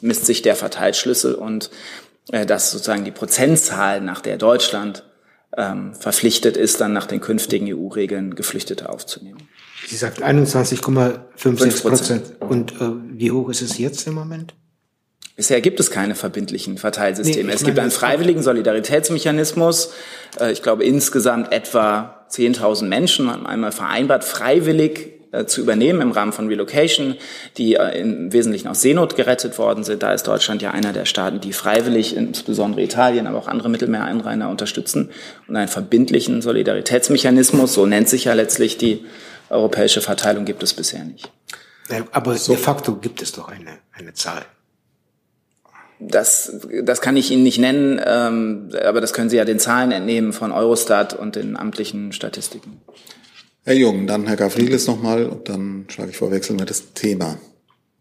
misst 0.00 0.24
sich 0.24 0.40
der 0.40 0.56
Verteilschlüssel 0.56 1.34
und 1.34 1.70
dass 2.28 2.70
sozusagen 2.70 3.04
die 3.04 3.10
Prozentzahl, 3.10 4.00
nach 4.00 4.20
der 4.20 4.36
Deutschland 4.36 5.04
ähm, 5.56 5.94
verpflichtet 5.94 6.56
ist, 6.56 6.80
dann 6.80 6.92
nach 6.92 7.06
den 7.06 7.20
künftigen 7.20 7.66
EU-Regeln 7.74 8.34
Geflüchtete 8.34 8.88
aufzunehmen. 8.88 9.48
Sie 9.86 9.96
sagt 9.96 10.22
21,56 10.22 11.82
Prozent. 11.82 12.32
Und 12.40 12.72
äh, 12.80 12.90
wie 13.12 13.30
hoch 13.30 13.48
ist 13.48 13.62
es 13.62 13.78
jetzt 13.78 14.06
im 14.06 14.14
Moment? 14.14 14.54
Bisher 15.36 15.60
gibt 15.60 15.80
es 15.80 15.90
keine 15.90 16.14
verbindlichen 16.14 16.76
Verteilsysteme. 16.76 17.48
Nee, 17.48 17.54
es 17.54 17.64
gibt 17.64 17.78
einen 17.78 17.90
freiwilligen 17.90 18.42
Solidaritätsmechanismus. 18.42 19.90
Äh, 20.38 20.52
ich 20.52 20.62
glaube, 20.62 20.84
insgesamt 20.84 21.52
etwa 21.52 22.26
10.000 22.30 22.84
Menschen 22.84 23.30
haben 23.30 23.46
einmal 23.46 23.72
vereinbart, 23.72 24.22
freiwillig 24.22 24.98
äh, 24.98 25.19
zu 25.46 25.60
übernehmen 25.60 26.00
im 26.00 26.10
Rahmen 26.10 26.32
von 26.32 26.48
Relocation, 26.48 27.16
die 27.56 27.74
äh, 27.74 28.00
im 28.00 28.32
Wesentlichen 28.32 28.68
aus 28.68 28.80
Seenot 28.80 29.16
gerettet 29.16 29.58
worden 29.58 29.84
sind. 29.84 30.02
Da 30.02 30.12
ist 30.12 30.26
Deutschland 30.26 30.62
ja 30.62 30.72
einer 30.72 30.92
der 30.92 31.04
Staaten, 31.04 31.40
die 31.40 31.52
freiwillig, 31.52 32.16
insbesondere 32.16 32.82
Italien, 32.82 33.26
aber 33.26 33.38
auch 33.38 33.48
andere 33.48 33.68
Mittelmeereinrainer 33.68 34.48
unterstützen 34.48 35.10
und 35.46 35.56
einen 35.56 35.68
verbindlichen 35.68 36.42
Solidaritätsmechanismus, 36.42 37.74
so 37.74 37.86
nennt 37.86 38.08
sich 38.08 38.24
ja 38.24 38.34
letztlich 38.34 38.76
die 38.76 39.04
europäische 39.50 40.00
Verteilung, 40.00 40.44
gibt 40.44 40.62
es 40.62 40.74
bisher 40.74 41.04
nicht. 41.04 41.30
Aber 42.12 42.34
de 42.34 42.56
facto 42.56 42.96
gibt 42.96 43.20
es 43.22 43.32
doch 43.32 43.48
eine, 43.48 43.78
eine 43.92 44.14
Zahl. 44.14 44.42
Das, 45.98 46.52
das 46.82 47.02
kann 47.02 47.16
ich 47.16 47.30
Ihnen 47.30 47.42
nicht 47.42 47.58
nennen, 47.58 48.00
ähm, 48.04 48.70
aber 48.84 49.00
das 49.02 49.12
können 49.12 49.28
Sie 49.28 49.36
ja 49.36 49.44
den 49.44 49.58
Zahlen 49.58 49.92
entnehmen 49.92 50.32
von 50.32 50.50
Eurostat 50.50 51.12
und 51.12 51.36
den 51.36 51.56
amtlichen 51.56 52.12
Statistiken. 52.12 52.80
Herr 53.64 53.74
Jung, 53.74 54.06
dann 54.06 54.26
Herr 54.26 54.36
Gavrilis 54.36 54.86
nochmal 54.86 55.26
und 55.26 55.48
dann 55.48 55.84
schlage 55.88 56.10
ich 56.10 56.16
vor, 56.16 56.30
wechseln 56.30 56.58
wir 56.58 56.66
das 56.66 56.94
Thema. 56.94 57.38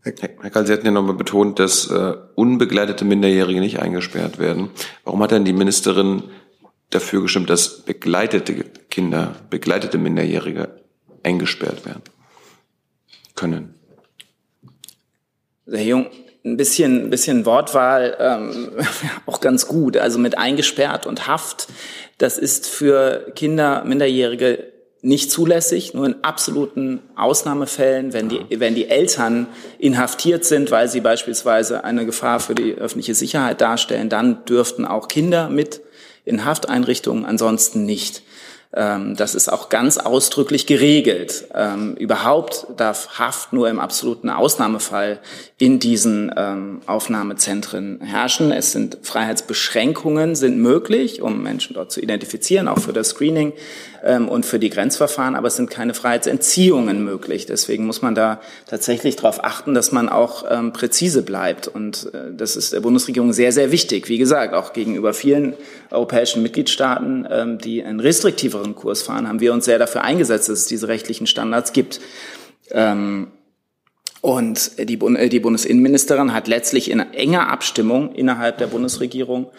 Herr, 0.03 0.13
Herr 0.41 0.49
Karl, 0.49 0.65
Sie 0.65 0.71
hatten 0.73 0.85
ja 0.85 0.91
nochmal 0.91 1.15
betont, 1.15 1.59
dass 1.59 1.89
äh, 1.91 2.13
unbegleitete 2.35 3.03
Minderjährige 3.03 3.59
nicht 3.59 3.79
eingesperrt 3.79 4.39
werden. 4.39 4.69
Warum 5.03 5.21
hat 5.21 5.31
denn 5.31 5.43
die 5.43 5.53
Ministerin 5.53 6.23
dafür 6.89 7.21
gestimmt, 7.21 7.49
dass 7.49 7.81
begleitete 7.81 8.63
Kinder, 8.89 9.35
begleitete 9.49 9.97
Minderjährige 9.97 10.79
eingesperrt 11.23 11.85
werden 11.85 12.03
können? 13.35 13.75
Herr 15.69 15.83
Jung, 15.83 16.07
ein 16.45 16.55
bisschen, 16.55 17.05
ein 17.05 17.09
bisschen 17.09 17.45
Wortwahl 17.45 18.15
ähm, 18.17 18.69
auch 19.25 19.41
ganz 19.41 19.67
gut. 19.67 19.97
Also 19.97 20.19
mit 20.19 20.37
eingesperrt 20.37 21.05
und 21.05 21.27
Haft, 21.27 21.67
das 22.17 22.37
ist 22.37 22.67
für 22.67 23.33
Kinder, 23.35 23.83
Minderjährige 23.83 24.78
nicht 25.01 25.31
zulässig, 25.31 25.93
nur 25.93 26.05
in 26.05 26.23
absoluten 26.23 26.99
Ausnahmefällen, 27.15 28.11
wenn 28.11 28.27
die, 28.27 28.59
wenn 28.59 28.75
die 28.75 28.89
Eltern 28.89 29.47
inhaftiert 29.77 30.43
sind, 30.43 30.71
weil 30.71 30.89
sie 30.89 30.99
beispielsweise 30.99 31.83
eine 31.83 32.05
Gefahr 32.05 32.39
für 32.39 32.53
die 32.53 32.75
öffentliche 32.75 33.15
Sicherheit 33.15 33.61
darstellen, 33.61 34.09
dann 34.09 34.43
dürften 34.45 34.85
auch 34.85 35.07
Kinder 35.07 35.49
mit 35.49 35.81
in 36.25 36.43
Hafteinrichtungen, 36.43 37.25
ansonsten 37.25 37.85
nicht. 37.85 38.23
Ähm, 38.71 39.15
das 39.15 39.33
ist 39.33 39.51
auch 39.51 39.69
ganz 39.69 39.97
ausdrücklich 39.97 40.67
geregelt. 40.67 41.45
Ähm, 41.55 41.95
überhaupt 41.95 42.67
darf 42.77 43.17
Haft 43.17 43.51
nur 43.51 43.67
im 43.67 43.79
absoluten 43.79 44.29
Ausnahmefall 44.29 45.19
in 45.57 45.79
diesen 45.79 46.31
ähm, 46.37 46.81
Aufnahmezentren 46.85 47.99
herrschen. 48.01 48.51
Es 48.51 48.71
sind 48.71 48.99
Freiheitsbeschränkungen 49.01 50.35
sind 50.35 50.59
möglich, 50.59 51.21
um 51.23 51.41
Menschen 51.41 51.73
dort 51.73 51.91
zu 51.91 51.99
identifizieren, 51.99 52.67
auch 52.67 52.79
für 52.79 52.93
das 52.93 53.09
Screening 53.09 53.53
und 54.29 54.45
für 54.45 54.59
die 54.59 54.69
Grenzverfahren, 54.69 55.35
aber 55.35 55.49
es 55.49 55.57
sind 55.57 55.69
keine 55.69 55.93
Freiheitsentziehungen 55.93 57.03
möglich. 57.03 57.47
Deswegen 57.47 57.85
muss 57.85 58.01
man 58.01 58.15
da 58.15 58.39
tatsächlich 58.65 59.17
darauf 59.17 59.43
achten, 59.43 59.73
dass 59.73 59.91
man 59.91 60.07
auch 60.07 60.45
präzise 60.71 61.21
bleibt. 61.21 61.67
Und 61.67 62.09
äh, 62.13 62.33
das 62.33 62.55
ist 62.55 62.71
der 62.71 62.79
Bundesregierung 62.79 63.33
sehr, 63.33 63.51
sehr 63.51 63.71
wichtig. 63.71 64.07
Wie 64.07 64.17
gesagt, 64.17 64.53
auch 64.53 64.71
gegenüber 64.71 65.13
vielen 65.13 65.53
europäischen 65.91 66.43
Mitgliedstaaten, 66.43 67.27
ähm, 67.29 67.57
die 67.57 67.83
einen 67.83 67.99
restriktiveren 67.99 68.75
Kurs 68.75 69.01
fahren, 69.01 69.27
haben 69.27 69.39
wir 69.39 69.53
uns 69.53 69.65
sehr 69.65 69.79
dafür 69.79 70.03
eingesetzt, 70.03 70.49
dass 70.49 70.59
es 70.59 70.65
diese 70.65 70.87
rechtlichen 70.87 71.27
Standards 71.27 71.73
gibt. 71.73 71.99
Ähm, 72.71 73.31
und 74.21 74.77
die, 74.77 74.97
die 74.97 75.39
Bundesinnenministerin 75.39 76.33
hat 76.33 76.47
letztlich 76.47 76.91
in 76.91 76.99
enger 76.99 77.49
Abstimmung 77.49 78.13
innerhalb 78.13 78.57
der 78.57 78.67
Bundesregierung 78.67 79.49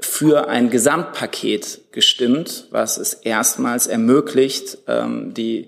für 0.00 0.48
ein 0.48 0.70
Gesamtpaket 0.70 1.92
gestimmt, 1.92 2.68
was 2.70 2.98
es 2.98 3.14
erstmals 3.14 3.86
ermöglicht, 3.86 4.78
ähm, 4.86 5.32
die 5.34 5.58
äh, 5.60 5.66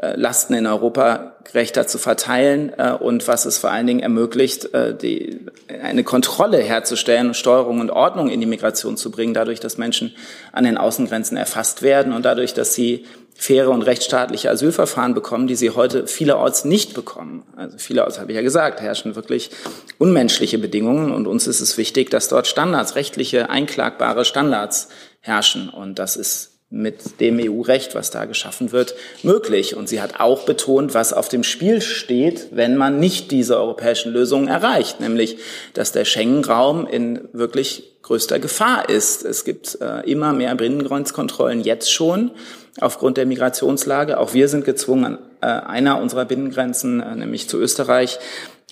Lasten 0.00 0.54
in 0.54 0.66
Europa 0.66 1.36
gerechter 1.44 1.86
zu 1.86 1.98
verteilen 1.98 2.72
äh, 2.76 2.92
und 2.92 3.26
was 3.26 3.46
es 3.46 3.58
vor 3.58 3.70
allen 3.70 3.86
Dingen 3.86 4.00
ermöglicht, 4.00 4.72
äh, 4.74 4.94
die, 4.94 5.40
eine 5.82 6.04
Kontrolle 6.04 6.58
herzustellen, 6.58 7.34
Steuerung 7.34 7.80
und 7.80 7.90
Ordnung 7.90 8.28
in 8.28 8.40
die 8.40 8.46
Migration 8.46 8.96
zu 8.96 9.10
bringen, 9.10 9.34
dadurch, 9.34 9.60
dass 9.60 9.78
Menschen 9.78 10.14
an 10.52 10.64
den 10.64 10.76
Außengrenzen 10.76 11.36
erfasst 11.36 11.82
werden 11.82 12.12
und 12.12 12.24
dadurch, 12.24 12.54
dass 12.54 12.74
sie 12.74 13.06
faire 13.34 13.70
und 13.70 13.82
rechtsstaatliche 13.82 14.50
Asylverfahren 14.50 15.14
bekommen, 15.14 15.46
die 15.46 15.54
sie 15.54 15.70
heute 15.70 16.06
vielerorts 16.06 16.64
nicht 16.64 16.94
bekommen. 16.94 17.44
Also 17.56 17.78
vielerorts, 17.78 18.18
habe 18.18 18.32
ich 18.32 18.36
ja 18.36 18.42
gesagt, 18.42 18.80
herrschen 18.80 19.14
wirklich 19.16 19.50
unmenschliche 19.98 20.58
Bedingungen 20.58 21.12
und 21.12 21.26
uns 21.26 21.46
ist 21.46 21.60
es 21.60 21.78
wichtig, 21.78 22.10
dass 22.10 22.28
dort 22.28 22.46
Standards, 22.46 22.96
rechtliche, 22.96 23.48
einklagbare 23.48 24.24
Standards 24.24 24.88
herrschen 25.20 25.68
und 25.68 25.98
das 25.98 26.16
ist 26.16 26.57
mit 26.70 27.20
dem 27.20 27.38
EU-Recht, 27.40 27.94
was 27.94 28.10
da 28.10 28.26
geschaffen 28.26 28.72
wird, 28.72 28.94
möglich. 29.22 29.74
Und 29.74 29.88
sie 29.88 30.02
hat 30.02 30.20
auch 30.20 30.44
betont, 30.44 30.92
was 30.92 31.14
auf 31.14 31.28
dem 31.28 31.42
Spiel 31.42 31.80
steht, 31.80 32.48
wenn 32.50 32.76
man 32.76 33.00
nicht 33.00 33.30
diese 33.30 33.56
europäischen 33.56 34.12
Lösungen 34.12 34.48
erreicht, 34.48 35.00
nämlich, 35.00 35.38
dass 35.72 35.92
der 35.92 36.04
Schengen-Raum 36.04 36.86
in 36.86 37.28
wirklich 37.32 37.96
größter 38.02 38.38
Gefahr 38.38 38.88
ist. 38.88 39.24
Es 39.24 39.44
gibt 39.44 39.78
äh, 39.80 40.00
immer 40.10 40.32
mehr 40.32 40.54
Binnengrenzkontrollen 40.54 41.60
jetzt 41.60 41.90
schon 41.90 42.32
aufgrund 42.80 43.16
der 43.16 43.26
Migrationslage. 43.26 44.18
Auch 44.18 44.34
wir 44.34 44.48
sind 44.48 44.64
gezwungen, 44.64 45.04
an 45.04 45.18
äh, 45.40 45.46
einer 45.46 46.00
unserer 46.00 46.24
Binnengrenzen, 46.24 47.00
äh, 47.00 47.16
nämlich 47.16 47.48
zu 47.48 47.58
Österreich, 47.58 48.18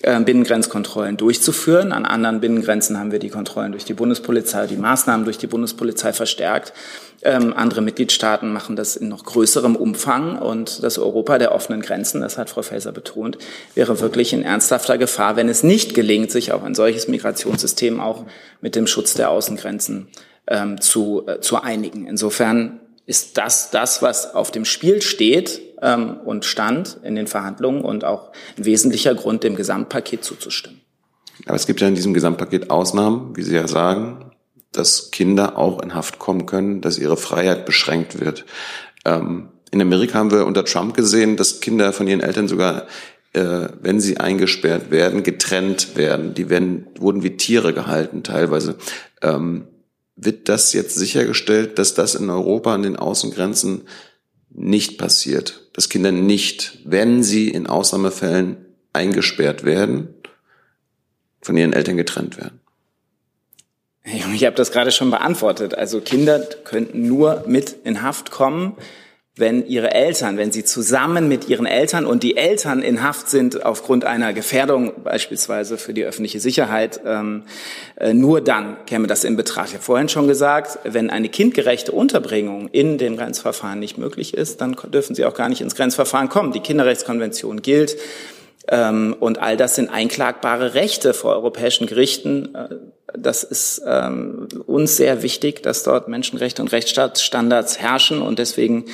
Binnengrenzkontrollen 0.03 1.17
durchzuführen. 1.17 1.91
An 1.91 2.05
anderen 2.05 2.39
Binnengrenzen 2.39 2.99
haben 2.99 3.11
wir 3.11 3.17
die 3.17 3.29
Kontrollen 3.29 3.71
durch 3.71 3.83
die 3.83 3.95
Bundespolizei, 3.95 4.67
die 4.67 4.77
Maßnahmen 4.77 5.25
durch 5.25 5.39
die 5.39 5.47
Bundespolizei 5.47 6.13
verstärkt. 6.13 6.71
Ähm, 7.23 7.51
andere 7.55 7.81
Mitgliedstaaten 7.81 8.53
machen 8.53 8.75
das 8.75 8.95
in 8.95 9.07
noch 9.07 9.23
größerem 9.23 9.75
Umfang 9.75 10.37
und 10.37 10.83
das 10.83 10.99
Europa 10.99 11.39
der 11.39 11.51
offenen 11.51 11.81
Grenzen, 11.81 12.21
das 12.21 12.37
hat 12.37 12.51
Frau 12.51 12.61
Faeser 12.61 12.91
betont, 12.91 13.39
wäre 13.73 13.99
wirklich 13.99 14.33
in 14.33 14.43
ernsthafter 14.43 14.99
Gefahr, 14.99 15.35
wenn 15.35 15.49
es 15.49 15.63
nicht 15.63 15.95
gelingt, 15.95 16.29
sich 16.29 16.51
auf 16.51 16.63
ein 16.63 16.75
solches 16.75 17.07
Migrationssystem 17.07 17.99
auch 17.99 18.25
mit 18.61 18.75
dem 18.75 18.85
Schutz 18.85 19.15
der 19.15 19.31
Außengrenzen 19.31 20.09
ähm, 20.47 20.79
zu, 20.79 21.23
äh, 21.25 21.39
zu 21.39 21.59
einigen. 21.59 22.05
Insofern 22.05 22.79
ist 23.07 23.37
das 23.39 23.71
das, 23.71 24.03
was 24.03 24.35
auf 24.35 24.51
dem 24.51 24.65
Spiel 24.65 25.01
steht 25.01 25.59
ähm, 25.81 26.17
und 26.25 26.45
stand 26.45 26.99
in 27.03 27.15
den 27.15 27.27
Verhandlungen 27.27 27.81
und 27.81 28.03
auch 28.03 28.31
ein 28.57 28.65
wesentlicher 28.65 29.15
Grund, 29.15 29.43
dem 29.43 29.55
Gesamtpaket 29.55 30.23
zuzustimmen. 30.23 30.81
Aber 31.45 31.55
es 31.55 31.67
gibt 31.67 31.81
ja 31.81 31.87
in 31.87 31.95
diesem 31.95 32.13
Gesamtpaket 32.13 32.69
Ausnahmen, 32.69 33.35
wie 33.35 33.43
Sie 33.43 33.55
ja 33.55 33.67
sagen, 33.67 34.31
dass 34.71 35.11
Kinder 35.11 35.57
auch 35.57 35.81
in 35.81 35.93
Haft 35.93 36.19
kommen 36.19 36.45
können, 36.45 36.81
dass 36.81 36.97
ihre 36.97 37.17
Freiheit 37.17 37.65
beschränkt 37.65 38.19
wird. 38.19 38.45
Ähm, 39.05 39.49
in 39.71 39.81
Amerika 39.81 40.17
haben 40.17 40.31
wir 40.31 40.45
unter 40.45 40.65
Trump 40.65 40.95
gesehen, 40.95 41.37
dass 41.37 41.59
Kinder 41.59 41.93
von 41.93 42.07
ihren 42.07 42.21
Eltern 42.21 42.47
sogar, 42.47 42.87
äh, 43.33 43.67
wenn 43.81 43.99
sie 43.99 44.17
eingesperrt 44.17 44.91
werden, 44.91 45.23
getrennt 45.23 45.95
werden. 45.95 46.33
Die 46.33 46.49
werden, 46.49 46.87
wurden 46.97 47.23
wie 47.23 47.37
Tiere 47.37 47.73
gehalten 47.73 48.23
teilweise. 48.23 48.75
Ähm, 49.21 49.67
wird 50.15 50.49
das 50.49 50.73
jetzt 50.73 50.95
sichergestellt, 50.95 51.77
dass 51.77 51.93
das 51.93 52.15
in 52.15 52.29
Europa 52.29 52.73
an 52.73 52.83
den 52.83 52.95
Außengrenzen 52.95 53.83
nicht 54.49 54.97
passiert, 54.97 55.66
dass 55.77 55.89
Kinder 55.89 56.11
nicht, 56.11 56.79
wenn 56.85 57.21
sie 57.21 57.49
in 57.49 57.67
Ausnahmefällen 57.67 58.65
eingesperrt 58.93 59.63
werden, 59.63 60.11
von 61.39 61.55
ihren 61.55 61.71
Eltern 61.71 61.97
getrennt 61.97 62.35
werden? 62.35 62.59
Ich 64.03 64.43
habe 64.43 64.55
das 64.55 64.71
gerade 64.71 64.91
schon 64.91 65.11
beantwortet. 65.11 65.75
Also 65.75 66.01
Kinder 66.01 66.39
könnten 66.39 67.07
nur 67.07 67.43
mit 67.45 67.75
in 67.83 68.01
Haft 68.01 68.31
kommen, 68.31 68.75
wenn 69.39 69.65
ihre 69.67 69.91
Eltern, 69.91 70.37
wenn 70.37 70.51
sie 70.51 70.63
zusammen 70.63 71.27
mit 71.27 71.47
ihren 71.49 71.65
Eltern 71.65 72.05
und 72.05 72.23
die 72.23 72.37
Eltern 72.37 72.81
in 72.81 73.03
Haft 73.03 73.29
sind 73.29 73.65
aufgrund 73.65 74.05
einer 74.05 74.33
Gefährdung 74.33 74.93
beispielsweise 75.03 75.77
für 75.77 75.93
die 75.93 76.03
öffentliche 76.03 76.39
Sicherheit, 76.39 77.01
ähm, 77.05 77.43
äh, 77.95 78.13
nur 78.13 78.41
dann 78.41 78.77
käme 78.85 79.07
das 79.07 79.23
in 79.23 79.35
Betracht. 79.35 79.69
Ich 79.69 79.73
habe 79.75 79.83
vorhin 79.83 80.09
schon 80.09 80.27
gesagt, 80.27 80.79
wenn 80.83 81.09
eine 81.09 81.29
kindgerechte 81.29 81.91
Unterbringung 81.91 82.69
in 82.69 82.97
dem 82.97 83.17
Grenzverfahren 83.17 83.79
nicht 83.79 83.97
möglich 83.97 84.33
ist, 84.33 84.61
dann 84.61 84.75
dürfen 84.93 85.15
sie 85.15 85.25
auch 85.25 85.33
gar 85.33 85.49
nicht 85.49 85.61
ins 85.61 85.75
Grenzverfahren 85.75 86.29
kommen. 86.29 86.51
Die 86.51 86.59
Kinderrechtskonvention 86.59 87.61
gilt. 87.61 87.97
Ähm, 88.69 89.15
und 89.19 89.39
all 89.39 89.55
das 89.55 89.75
sind 89.75 89.89
einklagbare 89.89 90.73
Rechte 90.73 91.13
vor 91.13 91.33
europäischen 91.33 91.87
Gerichten. 91.87 92.53
Äh, 92.53 92.75
das 93.21 93.43
ist 93.43 93.81
ähm, 93.85 94.47
uns 94.65 94.97
sehr 94.97 95.23
wichtig, 95.23 95.63
dass 95.63 95.83
dort 95.83 96.07
Menschenrechte 96.07 96.61
und 96.61 96.71
Rechtsstaatsstandards 96.71 97.79
herrschen 97.79 98.21
und 98.21 98.39
deswegen 98.39 98.85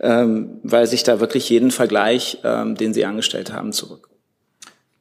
ähm, 0.00 0.60
weise 0.62 0.94
ich 0.94 1.02
da 1.02 1.20
wirklich 1.20 1.48
jeden 1.48 1.70
Vergleich, 1.70 2.38
ähm, 2.44 2.76
den 2.76 2.94
Sie 2.94 3.04
angestellt 3.04 3.52
haben, 3.52 3.72
zurück. 3.72 4.08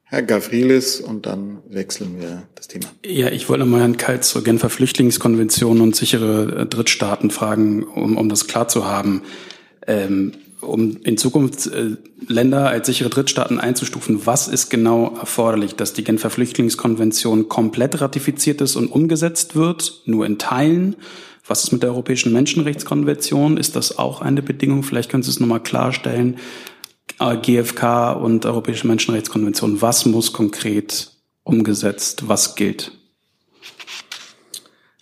Herr 0.03 0.23
Gavrilis 0.23 0.99
und 0.99 1.27
dann 1.27 1.59
wechseln 1.69 2.19
wir 2.19 2.43
das 2.55 2.67
Thema. 2.67 2.87
Ja, 3.05 3.27
ich 3.29 3.47
wollte 3.47 3.65
mal 3.65 3.81
Herrn 3.81 3.97
Kalt 3.97 4.23
zur 4.23 4.43
Genfer 4.43 4.71
Flüchtlingskonvention 4.71 5.81
und 5.81 5.95
sichere 5.95 6.61
äh, 6.61 6.65
Drittstaaten 6.65 7.29
fragen, 7.29 7.83
um, 7.83 8.17
um 8.17 8.27
das 8.27 8.47
klar 8.47 8.67
zu 8.67 8.87
haben. 8.87 9.21
Ähm, 9.85 10.31
um 10.61 10.97
in 11.03 11.17
Zukunft 11.17 11.67
äh, 11.67 11.95
Länder 12.27 12.67
als 12.67 12.87
sichere 12.87 13.09
Drittstaaten 13.09 13.59
einzustufen, 13.59 14.25
was 14.25 14.47
ist 14.47 14.69
genau 14.69 15.15
erforderlich, 15.19 15.75
dass 15.75 15.93
die 15.93 16.03
Genfer 16.03 16.29
Flüchtlingskonvention 16.29 17.49
komplett 17.49 18.01
ratifiziert 18.01 18.61
ist 18.61 18.75
und 18.75 18.87
umgesetzt 18.87 19.55
wird, 19.55 20.01
nur 20.05 20.25
in 20.25 20.37
Teilen? 20.37 20.95
Was 21.47 21.63
ist 21.63 21.71
mit 21.71 21.81
der 21.81 21.89
Europäischen 21.89 22.31
Menschenrechtskonvention? 22.31 23.57
Ist 23.57 23.75
das 23.75 23.97
auch 23.97 24.21
eine 24.21 24.43
Bedingung? 24.43 24.83
Vielleicht 24.83 25.09
können 25.09 25.23
Sie 25.23 25.31
es 25.31 25.39
nochmal 25.39 25.63
klarstellen. 25.63 26.37
GfK 27.17 28.13
und 28.13 28.45
Europäische 28.45 28.87
Menschenrechtskonvention. 28.87 29.81
Was 29.81 30.05
muss 30.05 30.31
konkret 30.31 31.11
umgesetzt? 31.43 32.27
Was 32.27 32.55
gilt? 32.55 32.98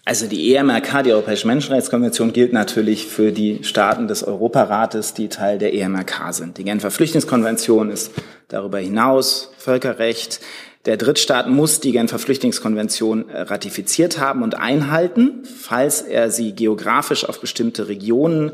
Also 0.07 0.25
die 0.25 0.55
EMRK, 0.55 1.03
die 1.03 1.11
Europäische 1.11 1.47
Menschenrechtskonvention, 1.47 2.31
gilt 2.31 2.53
natürlich 2.53 3.07
für 3.07 3.33
die 3.33 3.65
Staaten 3.65 4.07
des 4.07 4.23
Europarates, 4.23 5.13
die 5.13 5.27
Teil 5.27 5.57
der 5.57 5.73
EMRK 5.73 6.33
sind. 6.33 6.57
Die 6.57 6.63
Genfer 6.63 6.91
Flüchtlingskonvention 6.91 7.91
ist 7.91 8.13
darüber 8.47 8.79
hinaus 8.79 9.51
Völkerrecht. 9.57 10.39
Der 10.85 10.95
Drittstaat 10.95 11.49
muss 11.49 11.81
die 11.81 11.91
Genfer 11.91 12.19
Flüchtlingskonvention 12.19 13.27
äh, 13.27 13.41
ratifiziert 13.41 14.17
haben 14.17 14.43
und 14.43 14.55
einhalten. 14.55 15.43
Falls 15.43 16.03
er 16.03 16.31
sie 16.31 16.53
geografisch 16.53 17.27
auf 17.27 17.41
bestimmte 17.41 17.89
Regionen 17.89 18.53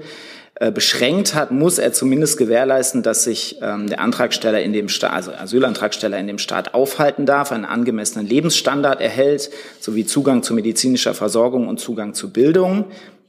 beschränkt 0.72 1.34
hat, 1.34 1.52
muss 1.52 1.80
er 1.80 1.94
zumindest 1.94 2.38
gewährleisten, 2.38 3.02
dass 3.02 3.24
sich 3.24 3.58
ähm, 3.62 3.88
der 3.88 4.00
Antragsteller 4.00 4.62
in 4.62 4.72
dem 4.72 4.88
Staat, 4.88 5.12
also 5.12 5.32
Asylantragsteller 5.32 6.18
in 6.20 6.28
dem 6.28 6.38
Staat 6.38 6.76
aufhalten 6.76 7.26
darf, 7.26 7.52
einen 7.52 7.66
angemessenen 7.66 8.28
Lebensstandard 8.28 9.02
erhält, 9.02 9.50
sowie 9.80 10.06
Zugang 10.06 10.44
zu 10.44 10.54
medizinischer 10.54 11.16
Versorgung 11.16 11.68
und 11.68 11.80
Zugang 11.80 12.14
zu 12.14 12.32
Bildung. 12.32 12.86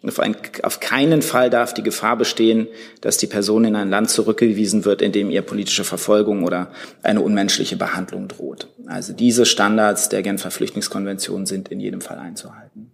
Auf, 0.07 0.20
ein, 0.20 0.37
auf, 0.62 0.81
keinen 0.81 1.22
Fall 1.22 1.49
darf 1.49 1.72
die 1.72 1.83
Gefahr 1.83 2.18
bestehen, 2.18 2.68
dass 3.01 3.16
die 3.16 3.27
Person 3.27 3.64
in 3.64 3.75
ein 3.75 3.89
Land 3.89 4.11
zurückgewiesen 4.11 4.85
wird, 4.85 5.01
in 5.01 5.12
dem 5.12 5.31
ihr 5.31 5.41
politische 5.41 5.85
Verfolgung 5.85 6.45
oder 6.45 6.70
eine 7.03 7.22
unmenschliche 7.22 7.77
Behandlung 7.77 8.29
droht. 8.29 8.68
Also 8.87 9.14
diese 9.14 9.47
Standards 9.47 10.11
der 10.11 10.22
Genfer 10.22 10.51
Flüchtlingskonvention 10.51 11.47
sind 11.47 11.68
in 11.68 11.81
jedem 11.81 12.03
Fall 12.03 12.18
einzuhalten. 12.18 12.91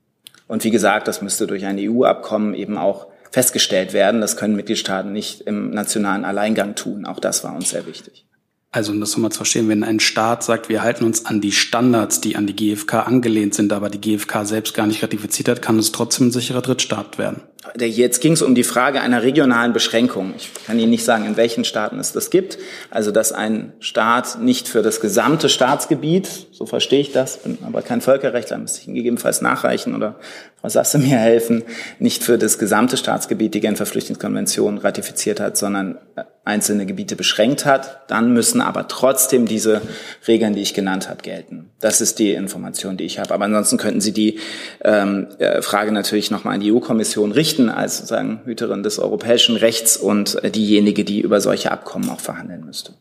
Und 0.46 0.62
wie 0.62 0.70
gesagt, 0.70 1.08
das 1.08 1.20
müsste 1.20 1.48
durch 1.48 1.64
ein 1.64 1.78
EU-Abkommen 1.80 2.54
eben 2.54 2.78
auch 2.78 3.08
festgestellt 3.30 3.92
werden. 3.92 4.20
Das 4.20 4.36
können 4.36 4.56
Mitgliedstaaten 4.56 5.12
nicht 5.12 5.42
im 5.42 5.70
nationalen 5.70 6.24
Alleingang 6.24 6.74
tun. 6.74 7.06
Auch 7.06 7.20
das 7.20 7.44
war 7.44 7.54
uns 7.54 7.70
sehr 7.70 7.86
wichtig. 7.86 8.26
Also 8.72 8.92
um 8.92 9.00
das 9.00 9.10
nochmal 9.12 9.32
zu 9.32 9.38
verstehen, 9.38 9.68
wenn 9.68 9.82
ein 9.82 9.98
Staat 9.98 10.44
sagt, 10.44 10.68
wir 10.68 10.82
halten 10.82 11.04
uns 11.04 11.26
an 11.26 11.40
die 11.40 11.50
Standards, 11.50 12.20
die 12.20 12.36
an 12.36 12.46
die 12.46 12.54
GfK 12.54 13.00
angelehnt 13.00 13.52
sind, 13.52 13.72
aber 13.72 13.90
die 13.90 14.00
GfK 14.00 14.44
selbst 14.44 14.74
gar 14.74 14.86
nicht 14.86 15.02
ratifiziert 15.02 15.48
hat, 15.48 15.60
kann 15.60 15.76
es 15.76 15.90
trotzdem 15.90 16.28
ein 16.28 16.30
sicherer 16.30 16.62
Drittstaat 16.62 17.18
werden. 17.18 17.42
Jetzt 17.76 18.20
ging 18.20 18.32
es 18.34 18.42
um 18.42 18.54
die 18.54 18.62
Frage 18.62 19.00
einer 19.00 19.22
regionalen 19.22 19.72
Beschränkung. 19.72 20.34
Ich 20.36 20.50
kann 20.66 20.78
Ihnen 20.78 20.90
nicht 20.90 21.04
sagen, 21.04 21.26
in 21.26 21.36
welchen 21.36 21.64
Staaten 21.64 21.98
es 21.98 22.12
das 22.12 22.30
gibt. 22.30 22.58
Also 22.90 23.10
dass 23.10 23.32
ein 23.32 23.72
Staat 23.80 24.40
nicht 24.40 24.68
für 24.68 24.82
das 24.82 25.00
gesamte 25.00 25.48
Staatsgebiet, 25.48 26.46
so 26.52 26.64
verstehe 26.64 27.00
ich 27.00 27.10
das, 27.10 27.38
bin 27.38 27.58
aber 27.66 27.82
kein 27.82 28.00
Völkerrechtler, 28.00 28.56
müsste 28.58 28.80
ich 28.80 28.86
Ihnen 28.86 28.96
gegebenenfalls 28.96 29.42
nachreichen 29.42 29.96
oder 29.96 30.20
Frau 30.60 30.68
Sasse 30.68 30.98
mir 30.98 31.16
helfen, 31.16 31.62
nicht 31.98 32.22
für 32.22 32.36
das 32.36 32.58
gesamte 32.58 32.96
Staatsgebiet 32.96 33.54
die 33.54 33.60
Genfer 33.60 33.86
Flüchtlingskonvention 33.86 34.78
ratifiziert 34.78 35.40
hat, 35.40 35.56
sondern 35.56 35.96
einzelne 36.44 36.84
Gebiete 36.84 37.16
beschränkt 37.16 37.64
hat. 37.64 38.10
Dann 38.10 38.34
müssen 38.34 38.60
aber 38.60 38.88
trotzdem 38.88 39.46
diese 39.46 39.80
Regeln, 40.28 40.54
die 40.54 40.60
ich 40.60 40.74
genannt 40.74 41.08
habe, 41.08 41.22
gelten. 41.22 41.70
Das 41.80 42.00
ist 42.00 42.18
die 42.18 42.32
Information, 42.32 42.96
die 42.96 43.04
ich 43.04 43.18
habe. 43.18 43.32
Aber 43.32 43.44
ansonsten 43.46 43.78
könnten 43.78 44.00
Sie 44.00 44.12
die 44.12 44.38
ähm, 44.82 45.28
äh, 45.38 45.62
Frage 45.62 45.92
natürlich 45.92 46.30
nochmal 46.30 46.54
an 46.54 46.60
die 46.60 46.72
EU-Kommission 46.72 47.32
richten, 47.32 47.70
als 47.70 47.98
sozusagen 47.98 48.42
Hüterin 48.44 48.82
des 48.82 48.98
europäischen 48.98 49.56
Rechts 49.56 49.96
und 49.96 50.42
äh, 50.44 50.50
diejenige, 50.50 51.04
die 51.04 51.20
über 51.20 51.40
solche 51.40 51.72
Abkommen 51.72 52.10
auch 52.10 52.20
verhandeln 52.20 52.64
müsste. 52.66 52.94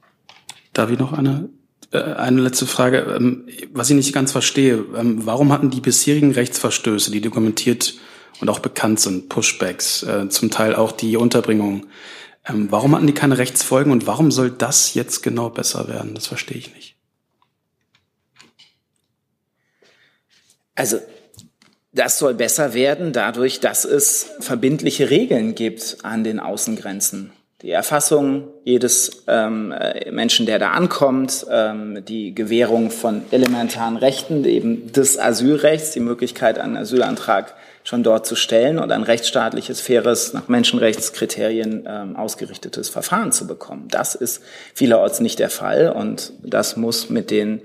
Darf 0.73 0.91
ich 0.91 0.99
noch 0.99 1.11
eine 1.11 1.29
äh, 1.29 1.58
eine 1.91 2.41
letzte 2.41 2.67
Frage, 2.67 2.99
ähm, 3.15 3.47
was 3.73 3.89
ich 3.89 3.95
nicht 3.95 4.13
ganz 4.13 4.31
verstehe. 4.31 4.85
Ähm, 4.95 5.25
warum 5.25 5.51
hatten 5.51 5.69
die 5.69 5.81
bisherigen 5.81 6.31
Rechtsverstöße, 6.31 7.11
die 7.11 7.21
dokumentiert 7.21 7.95
und 8.41 8.49
auch 8.49 8.59
bekannt 8.59 8.99
sind, 8.99 9.29
Pushbacks, 9.29 10.03
äh, 10.03 10.29
zum 10.29 10.51
Teil 10.51 10.75
auch 10.75 10.91
die 10.91 11.17
Unterbringung, 11.17 11.87
ähm, 12.47 12.67
warum 12.69 12.95
hatten 12.95 13.07
die 13.07 13.13
keine 13.13 13.37
Rechtsfolgen 13.37 13.91
und 13.91 14.07
warum 14.07 14.31
soll 14.31 14.51
das 14.51 14.93
jetzt 14.93 15.23
genau 15.23 15.49
besser 15.49 15.87
werden? 15.87 16.15
Das 16.15 16.27
verstehe 16.27 16.57
ich 16.57 16.73
nicht. 16.75 16.95
Also 20.75 20.99
das 21.91 22.19
soll 22.19 22.35
besser 22.35 22.73
werden 22.73 23.11
dadurch, 23.13 23.59
dass 23.59 23.83
es 23.83 24.27
verbindliche 24.39 25.09
Regeln 25.09 25.55
gibt 25.55 25.97
an 26.03 26.23
den 26.23 26.39
Außengrenzen 26.39 27.33
die 27.61 27.71
Erfassung 27.71 28.47
jedes 28.63 29.23
ähm, 29.27 29.73
äh, 29.73 30.09
Menschen, 30.11 30.45
der 30.45 30.59
da 30.59 30.71
ankommt, 30.71 31.45
ähm, 31.51 32.03
die 32.07 32.33
Gewährung 32.33 32.89
von 32.89 33.23
elementaren 33.31 33.97
Rechten, 33.97 34.45
eben 34.45 34.91
des 34.93 35.19
Asylrechts, 35.19 35.91
die 35.91 35.99
Möglichkeit, 35.99 36.57
einen 36.57 36.77
Asylantrag 36.77 37.53
schon 37.83 38.03
dort 38.03 38.25
zu 38.25 38.35
stellen 38.35 38.79
und 38.79 38.91
ein 38.91 39.03
rechtsstaatliches, 39.03 39.81
faires, 39.81 40.33
nach 40.33 40.47
Menschenrechtskriterien 40.47 41.85
ähm, 41.85 42.15
ausgerichtetes 42.15 42.87
Verfahren 42.87 43.33
zu 43.33 43.45
bekommen. 43.45 43.87
Das 43.89 44.15
ist 44.15 44.41
vielerorts 44.73 45.19
nicht 45.19 45.39
der 45.39 45.49
Fall 45.49 45.91
und 45.91 46.31
das 46.41 46.77
muss 46.77 47.09
mit 47.09 47.29
den, 47.29 47.61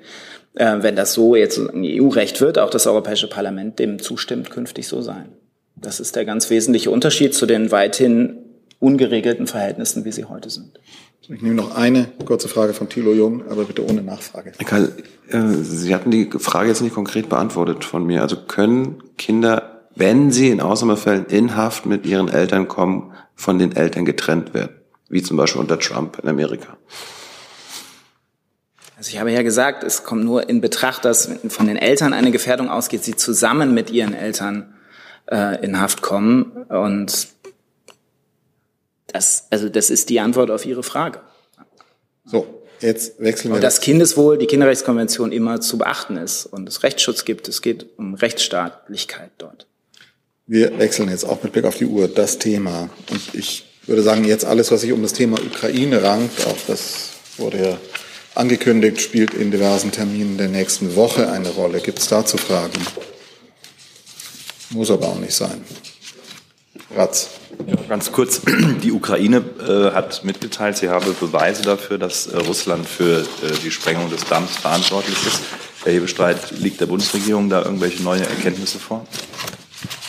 äh, 0.55 0.79
wenn 0.81 0.97
das 0.97 1.13
so 1.13 1.37
jetzt 1.37 1.61
EU-Recht 1.73 2.41
wird, 2.41 2.59
auch 2.59 2.71
das 2.71 2.89
Europäische 2.89 3.29
Parlament 3.29 3.79
dem 3.79 4.01
zustimmt, 4.01 4.51
künftig 4.51 4.89
so 4.89 5.03
sein. 5.03 5.29
Das 5.77 6.01
ist 6.01 6.17
der 6.17 6.25
ganz 6.25 6.51
wesentliche 6.51 6.91
Unterschied 6.91 7.35
zu 7.35 7.47
den 7.47 7.71
weithin 7.71 8.44
ungeregelten 8.85 9.47
Verhältnissen, 9.47 10.05
wie 10.05 10.13
sie 10.13 10.25
heute 10.27 10.51
sind. 10.51 10.79
Ich 11.23 11.41
nehme 11.41 11.55
noch 11.55 11.75
eine 11.75 12.07
kurze 12.27 12.49
Frage 12.49 12.75
von 12.75 12.91
Thilo 12.91 13.15
Jung, 13.15 13.49
aber 13.49 13.65
bitte 13.65 13.89
ohne 13.89 14.03
Nachfrage. 14.03 14.53
Herr 14.59 14.67
Karl, 14.67 14.93
äh, 15.29 15.63
Sie 15.63 15.95
hatten 15.95 16.11
die 16.11 16.31
Frage 16.39 16.69
jetzt 16.69 16.83
nicht 16.83 16.95
konkret 16.95 17.31
beantwortet 17.31 17.85
von 17.85 18.05
mir. 18.05 18.21
Also 18.21 18.37
können 18.37 19.03
Kinder, 19.17 19.87
wenn 19.95 20.31
sie 20.31 20.51
in 20.51 20.61
Ausnahmefällen 20.61 21.25
in 21.27 21.57
Haft 21.57 21.87
mit 21.87 22.05
ihren 22.05 22.29
Eltern 22.29 22.69
kommen, 22.69 23.13
von 23.35 23.59
den 23.59 23.75
Eltern 23.75 24.05
getrennt 24.05 24.53
werden? 24.53 24.77
Wie 25.09 25.23
zum 25.23 25.39
Beispiel 25.39 25.63
unter 25.63 25.79
Trump 25.79 26.19
in 26.23 26.29
Amerika? 26.29 26.77
Also 28.99 29.11
ich 29.11 29.19
habe 29.19 29.33
ja 29.33 29.43
gesagt, 29.43 29.83
es 29.83 30.05
kommt 30.05 30.25
nur 30.25 30.49
in 30.49 30.61
Betracht, 30.61 31.07
dass 31.07 31.31
von 31.49 31.67
den 31.67 31.77
Eltern 31.77 32.13
eine 32.13 32.33
Gefährdung 32.33 32.69
ausgeht, 32.69 33.03
sie 33.03 33.17
zusammen 33.17 33.73
mit 33.73 33.91
ihren 33.91 34.13
Eltern 34.13 34.75
äh, 35.31 35.65
in 35.65 35.81
Haft 35.81 36.03
kommen. 36.03 36.45
Und 36.69 37.34
das, 39.15 39.47
also 39.51 39.69
das 39.69 39.91
ist 39.91 40.11
die 40.11 40.19
Antwort 40.19 40.51
auf 40.51 40.67
Ihre 40.67 40.83
Frage. 40.83 41.21
So, 42.25 42.47
jetzt 42.81 43.21
wechseln 43.21 43.53
wir. 43.53 43.57
Und 43.57 43.63
das 43.63 43.81
Kindeswohl, 43.81 44.39
die 44.39 44.47
Kinderrechtskonvention 44.47 45.31
immer 45.31 45.61
zu 45.61 45.79
beachten 45.79 46.17
ist 46.17 46.47
und 46.47 46.69
es 46.69 46.83
Rechtsschutz 46.83 47.25
gibt. 47.25 47.47
Es 47.47 47.63
geht 47.63 47.87
um 47.97 48.15
Rechtsstaatlichkeit 48.15 49.31
dort. 49.39 49.69
Wir 50.47 50.77
wechseln 50.79 51.09
jetzt 51.09 51.25
auch 51.25 51.41
mit 51.45 51.53
Blick 51.53 51.65
auf 51.65 51.77
die 51.77 51.87
Uhr 51.87 52.09
das 52.09 52.39
Thema. 52.39 52.91
Und 53.09 53.35
ich 53.35 53.65
würde 53.87 54.03
sagen, 54.03 54.25
jetzt 54.25 54.45
alles, 54.45 54.73
was 54.73 54.81
sich 54.81 54.91
um 54.91 55.03
das 55.03 55.13
Thema 55.13 55.39
Ukraine 55.41 56.03
rankt, 56.03 56.45
auch 56.49 56.59
das 56.67 57.11
wurde 57.37 57.59
ja 57.59 57.79
angekündigt, 58.35 59.01
spielt 59.01 59.33
in 59.33 59.53
diversen 59.53 59.93
Terminen 59.93 60.39
der 60.39 60.49
nächsten 60.49 60.97
Woche 60.97 61.31
eine 61.31 61.51
Rolle. 61.51 61.81
Gibt 61.81 62.01
es 62.01 62.09
dazu 62.09 62.37
Fragen? 62.37 62.85
Muss 64.71 64.91
aber 64.91 65.07
auch 65.07 65.21
nicht 65.21 65.35
sein. 65.35 65.63
Ratz. 66.97 67.31
Ja, 67.67 67.77
ganz 67.89 68.13
kurz. 68.13 68.43
Die 68.83 68.93
Ukraine 68.93 69.43
äh, 69.67 69.95
hat 69.95 70.25
mitgeteilt, 70.25 70.77
sie 70.77 70.89
habe 70.89 71.13
Beweise 71.13 71.63
dafür, 71.63 71.99
dass 71.99 72.27
äh, 72.27 72.37
Russland 72.39 72.87
für 72.87 73.21
äh, 73.21 73.25
die 73.65 73.71
Sprengung 73.71 74.11
des 74.11 74.25
Damms 74.25 74.57
verantwortlich 74.57 75.17
ist. 75.27 75.43
Der 75.85 75.93
Hebestreit 75.93 76.51
liegt 76.53 76.81
der 76.81 76.87
Bundesregierung 76.87 77.49
da 77.49 77.63
irgendwelche 77.63 78.03
neue 78.03 78.23
Erkenntnisse 78.23 78.79
vor? 78.79 79.07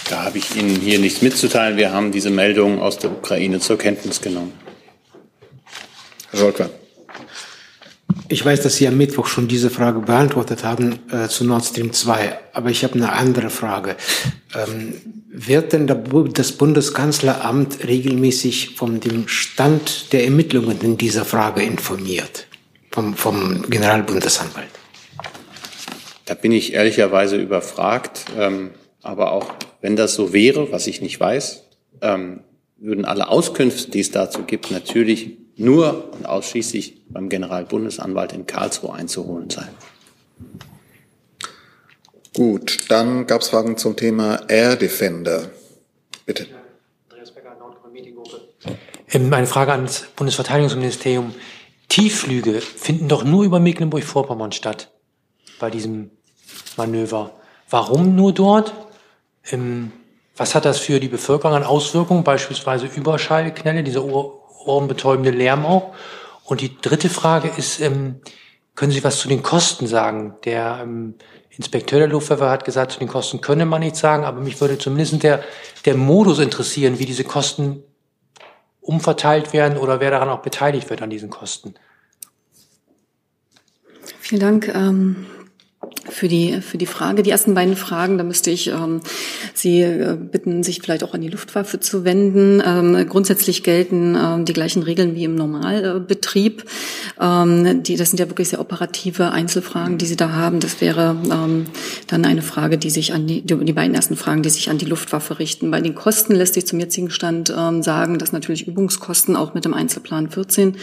Da 0.09 0.23
habe 0.23 0.37
ich 0.37 0.55
Ihnen 0.55 0.75
hier 0.75 0.99
nichts 0.99 1.21
mitzuteilen. 1.21 1.77
Wir 1.77 1.91
haben 1.91 2.11
diese 2.11 2.29
Meldung 2.29 2.81
aus 2.81 2.97
der 2.97 3.11
Ukraine 3.11 3.59
zur 3.59 3.77
Kenntnis 3.77 4.21
genommen. 4.21 4.53
Herr 6.31 6.39
Scholkmann. 6.39 6.69
Ich 8.27 8.43
weiß, 8.43 8.61
dass 8.63 8.77
Sie 8.77 8.87
am 8.87 8.97
Mittwoch 8.97 9.27
schon 9.27 9.47
diese 9.47 9.69
Frage 9.69 9.99
beantwortet 9.99 10.63
haben 10.63 10.99
äh, 11.11 11.27
zu 11.27 11.45
Nord 11.45 11.63
Stream 11.63 11.93
2, 11.93 12.39
aber 12.53 12.71
ich 12.71 12.83
habe 12.83 12.95
eine 12.95 13.13
andere 13.13 13.51
Frage. 13.51 13.95
Ähm, 14.55 14.95
wird 15.27 15.73
denn 15.73 15.85
das 16.33 16.53
Bundeskanzleramt 16.53 17.85
regelmäßig 17.85 18.75
von 18.77 18.99
dem 18.99 19.27
Stand 19.27 20.11
der 20.11 20.23
Ermittlungen 20.23 20.81
in 20.81 20.97
dieser 20.97 21.23
Frage 21.23 21.61
informiert? 21.61 22.47
Vom, 22.91 23.15
vom 23.15 23.69
Generalbundesanwalt? 23.69 24.69
Da 26.25 26.33
bin 26.33 26.51
ich 26.51 26.73
ehrlicherweise 26.73 27.35
überfragt. 27.35 28.25
Ähm, 28.37 28.71
aber 29.03 29.33
auch 29.33 29.53
wenn 29.81 29.95
das 29.95 30.15
so 30.15 30.33
wäre, 30.33 30.71
was 30.71 30.87
ich 30.87 30.99
nicht 30.99 31.19
weiß, 31.19 31.63
ähm, 32.01 32.39
würden 32.77 33.05
alle 33.05 33.27
Auskünfte, 33.27 33.91
die 33.91 33.99
es 33.99 34.09
dazu 34.09 34.43
gibt, 34.43 34.71
natürlich 34.71 35.37
nur 35.57 36.11
und 36.13 36.25
ausschließlich 36.25 37.01
beim 37.09 37.29
Generalbundesanwalt 37.29 38.33
in 38.33 38.45
Karlsruhe 38.45 38.93
einzuholen 38.93 39.49
sein. 39.49 39.69
Gut, 42.33 42.89
dann 42.89 43.27
gab 43.27 43.41
es 43.41 43.49
Fragen 43.49 43.77
zum 43.77 43.95
Thema 43.95 44.41
Air 44.49 44.75
Defender. 44.75 45.51
Bitte. 46.25 46.47
Ähm, 49.11 49.31
eine 49.33 49.47
Frage 49.47 49.71
ans 49.71 50.05
Bundesverteidigungsministerium. 50.15 51.33
Tiefflüge 51.87 52.59
finden 52.59 53.07
doch 53.07 53.23
nur 53.23 53.45
über 53.45 53.59
Mecklenburg-Vorpommern 53.59 54.51
statt 54.51 54.91
bei 55.59 55.69
diesem 55.69 56.11
Manöver. 56.75 57.31
Warum 57.69 58.15
nur 58.15 58.33
dort? 58.33 58.73
Ähm, 59.49 59.91
was 60.35 60.55
hat 60.55 60.65
das 60.65 60.79
für 60.79 60.99
die 60.99 61.07
Bevölkerung 61.07 61.55
an 61.55 61.63
Auswirkungen, 61.63 62.25
beispielsweise 62.25 62.87
Überschallknelle, 62.87 63.83
dieser 63.83 64.03
ohrenbetäubende 64.65 65.31
Lärm 65.31 65.65
auch? 65.65 65.93
Und 66.43 66.61
die 66.61 66.77
dritte 66.79 67.09
Frage 67.09 67.51
ist, 67.57 67.79
ähm, 67.79 68.21
können 68.75 68.91
Sie 68.91 69.03
was 69.03 69.19
zu 69.19 69.27
den 69.27 69.41
Kosten 69.41 69.87
sagen? 69.87 70.35
Der 70.43 70.79
ähm, 70.83 71.15
Inspekteur 71.49 71.99
der 71.99 72.09
Luftwaffe 72.09 72.49
hat 72.49 72.65
gesagt, 72.65 72.91
zu 72.91 72.99
den 72.99 73.07
Kosten 73.07 73.41
könne 73.41 73.65
man 73.65 73.79
nichts 73.79 73.99
sagen, 73.99 74.25
aber 74.25 74.41
mich 74.41 74.59
würde 74.59 74.77
zumindest 74.77 75.23
der, 75.23 75.43
der 75.85 75.95
Modus 75.95 76.39
interessieren, 76.39 76.99
wie 76.99 77.05
diese 77.05 77.23
Kosten 77.23 77.83
umverteilt 78.81 79.53
werden 79.53 79.77
oder 79.77 79.99
wer 79.99 80.11
daran 80.11 80.29
auch 80.29 80.41
beteiligt 80.41 80.89
wird 80.89 81.01
an 81.01 81.09
diesen 81.09 81.29
Kosten. 81.29 81.75
Vielen 84.19 84.41
Dank. 84.41 84.67
Ähm 84.67 85.25
für 86.09 86.27
die, 86.27 86.61
für 86.61 86.77
die 86.77 86.85
Frage. 86.85 87.23
Die 87.23 87.29
ersten 87.29 87.53
beiden 87.53 87.75
Fragen, 87.75 88.17
da 88.17 88.23
müsste 88.23 88.51
ich 88.51 88.67
ähm, 88.67 89.01
Sie 89.53 89.81
äh, 89.81 90.17
bitten, 90.19 90.63
sich 90.63 90.81
vielleicht 90.81 91.03
auch 91.03 91.13
an 91.13 91.21
die 91.21 91.29
Luftwaffe 91.29 91.79
zu 91.79 92.03
wenden. 92.03 92.61
Ähm, 92.65 93.07
grundsätzlich 93.07 93.63
gelten 93.63 94.15
ähm, 94.15 94.45
die 94.45 94.53
gleichen 94.53 94.83
Regeln 94.83 95.15
wie 95.15 95.23
im 95.23 95.35
Normalbetrieb. 95.35 96.65
Ähm, 97.19 97.83
die, 97.83 97.95
das 97.95 98.09
sind 98.09 98.19
ja 98.19 98.29
wirklich 98.29 98.49
sehr 98.49 98.59
operative 98.59 99.31
Einzelfragen, 99.31 99.97
die 99.97 100.05
Sie 100.05 100.15
da 100.15 100.31
haben. 100.31 100.59
Das 100.59 100.81
wäre 100.81 101.15
ähm, 101.31 101.65
dann 102.07 102.25
eine 102.25 102.41
Frage, 102.41 102.77
die 102.77 102.89
sich 102.89 103.13
an 103.13 103.27
die, 103.27 103.41
die 103.41 103.73
beiden 103.73 103.95
ersten 103.95 104.15
Fragen, 104.15 104.43
die 104.43 104.49
sich 104.49 104.69
an 104.69 104.77
die 104.77 104.85
Luftwaffe 104.85 105.39
richten. 105.39 105.71
Bei 105.71 105.81
den 105.81 105.95
Kosten 105.95 106.35
lässt 106.35 106.55
sich 106.55 106.67
zum 106.67 106.79
jetzigen 106.79 107.09
Stand 107.09 107.53
ähm, 107.57 107.83
sagen, 107.83 108.19
dass 108.19 108.31
natürlich 108.31 108.67
Übungskosten 108.67 109.35
auch 109.35 109.53
mit 109.53 109.65
dem 109.65 109.73
Einzelplan 109.73 110.29
14 110.29 110.75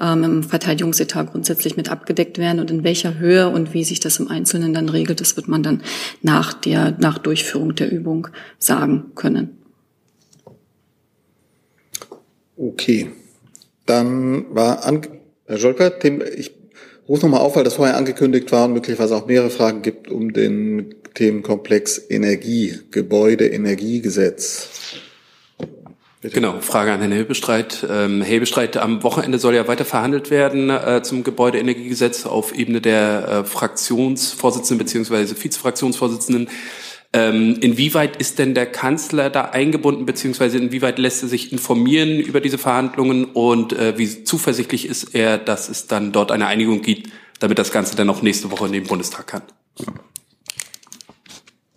ähm, 0.00 0.24
im 0.24 0.42
Verteidigungsetat 0.42 1.32
grundsätzlich 1.32 1.76
mit 1.76 1.90
abgedeckt 1.90 2.38
werden 2.38 2.60
und 2.60 2.70
in 2.70 2.84
welcher 2.84 3.18
Höhe 3.18 3.48
und 3.48 3.74
wie 3.74 3.84
sich 3.84 4.00
das 4.00 4.18
im 4.18 4.28
Einzelnen 4.28 4.47
Einzelnen 4.48 4.72
dann 4.72 4.88
regelt, 4.88 5.20
das 5.20 5.36
wird 5.36 5.48
man 5.48 5.62
dann 5.62 5.82
nach 6.22 6.54
der, 6.54 6.96
nach 6.98 7.18
Durchführung 7.18 7.74
der 7.74 7.92
Übung 7.92 8.28
sagen 8.58 9.12
können. 9.14 9.58
Okay. 12.56 13.10
Dann 13.84 14.54
war, 14.54 14.84
an, 14.84 15.02
Herr 15.46 15.58
Scholper, 15.58 16.02
ich 16.02 16.52
rufe 17.08 17.26
nochmal 17.26 17.40
auf, 17.40 17.56
weil 17.56 17.64
das 17.64 17.74
vorher 17.74 17.96
angekündigt 17.96 18.50
war 18.52 18.64
und 18.64 18.72
möglicherweise 18.72 19.16
auch 19.16 19.26
mehrere 19.26 19.50
Fragen 19.50 19.82
gibt 19.82 20.08
um 20.08 20.32
den 20.32 20.94
Themenkomplex 21.14 22.02
Energie, 22.08 22.78
Gebäude, 22.90 23.46
Energiegesetz. 23.48 24.70
Bitte. 26.20 26.34
Genau, 26.34 26.60
Frage 26.60 26.92
an 26.92 26.98
Herrn 26.98 27.12
Hebestreit. 27.12 27.86
Ähm, 27.88 28.22
Herr 28.22 28.34
Hebestreit, 28.34 28.76
am 28.76 29.04
Wochenende 29.04 29.38
soll 29.38 29.54
ja 29.54 29.68
weiter 29.68 29.84
verhandelt 29.84 30.30
werden 30.30 30.68
äh, 30.68 31.00
zum 31.04 31.22
Gebäudeenergiegesetz 31.22 32.26
auf 32.26 32.52
Ebene 32.56 32.80
der 32.80 33.28
äh, 33.28 33.44
Fraktionsvorsitzenden 33.44 34.84
beziehungsweise 34.84 35.36
Vizefraktionsvorsitzenden. 35.40 36.48
Ähm, 37.12 37.56
inwieweit 37.60 38.16
ist 38.16 38.38
denn 38.38 38.54
der 38.54 38.66
Kanzler 38.66 39.30
da 39.30 39.42
eingebunden, 39.46 40.06
beziehungsweise 40.06 40.58
inwieweit 40.58 40.98
lässt 40.98 41.22
er 41.22 41.28
sich 41.28 41.52
informieren 41.52 42.18
über 42.18 42.40
diese 42.40 42.58
Verhandlungen 42.58 43.24
und 43.24 43.72
äh, 43.72 43.96
wie 43.96 44.24
zuversichtlich 44.24 44.86
ist 44.86 45.14
er, 45.14 45.38
dass 45.38 45.68
es 45.68 45.86
dann 45.86 46.12
dort 46.12 46.32
eine 46.32 46.48
Einigung 46.48 46.82
gibt, 46.82 47.10
damit 47.38 47.58
das 47.58 47.70
Ganze 47.70 47.96
dann 47.96 48.10
auch 48.10 48.22
nächste 48.22 48.50
Woche 48.50 48.66
in 48.66 48.72
den 48.72 48.84
Bundestag 48.84 49.28
kann? 49.28 49.42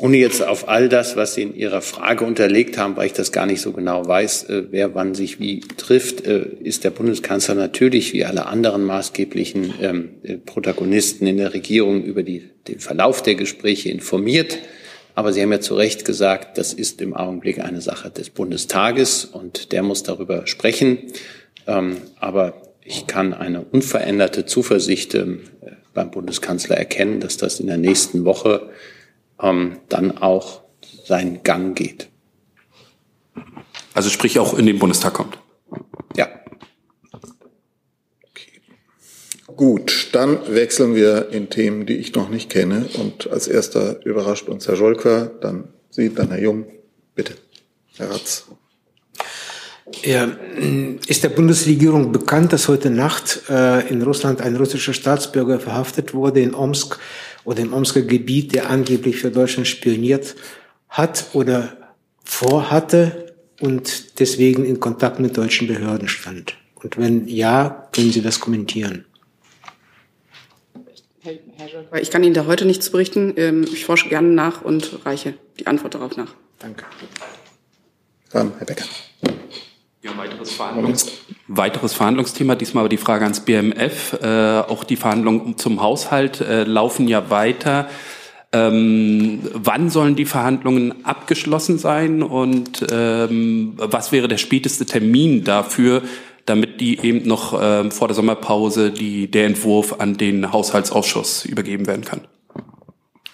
Ohne 0.01 0.17
jetzt 0.17 0.41
auf 0.43 0.67
all 0.67 0.89
das, 0.89 1.15
was 1.15 1.35
Sie 1.35 1.43
in 1.43 1.55
Ihrer 1.55 1.83
Frage 1.83 2.25
unterlegt 2.25 2.75
haben, 2.79 2.97
weil 2.97 3.05
ich 3.05 3.13
das 3.13 3.31
gar 3.31 3.45
nicht 3.45 3.61
so 3.61 3.71
genau 3.71 4.07
weiß, 4.07 4.45
äh, 4.45 4.63
wer 4.71 4.95
wann 4.95 5.13
sich 5.13 5.39
wie 5.39 5.59
trifft, 5.59 6.25
äh, 6.25 6.43
ist 6.63 6.83
der 6.83 6.89
Bundeskanzler 6.89 7.53
natürlich 7.53 8.11
wie 8.11 8.25
alle 8.25 8.47
anderen 8.47 8.83
maßgeblichen 8.83 9.75
ähm, 9.79 10.09
äh, 10.23 10.37
Protagonisten 10.37 11.27
in 11.27 11.37
der 11.37 11.53
Regierung 11.53 12.03
über 12.03 12.23
die, 12.23 12.49
den 12.67 12.79
Verlauf 12.79 13.21
der 13.21 13.35
Gespräche 13.35 13.89
informiert. 13.89 14.57
Aber 15.13 15.33
Sie 15.33 15.41
haben 15.43 15.51
ja 15.51 15.59
zu 15.59 15.75
Recht 15.75 16.03
gesagt, 16.03 16.57
das 16.57 16.73
ist 16.73 16.99
im 16.99 17.13
Augenblick 17.13 17.59
eine 17.59 17.81
Sache 17.81 18.09
des 18.09 18.31
Bundestages 18.31 19.25
und 19.25 19.71
der 19.71 19.83
muss 19.83 20.01
darüber 20.01 20.47
sprechen. 20.47 20.97
Ähm, 21.67 21.97
aber 22.19 22.73
ich 22.83 23.05
kann 23.05 23.35
eine 23.35 23.61
unveränderte 23.61 24.47
Zuversicht 24.47 25.13
ähm, 25.13 25.41
beim 25.93 26.09
Bundeskanzler 26.09 26.75
erkennen, 26.75 27.19
dass 27.19 27.37
das 27.37 27.59
in 27.59 27.67
der 27.67 27.77
nächsten 27.77 28.25
Woche 28.25 28.71
ähm, 29.41 29.79
dann 29.89 30.17
auch 30.17 30.61
seinen 31.05 31.43
Gang 31.43 31.75
geht. 31.75 32.09
Also 33.93 34.09
sprich 34.09 34.39
auch 34.39 34.57
in 34.57 34.65
den 34.65 34.79
Bundestag 34.79 35.13
kommt. 35.13 35.37
Ja. 36.15 36.27
Okay. 38.29 38.61
Gut, 39.55 40.09
dann 40.13 40.39
wechseln 40.53 40.95
wir 40.95 41.29
in 41.29 41.49
Themen, 41.49 41.85
die 41.85 41.97
ich 41.97 42.13
noch 42.15 42.29
nicht 42.29 42.49
kenne. 42.49 42.87
Und 42.99 43.29
als 43.29 43.47
erster 43.47 44.03
überrascht 44.05 44.47
uns 44.47 44.67
Herr 44.67 44.75
Scholker, 44.75 45.31
dann 45.41 45.69
Sie, 45.89 46.13
dann 46.13 46.29
Herr 46.29 46.41
Jung. 46.41 46.65
Bitte, 47.15 47.35
Herr 47.97 48.11
Ratz. 48.11 48.45
Ja, 50.03 50.29
ist 51.07 51.23
der 51.23 51.29
Bundesregierung 51.29 52.13
bekannt, 52.13 52.53
dass 52.53 52.69
heute 52.69 52.89
Nacht 52.89 53.41
äh, 53.49 53.89
in 53.89 54.01
Russland 54.01 54.41
ein 54.41 54.55
russischer 54.55 54.93
Staatsbürger 54.93 55.59
verhaftet 55.59 56.13
wurde 56.13 56.39
in 56.39 56.55
Omsk 56.55 56.97
oder 57.43 57.59
im 57.59 57.73
Omsker 57.73 58.01
Gebiet, 58.01 58.53
der 58.53 58.69
angeblich 58.69 59.17
für 59.17 59.31
Deutschland 59.31 59.67
spioniert 59.67 60.35
hat 60.89 61.27
oder 61.33 61.77
vorhatte 62.23 63.33
und 63.59 64.19
deswegen 64.19 64.65
in 64.65 64.79
Kontakt 64.79 65.19
mit 65.19 65.37
deutschen 65.37 65.67
Behörden 65.67 66.07
stand? 66.07 66.55
Und 66.75 66.97
wenn 66.97 67.27
ja, 67.27 67.87
können 67.91 68.11
Sie 68.11 68.21
das 68.21 68.39
kommentieren? 68.39 69.05
Ich 72.01 72.09
kann 72.09 72.23
Ihnen 72.23 72.33
da 72.33 72.47
heute 72.47 72.65
nichts 72.65 72.89
berichten. 72.89 73.33
Ähm, 73.37 73.63
ich 73.71 73.85
forsche 73.85 74.09
gerne 74.09 74.29
nach 74.29 74.63
und 74.63 75.05
reiche 75.05 75.35
die 75.59 75.67
Antwort 75.67 75.93
darauf 75.93 76.17
nach. 76.17 76.33
Danke. 76.57 76.85
Dann 78.31 78.53
Herr 78.57 78.65
Becker. 78.65 78.85
Ja, 80.03 80.17
weiteres, 80.17 80.51
Verhandlungs 80.51 81.21
weiteres 81.47 81.93
Verhandlungsthema, 81.93 82.55
diesmal 82.55 82.81
aber 82.81 82.89
die 82.89 82.97
Frage 82.97 83.23
ans 83.23 83.41
BMF. 83.41 84.17
Äh, 84.21 84.61
auch 84.61 84.83
die 84.83 84.95
Verhandlungen 84.95 85.57
zum 85.57 85.81
Haushalt 85.81 86.41
äh, 86.41 86.63
laufen 86.63 87.07
ja 87.07 87.29
weiter. 87.29 87.89
Ähm, 88.53 89.39
wann 89.53 89.89
sollen 89.89 90.15
die 90.15 90.25
Verhandlungen 90.25 91.05
abgeschlossen 91.05 91.77
sein 91.77 92.21
und 92.21 92.85
ähm, 92.91 93.73
was 93.77 94.11
wäre 94.11 94.27
der 94.27 94.37
späteste 94.37 94.85
Termin 94.85 95.43
dafür, 95.43 96.01
damit 96.45 96.81
die 96.81 96.99
eben 96.99 97.27
noch 97.27 97.57
ähm, 97.61 97.91
vor 97.91 98.07
der 98.09 98.15
Sommerpause 98.15 98.91
die, 98.91 99.31
der 99.31 99.45
Entwurf 99.45 99.99
an 99.99 100.17
den 100.17 100.51
Haushaltsausschuss 100.51 101.45
übergeben 101.45 101.87
werden 101.87 102.03
kann? 102.03 102.21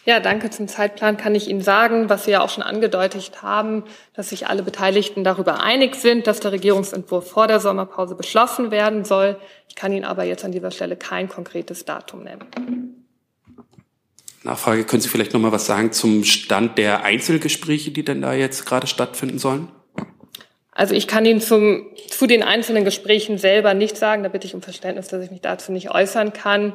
Ja, 0.08 0.22
danke. 0.22 0.50
Zum 0.50 0.70
Zeitplan 0.70 1.18
kann 1.18 1.36
ich 1.36 1.50
Ihnen 1.50 1.60
sagen, 1.60 2.08
was 2.08 2.24
Sie 2.24 2.32
ja 2.32 2.40
auch 2.40 2.50
schon 2.50 2.64
angedeutet 2.64 3.42
haben, 3.42 3.84
dass 4.14 4.30
sich 4.30 4.48
alle 4.48 4.64
Beteiligten 4.64 5.26
darüber 5.26 5.62
einig 5.62 5.96
sind, 5.96 6.28
dass 6.28 6.40
der 6.40 6.54
Regierungsentwurf 6.54 7.30
vor 7.30 7.48
der 7.48 7.60
Sommerpause 7.60 8.16
beschlossen 8.16 8.72
werden 8.72 9.04
soll. 9.04 9.36
Ich 9.68 9.76
kann 9.76 9.92
Ihnen 9.92 10.06
aber 10.06 10.24
jetzt 10.24 10.46
an 10.46 10.54
dieser 10.54 10.72
Stelle 10.72 10.96
kein 10.96 11.28
konkretes 11.28 11.84
Datum 11.84 12.24
nennen. 12.24 13.06
Nachfrage, 14.44 14.86
können 14.86 15.02
Sie 15.02 15.10
vielleicht 15.10 15.34
noch 15.34 15.42
mal 15.42 15.52
was 15.52 15.66
sagen 15.66 15.92
zum 15.92 16.24
Stand 16.24 16.78
der 16.78 17.04
Einzelgespräche, 17.04 17.92
die 17.92 18.06
denn 18.06 18.22
da 18.22 18.32
jetzt 18.34 18.66
gerade 18.66 18.88
stattfinden 18.88 19.40
sollen? 19.40 19.68
Also 20.72 20.96
ich 20.96 21.08
kann 21.08 21.26
Ihnen 21.26 21.42
zum, 21.42 21.88
zu 22.08 22.28
den 22.28 22.44
einzelnen 22.44 22.86
Gesprächen 22.86 23.38
selber 23.40 23.74
nicht 23.74 23.98
sagen. 23.98 24.24
Da 24.24 24.30
bitte 24.30 24.48
ich 24.48 24.56
um 24.56 24.62
Verständnis, 24.62 25.10
dass 25.10 25.22
ich 25.22 25.32
mich 25.32 25.42
dazu 25.42 25.74
nicht 25.74 25.92
äußern 25.92 26.32
kann. 26.32 26.74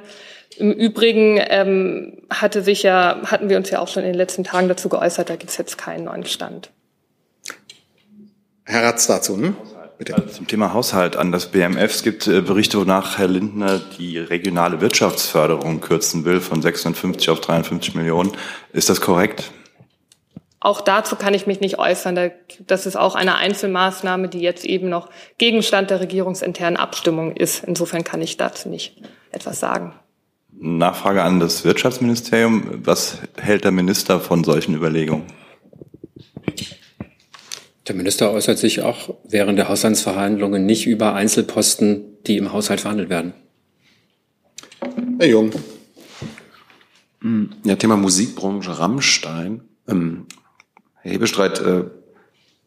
Im 0.58 0.72
Übrigen 0.72 1.40
ähm, 1.40 2.22
hatte 2.30 2.62
sich 2.62 2.82
ja, 2.82 3.20
hatten 3.24 3.48
wir 3.48 3.56
uns 3.56 3.70
ja 3.70 3.78
auch 3.80 3.88
schon 3.88 4.02
in 4.02 4.10
den 4.10 4.18
letzten 4.18 4.44
Tagen 4.44 4.68
dazu 4.68 4.88
geäußert, 4.88 5.30
da 5.30 5.36
gibt 5.36 5.50
es 5.50 5.56
jetzt 5.56 5.78
keinen 5.78 6.04
neuen 6.04 6.24
Stand. 6.24 6.70
Herr 8.64 8.84
Ratz 8.84 9.06
dazu, 9.06 9.36
ne? 9.36 9.54
Bitte. 9.98 10.14
Also 10.14 10.28
zum 10.28 10.48
Thema 10.48 10.72
Haushalt 10.72 11.16
an 11.16 11.30
das 11.30 11.46
BMF. 11.46 11.94
Es 11.94 12.02
gibt 12.02 12.26
äh, 12.26 12.40
Berichte, 12.40 12.78
wonach 12.78 13.18
Herr 13.18 13.28
Lindner 13.28 13.80
die 13.98 14.18
regionale 14.18 14.80
Wirtschaftsförderung 14.80 15.80
kürzen 15.80 16.24
will 16.24 16.40
von 16.40 16.60
56 16.60 17.30
auf 17.30 17.40
53 17.40 17.94
Millionen. 17.94 18.32
Ist 18.72 18.88
das 18.88 19.00
korrekt? 19.00 19.52
Auch 20.58 20.80
dazu 20.80 21.16
kann 21.16 21.34
ich 21.34 21.46
mich 21.46 21.60
nicht 21.60 21.78
äußern. 21.78 22.32
Das 22.66 22.86
ist 22.86 22.96
auch 22.96 23.14
eine 23.14 23.36
Einzelmaßnahme, 23.36 24.28
die 24.28 24.40
jetzt 24.40 24.64
eben 24.64 24.88
noch 24.88 25.08
Gegenstand 25.38 25.90
der 25.90 26.00
regierungsinternen 26.00 26.76
Abstimmung 26.76 27.36
ist. 27.36 27.64
Insofern 27.64 28.04
kann 28.04 28.22
ich 28.22 28.36
dazu 28.36 28.68
nicht 28.68 29.02
etwas 29.32 29.60
sagen. 29.60 29.92
Nachfrage 30.58 31.22
an 31.22 31.40
das 31.40 31.64
Wirtschaftsministerium. 31.64 32.80
Was 32.84 33.18
hält 33.36 33.64
der 33.64 33.72
Minister 33.72 34.20
von 34.20 34.44
solchen 34.44 34.74
Überlegungen? 34.74 35.24
Der 37.88 37.96
Minister 37.96 38.30
äußert 38.30 38.58
sich 38.58 38.82
auch 38.82 39.14
während 39.24 39.58
der 39.58 39.68
Haushaltsverhandlungen 39.68 40.64
nicht 40.64 40.86
über 40.86 41.14
Einzelposten, 41.14 42.04
die 42.26 42.36
im 42.36 42.52
Haushalt 42.52 42.80
verhandelt 42.80 43.10
werden. 43.10 43.34
Herr 45.18 45.28
Jung. 45.28 45.50
Ja, 47.64 47.76
Thema 47.76 47.96
Musikbranche 47.96 48.78
Rammstein. 48.78 49.62
Ähm, 49.88 50.26
Herr 51.00 51.12
Hebestreit, 51.12 51.60
äh, 51.60 51.84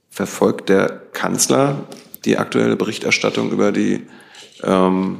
verfolgt 0.10 0.70
der 0.70 0.90
Kanzler 1.12 1.88
die 2.24 2.38
aktuelle 2.38 2.78
Berichterstattung 2.78 3.52
über 3.52 3.72
die 3.72 4.04
ähm, 4.64 5.20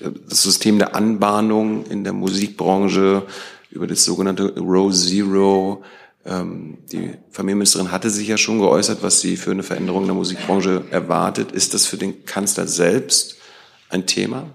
das 0.00 0.42
System 0.42 0.78
der 0.78 0.94
Anbahnung 0.94 1.86
in 1.86 2.04
der 2.04 2.12
Musikbranche, 2.12 3.22
über 3.70 3.86
das 3.86 4.04
sogenannte 4.04 4.54
Row 4.58 4.92
Zero. 4.92 5.82
Ähm, 6.24 6.78
die 6.92 7.12
Familienministerin 7.30 7.92
hatte 7.92 8.10
sich 8.10 8.28
ja 8.28 8.36
schon 8.36 8.58
geäußert, 8.58 9.02
was 9.02 9.20
sie 9.20 9.36
für 9.36 9.52
eine 9.52 9.62
Veränderung 9.62 10.02
in 10.02 10.08
der 10.08 10.16
Musikbranche 10.16 10.84
erwartet. 10.90 11.52
Ist 11.52 11.74
das 11.74 11.86
für 11.86 11.96
den 11.96 12.24
Kanzler 12.24 12.66
selbst 12.66 13.36
ein 13.88 14.06
Thema? 14.06 14.54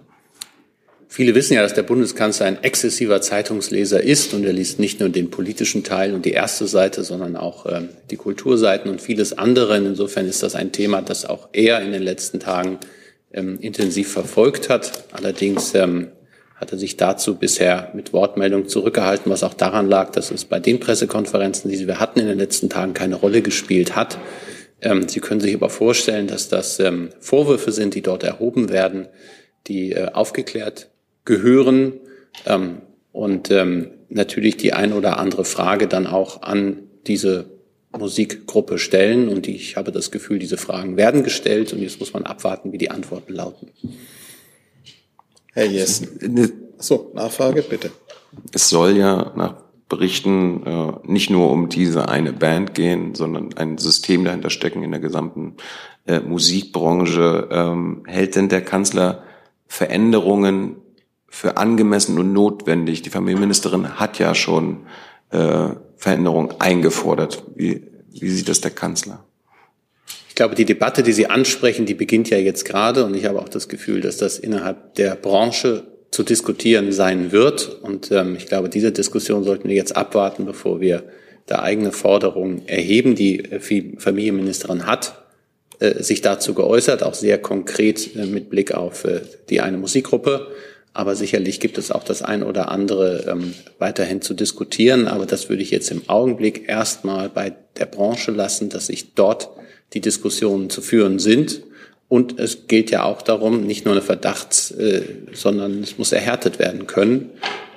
Viele 1.08 1.34
wissen 1.34 1.54
ja, 1.54 1.62
dass 1.62 1.74
der 1.74 1.84
Bundeskanzler 1.84 2.46
ein 2.46 2.62
exzessiver 2.62 3.22
Zeitungsleser 3.22 4.04
ist 4.04 4.34
und 4.34 4.44
er 4.44 4.52
liest 4.52 4.80
nicht 4.80 5.00
nur 5.00 5.08
den 5.08 5.32
politischen 5.32 5.86
Teil 5.86 6.14
und 6.14 6.26
die 6.26 6.34
erste 6.34 6.68
Seite, 6.68 7.06
sondern 7.06 7.38
auch 7.38 7.66
ähm, 7.68 7.88
die 8.12 8.18
Kulturseiten 8.18 8.92
und 8.92 9.02
vieles 9.02 9.32
andere. 9.38 9.78
Insofern 9.78 10.28
ist 10.28 10.44
das 10.44 10.56
ein 10.56 10.74
Thema, 10.74 11.02
das 11.02 11.26
auch 11.26 11.48
er 11.54 11.82
in 11.82 11.94
den 11.94 12.04
letzten 12.04 12.42
Tagen 12.42 12.80
ähm, 13.36 13.60
intensiv 13.60 14.12
verfolgt 14.12 14.70
hat. 14.70 15.04
Allerdings 15.12 15.76
ähm, 15.76 16.08
hat 16.56 16.72
er 16.72 16.78
sich 16.78 16.98
dazu 16.98 17.36
bisher 17.36 17.92
mit 17.94 18.14
Wortmeldung 18.14 18.68
zurückgehalten, 18.68 19.32
was 19.32 19.44
auch 19.44 19.54
daran 19.54 19.88
lag, 19.88 20.12
dass 20.12 20.32
es 20.32 20.46
bei 20.46 20.60
den 20.60 20.80
Pressekonferenzen, 20.80 21.70
die 21.70 21.86
wir 21.86 22.00
hatten 22.00 22.20
in 22.20 22.28
den 22.28 22.40
letzten 22.40 22.70
Tagen, 22.70 22.94
keine 22.94 23.16
Rolle 23.16 23.42
gespielt 23.42 23.96
hat. 23.96 24.18
Ähm, 24.82 25.08
Sie 25.08 25.20
können 25.20 25.42
sich 25.42 25.54
aber 25.54 25.70
vorstellen, 25.70 26.28
dass 26.28 26.48
das 26.48 26.80
ähm, 26.80 27.10
Vorwürfe 27.20 27.72
sind, 27.72 27.94
die 27.94 28.02
dort 28.02 28.24
erhoben 28.24 28.70
werden, 28.70 29.08
die 29.68 29.92
äh, 29.92 30.12
aufgeklärt 30.12 30.90
gehören 31.26 31.94
ähm, 32.46 32.82
und 33.12 33.52
ähm, 33.52 33.92
natürlich 34.10 34.58
die 34.58 34.74
ein 34.74 34.94
oder 34.94 35.18
andere 35.18 35.44
Frage 35.44 35.88
dann 35.88 36.08
auch 36.08 36.42
an 36.42 36.84
diese 37.08 37.55
Musikgruppe 37.98 38.78
stellen. 38.78 39.30
Und 39.30 39.48
ich 39.48 39.78
habe 39.78 39.92
das 39.92 40.12
Gefühl, 40.12 40.40
diese 40.40 40.58
Fragen 40.58 40.98
werden 40.98 41.24
gestellt 41.24 41.74
und 41.74 41.80
jetzt 41.80 42.00
muss 42.00 42.14
man 42.14 42.24
abwarten, 42.24 42.72
wie 42.72 42.78
die 42.78 42.92
Antworten 42.92 43.34
lauten. 43.34 43.70
Herr 45.54 45.66
Jessen. 45.66 46.52
So, 46.78 47.12
Nachfrage, 47.14 47.62
bitte. 47.62 47.92
Es 48.52 48.70
soll 48.70 48.98
ja 48.98 49.32
nach 49.36 49.56
Berichten 49.88 50.66
äh, 50.66 50.94
nicht 51.04 51.30
nur 51.30 51.52
um 51.52 51.70
diese 51.70 52.10
eine 52.10 52.34
Band 52.34 52.74
gehen, 52.74 53.16
sondern 53.16 53.54
ein 53.56 53.78
System 53.78 54.26
dahinter 54.26 54.50
stecken 54.50 54.84
in 54.84 54.92
der 54.92 55.00
gesamten 55.00 55.56
äh, 56.06 56.20
Musikbranche. 56.20 57.48
Ähm, 57.52 58.04
hält 58.06 58.36
denn 58.36 58.50
der 58.50 58.62
Kanzler 58.62 59.24
Veränderungen 59.68 60.78
für 61.28 61.58
angemessen 61.58 62.18
und 62.18 62.34
notwendig. 62.34 63.02
Die 63.04 63.10
Familienministerin 63.10 64.00
hat 64.00 64.20
ja 64.20 64.34
schon 64.34 64.86
äh, 65.32 65.70
Veränderungen 65.98 66.54
eingefordert. 66.60 67.44
Wie, 67.56 67.84
wie 68.12 68.30
sieht 68.30 68.50
das 68.50 68.62
der 68.62 68.72
Kanzler? 68.72 69.24
Ich 70.30 70.36
glaube, 70.36 70.56
die 70.56 70.66
Debatte, 70.66 71.02
die 71.02 71.14
Sie 71.14 71.28
ansprechen, 71.28 71.86
die 71.86 71.94
beginnt 71.94 72.30
ja 72.30 72.38
jetzt 72.38 72.66
gerade 72.66 73.06
und 73.06 73.16
ich 73.16 73.26
habe 73.26 73.40
auch 73.40 73.48
das 73.48 73.70
Gefühl, 73.70 74.02
dass 74.02 74.18
das 74.18 74.38
innerhalb 74.38 74.96
der 74.96 75.16
Branche 75.16 75.84
zu 76.12 76.24
diskutieren 76.24 76.92
sein 76.92 77.32
wird. 77.32 77.82
Und 77.82 78.12
ähm, 78.12 78.36
ich 78.38 78.48
glaube, 78.48 78.70
diese 78.70 78.92
Diskussion 78.92 79.44
sollten 79.44 79.70
wir 79.70 79.76
jetzt 79.76 79.96
abwarten, 79.96 80.46
bevor 80.46 80.82
wir 80.82 81.04
da 81.46 81.60
eigene 81.60 81.92
Forderungen 81.92 82.68
erheben. 82.68 83.16
Die 83.16 83.40
äh, 83.46 83.60
Familienministerin 83.98 84.86
hat 84.86 85.24
äh, 85.80 86.02
sich 86.02 86.22
dazu 86.22 86.54
geäußert, 86.54 87.04
auch 87.04 87.14
sehr 87.14 87.38
konkret 87.38 88.16
äh, 88.16 88.26
mit 88.26 88.50
Blick 88.50 88.74
auf 88.74 89.04
äh, 89.04 89.22
die 89.50 89.62
eine 89.62 89.78
Musikgruppe. 89.78 90.48
Aber 90.96 91.18
sicherlich 91.18 91.60
gibt 91.60 91.78
es 91.78 91.92
auch 91.92 92.06
das 92.06 92.22
ein 92.22 92.42
oder 92.42 92.72
andere 92.72 93.26
ähm, 93.28 93.54
weiterhin 93.80 94.22
zu 94.22 94.34
diskutieren. 94.34 95.10
Aber 95.10 95.26
das 95.26 95.50
würde 95.50 95.62
ich 95.62 95.70
jetzt 95.70 95.92
im 95.92 96.08
Augenblick 96.08 96.70
erstmal 96.70 97.28
bei 97.28 97.54
der 97.78 97.86
Branche 97.86 98.32
lassen, 98.32 98.70
dass 98.70 98.88
sich 98.88 99.14
dort 99.14 99.50
die 99.94 100.00
Diskussionen 100.00 100.70
zu 100.70 100.82
führen 100.82 101.20
sind. 101.20 101.64
Und 102.08 102.40
es 102.40 102.68
geht 102.68 102.92
ja 102.92 103.04
auch 103.04 103.22
darum, 103.22 103.68
nicht 103.68 103.84
nur 103.84 103.94
eine 103.94 104.02
Verdachts, 104.02 104.72
äh, 104.72 105.02
sondern 105.34 105.84
es 105.84 105.98
muss 105.98 106.14
erhärtet 106.14 106.60
werden 106.60 106.88
können, 106.88 107.32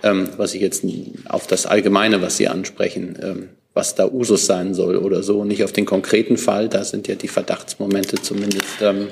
ähm, 0.04 0.28
was 0.36 0.54
ich 0.54 0.60
jetzt 0.60 0.84
auf 1.28 1.48
das 1.48 1.66
Allgemeine, 1.66 2.22
was 2.22 2.36
Sie 2.36 2.46
ansprechen, 2.46 3.18
ähm, 3.20 3.48
was 3.74 3.96
da 3.96 4.06
Usus 4.06 4.46
sein 4.46 4.74
soll 4.74 4.96
oder 4.96 5.24
so, 5.24 5.44
nicht 5.44 5.64
auf 5.64 5.72
den 5.72 5.86
konkreten 5.86 6.36
Fall. 6.36 6.68
Da 6.68 6.84
sind 6.84 7.08
ja 7.08 7.16
die 7.16 7.26
Verdachtsmomente 7.26 8.22
zumindest, 8.22 8.80
ähm, 8.80 9.08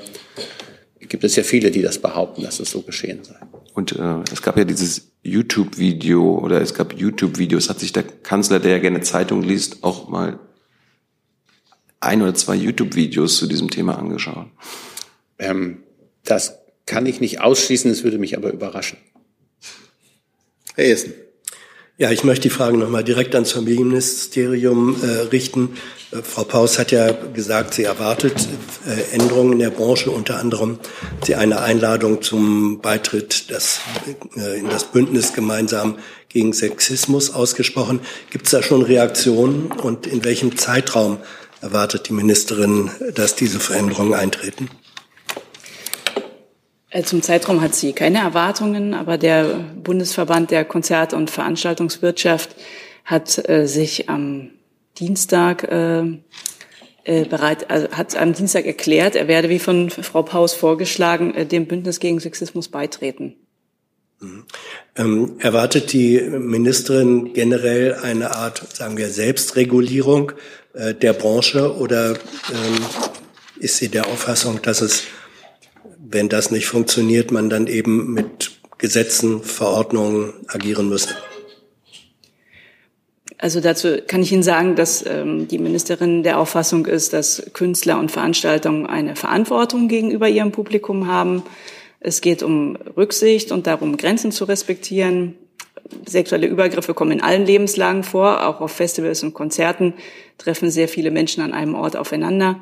gibt 1.09 1.23
es 1.23 1.35
ja 1.35 1.43
viele, 1.43 1.71
die 1.71 1.81
das 1.81 1.99
behaupten, 1.99 2.43
dass 2.43 2.59
es 2.59 2.71
so 2.71 2.81
geschehen 2.81 3.23
sei. 3.23 3.35
Und 3.73 3.93
äh, 3.93 4.23
es 4.31 4.41
gab 4.41 4.57
ja 4.57 4.63
dieses 4.63 5.11
YouTube-Video 5.23 6.39
oder 6.39 6.61
es 6.61 6.73
gab 6.73 6.93
YouTube-Videos. 6.93 7.69
Hat 7.69 7.79
sich 7.79 7.93
der 7.93 8.03
Kanzler, 8.03 8.59
der 8.59 8.71
ja 8.71 8.79
gerne 8.79 9.01
Zeitung 9.01 9.43
liest, 9.43 9.83
auch 9.83 10.07
mal 10.07 10.39
ein 11.99 12.21
oder 12.21 12.33
zwei 12.33 12.55
YouTube-Videos 12.55 13.37
zu 13.37 13.47
diesem 13.47 13.69
Thema 13.69 13.97
angeschaut? 13.97 14.47
Ähm, 15.39 15.83
das 16.23 16.57
kann 16.85 17.05
ich 17.05 17.19
nicht 17.19 17.41
ausschließen, 17.41 17.91
es 17.91 18.03
würde 18.03 18.17
mich 18.17 18.37
aber 18.37 18.51
überraschen. 18.51 18.97
Herr 20.75 20.85
Essen. 20.85 21.13
Ja, 21.99 22.11
ich 22.11 22.23
möchte 22.23 22.43
die 22.43 22.51
Frage 22.51 22.77
nochmal 22.77 23.03
direkt 23.03 23.33
ans 23.33 23.53
Familienministerium 23.53 25.01
äh, 25.01 25.21
richten. 25.31 25.77
Äh, 26.11 26.17
Frau 26.21 26.43
Paus 26.43 26.77
hat 26.77 26.91
ja 26.91 27.11
gesagt, 27.11 27.73
sie 27.73 27.85
erwartet 27.85 28.47
äh, 28.85 29.15
Änderungen 29.15 29.53
in 29.53 29.59
der 29.59 29.71
Branche, 29.71 30.11
unter 30.11 30.37
anderem 30.37 30.77
sie 31.25 31.33
eine 31.33 31.59
Einladung 31.59 32.21
zum 32.21 32.81
Beitritt 32.81 33.49
das, 33.49 33.79
äh, 34.35 34.59
in 34.59 34.69
das 34.69 34.91
Bündnis 34.91 35.33
gemeinsam 35.33 35.97
gegen 36.29 36.53
Sexismus 36.53 37.33
ausgesprochen. 37.33 38.01
Gibt 38.29 38.45
es 38.45 38.51
da 38.51 38.61
schon 38.61 38.83
Reaktionen 38.83 39.71
und 39.71 40.05
in 40.05 40.23
welchem 40.23 40.55
Zeitraum 40.55 41.17
erwartet 41.61 42.09
die 42.09 42.13
Ministerin, 42.13 42.91
dass 43.15 43.33
diese 43.33 43.59
Veränderungen 43.59 44.13
eintreten? 44.13 44.69
Zum 47.03 47.21
Zeitraum 47.21 47.61
hat 47.61 47.75
sie 47.75 47.91
keine 47.91 48.19
Erwartungen, 48.19 48.93
aber 48.93 49.17
der 49.17 49.59
Bundesverband 49.83 50.51
der 50.51 50.63
Konzert- 50.63 51.13
und 51.13 51.29
Veranstaltungswirtschaft 51.29 52.55
hat 53.03 53.29
sich 53.29 54.09
am 54.09 54.51
Dienstag 54.97 55.63
äh, 55.63 56.03
äh, 57.03 57.23
bereit, 57.23 57.69
also 57.69 57.89
hat 57.91 58.17
am 58.17 58.33
Dienstag 58.33 58.65
erklärt, 58.65 59.15
er 59.15 59.29
werde 59.29 59.47
wie 59.47 59.59
von 59.59 59.89
Frau 59.89 60.23
Paus 60.23 60.53
vorgeschlagen, 60.53 61.33
äh, 61.35 61.45
dem 61.45 61.65
Bündnis 61.65 62.01
gegen 62.01 62.19
Sexismus 62.19 62.67
beitreten. 62.67 63.35
Mhm. 64.19 64.43
Ähm, 64.97 65.35
erwartet 65.39 65.93
die 65.93 66.19
Ministerin 66.19 67.33
generell 67.33 67.93
eine 67.93 68.35
Art, 68.35 68.75
sagen 68.75 68.97
wir, 68.97 69.09
Selbstregulierung 69.09 70.33
äh, 70.73 70.93
der 70.95 71.13
Branche 71.13 71.77
oder 71.77 72.11
ähm, 72.11 72.85
ist 73.57 73.77
sie 73.77 73.87
der 73.87 74.07
Auffassung, 74.07 74.61
dass 74.61 74.81
es, 74.81 75.03
wenn 76.09 76.29
das 76.29 76.51
nicht 76.51 76.67
funktioniert, 76.67 77.31
man 77.31 77.49
dann 77.49 77.67
eben 77.67 78.13
mit 78.13 78.51
Gesetzen, 78.77 79.43
Verordnungen 79.43 80.33
agieren 80.47 80.89
müsse? 80.89 81.15
Also 83.39 83.59
dazu 83.59 83.97
kann 84.07 84.23
ich 84.23 84.31
Ihnen 84.31 84.43
sagen, 84.43 84.75
dass 84.75 85.05
ähm, 85.05 85.47
die 85.47 85.59
Ministerin 85.59 86.23
der 86.23 86.39
Auffassung 86.39 86.87
ist, 86.87 87.13
dass 87.13 87.51
Künstler 87.53 87.99
und 87.99 88.11
Veranstaltungen 88.11 88.87
eine 88.87 89.15
Verantwortung 89.15 89.87
gegenüber 89.87 90.27
ihrem 90.27 90.51
Publikum 90.51 91.07
haben. 91.07 91.43
Es 91.99 92.21
geht 92.21 92.41
um 92.41 92.75
Rücksicht 92.75 93.51
und 93.51 93.67
darum, 93.67 93.97
Grenzen 93.97 94.31
zu 94.31 94.45
respektieren. 94.45 95.35
Sexuelle 96.05 96.47
Übergriffe 96.47 96.95
kommen 96.95 97.11
in 97.11 97.21
allen 97.21 97.45
Lebenslagen 97.45 98.03
vor. 98.03 98.47
Auch 98.47 98.59
auf 98.59 98.71
Festivals 98.71 99.21
und 99.21 99.35
Konzerten 99.35 99.93
treffen 100.39 100.71
sehr 100.71 100.87
viele 100.87 101.11
Menschen 101.11 101.43
an 101.43 101.53
einem 101.53 101.75
Ort 101.75 101.95
aufeinander. 101.95 102.59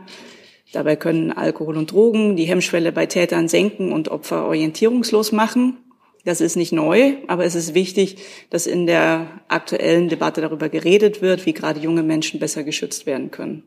Dabei 0.75 0.97
können 0.97 1.31
Alkohol 1.31 1.77
und 1.77 1.93
Drogen 1.93 2.35
die 2.35 2.43
Hemmschwelle 2.43 2.91
bei 2.91 3.05
Tätern 3.05 3.47
senken 3.47 3.93
und 3.93 4.09
Opfer 4.09 4.45
orientierungslos 4.45 5.31
machen. 5.31 5.77
Das 6.25 6.41
ist 6.41 6.57
nicht 6.57 6.73
neu, 6.73 7.13
aber 7.27 7.45
es 7.45 7.55
ist 7.55 7.73
wichtig, 7.73 8.17
dass 8.49 8.67
in 8.67 8.85
der 8.85 9.39
aktuellen 9.47 10.09
Debatte 10.09 10.41
darüber 10.41 10.67
geredet 10.67 11.21
wird, 11.21 11.45
wie 11.45 11.53
gerade 11.53 11.79
junge 11.79 12.03
Menschen 12.03 12.41
besser 12.41 12.65
geschützt 12.65 13.05
werden 13.05 13.31
können. 13.31 13.63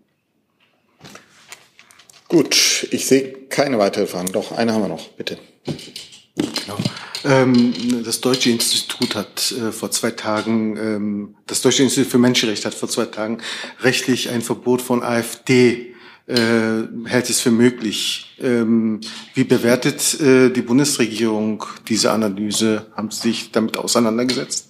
Gut, 2.28 2.86
ich 2.90 3.06
sehe 3.06 3.32
keine 3.48 3.78
weitere 3.78 4.06
Fragen. 4.06 4.30
Doch, 4.32 4.52
eine 4.52 4.74
haben 4.74 4.82
wir 4.82 4.88
noch, 4.88 5.08
bitte. 5.08 5.38
Genau. 5.64 6.76
Ähm, 7.24 8.02
das 8.04 8.20
Deutsche 8.20 8.50
Institut 8.50 9.14
hat 9.14 9.50
äh, 9.52 9.72
vor 9.72 9.90
zwei 9.90 10.10
Tagen, 10.10 10.76
ähm, 10.76 11.36
das 11.46 11.62
Deutsche 11.62 11.84
Institut 11.84 12.10
für 12.10 12.18
Menschenrechte 12.18 12.66
hat 12.66 12.74
vor 12.74 12.90
zwei 12.90 13.06
Tagen 13.06 13.38
rechtlich 13.80 14.28
ein 14.28 14.42
Verbot 14.42 14.82
von 14.82 15.02
AfD 15.02 15.87
hält 16.34 17.30
es 17.30 17.40
für 17.40 17.50
möglich. 17.50 18.36
Ähm, 18.38 19.00
wie 19.34 19.44
bewertet 19.44 20.20
äh, 20.20 20.50
die 20.50 20.62
Bundesregierung 20.62 21.64
diese 21.88 22.10
Analyse? 22.10 22.86
Haben 22.94 23.10
Sie 23.10 23.28
sich 23.28 23.50
damit 23.50 23.78
auseinandergesetzt? 23.78 24.68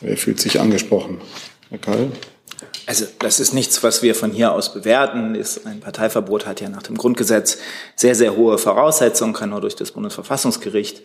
Wer 0.00 0.16
fühlt 0.16 0.40
sich 0.40 0.58
angesprochen? 0.58 1.20
Herr 1.68 1.78
Kall? 1.78 2.12
Also 2.86 3.06
das 3.18 3.40
ist 3.40 3.54
nichts, 3.54 3.82
was 3.82 4.02
wir 4.02 4.14
von 4.14 4.30
hier 4.30 4.52
aus 4.52 4.72
bewerten. 4.72 5.34
Ist 5.34 5.66
ein 5.66 5.80
Parteiverbot 5.80 6.46
hat 6.46 6.60
ja 6.60 6.68
nach 6.68 6.82
dem 6.82 6.96
Grundgesetz 6.96 7.58
sehr, 7.96 8.14
sehr 8.14 8.36
hohe 8.36 8.58
Voraussetzungen, 8.58 9.32
kann 9.32 9.50
nur 9.50 9.60
durch 9.60 9.76
das 9.76 9.92
Bundesverfassungsgericht 9.92 11.02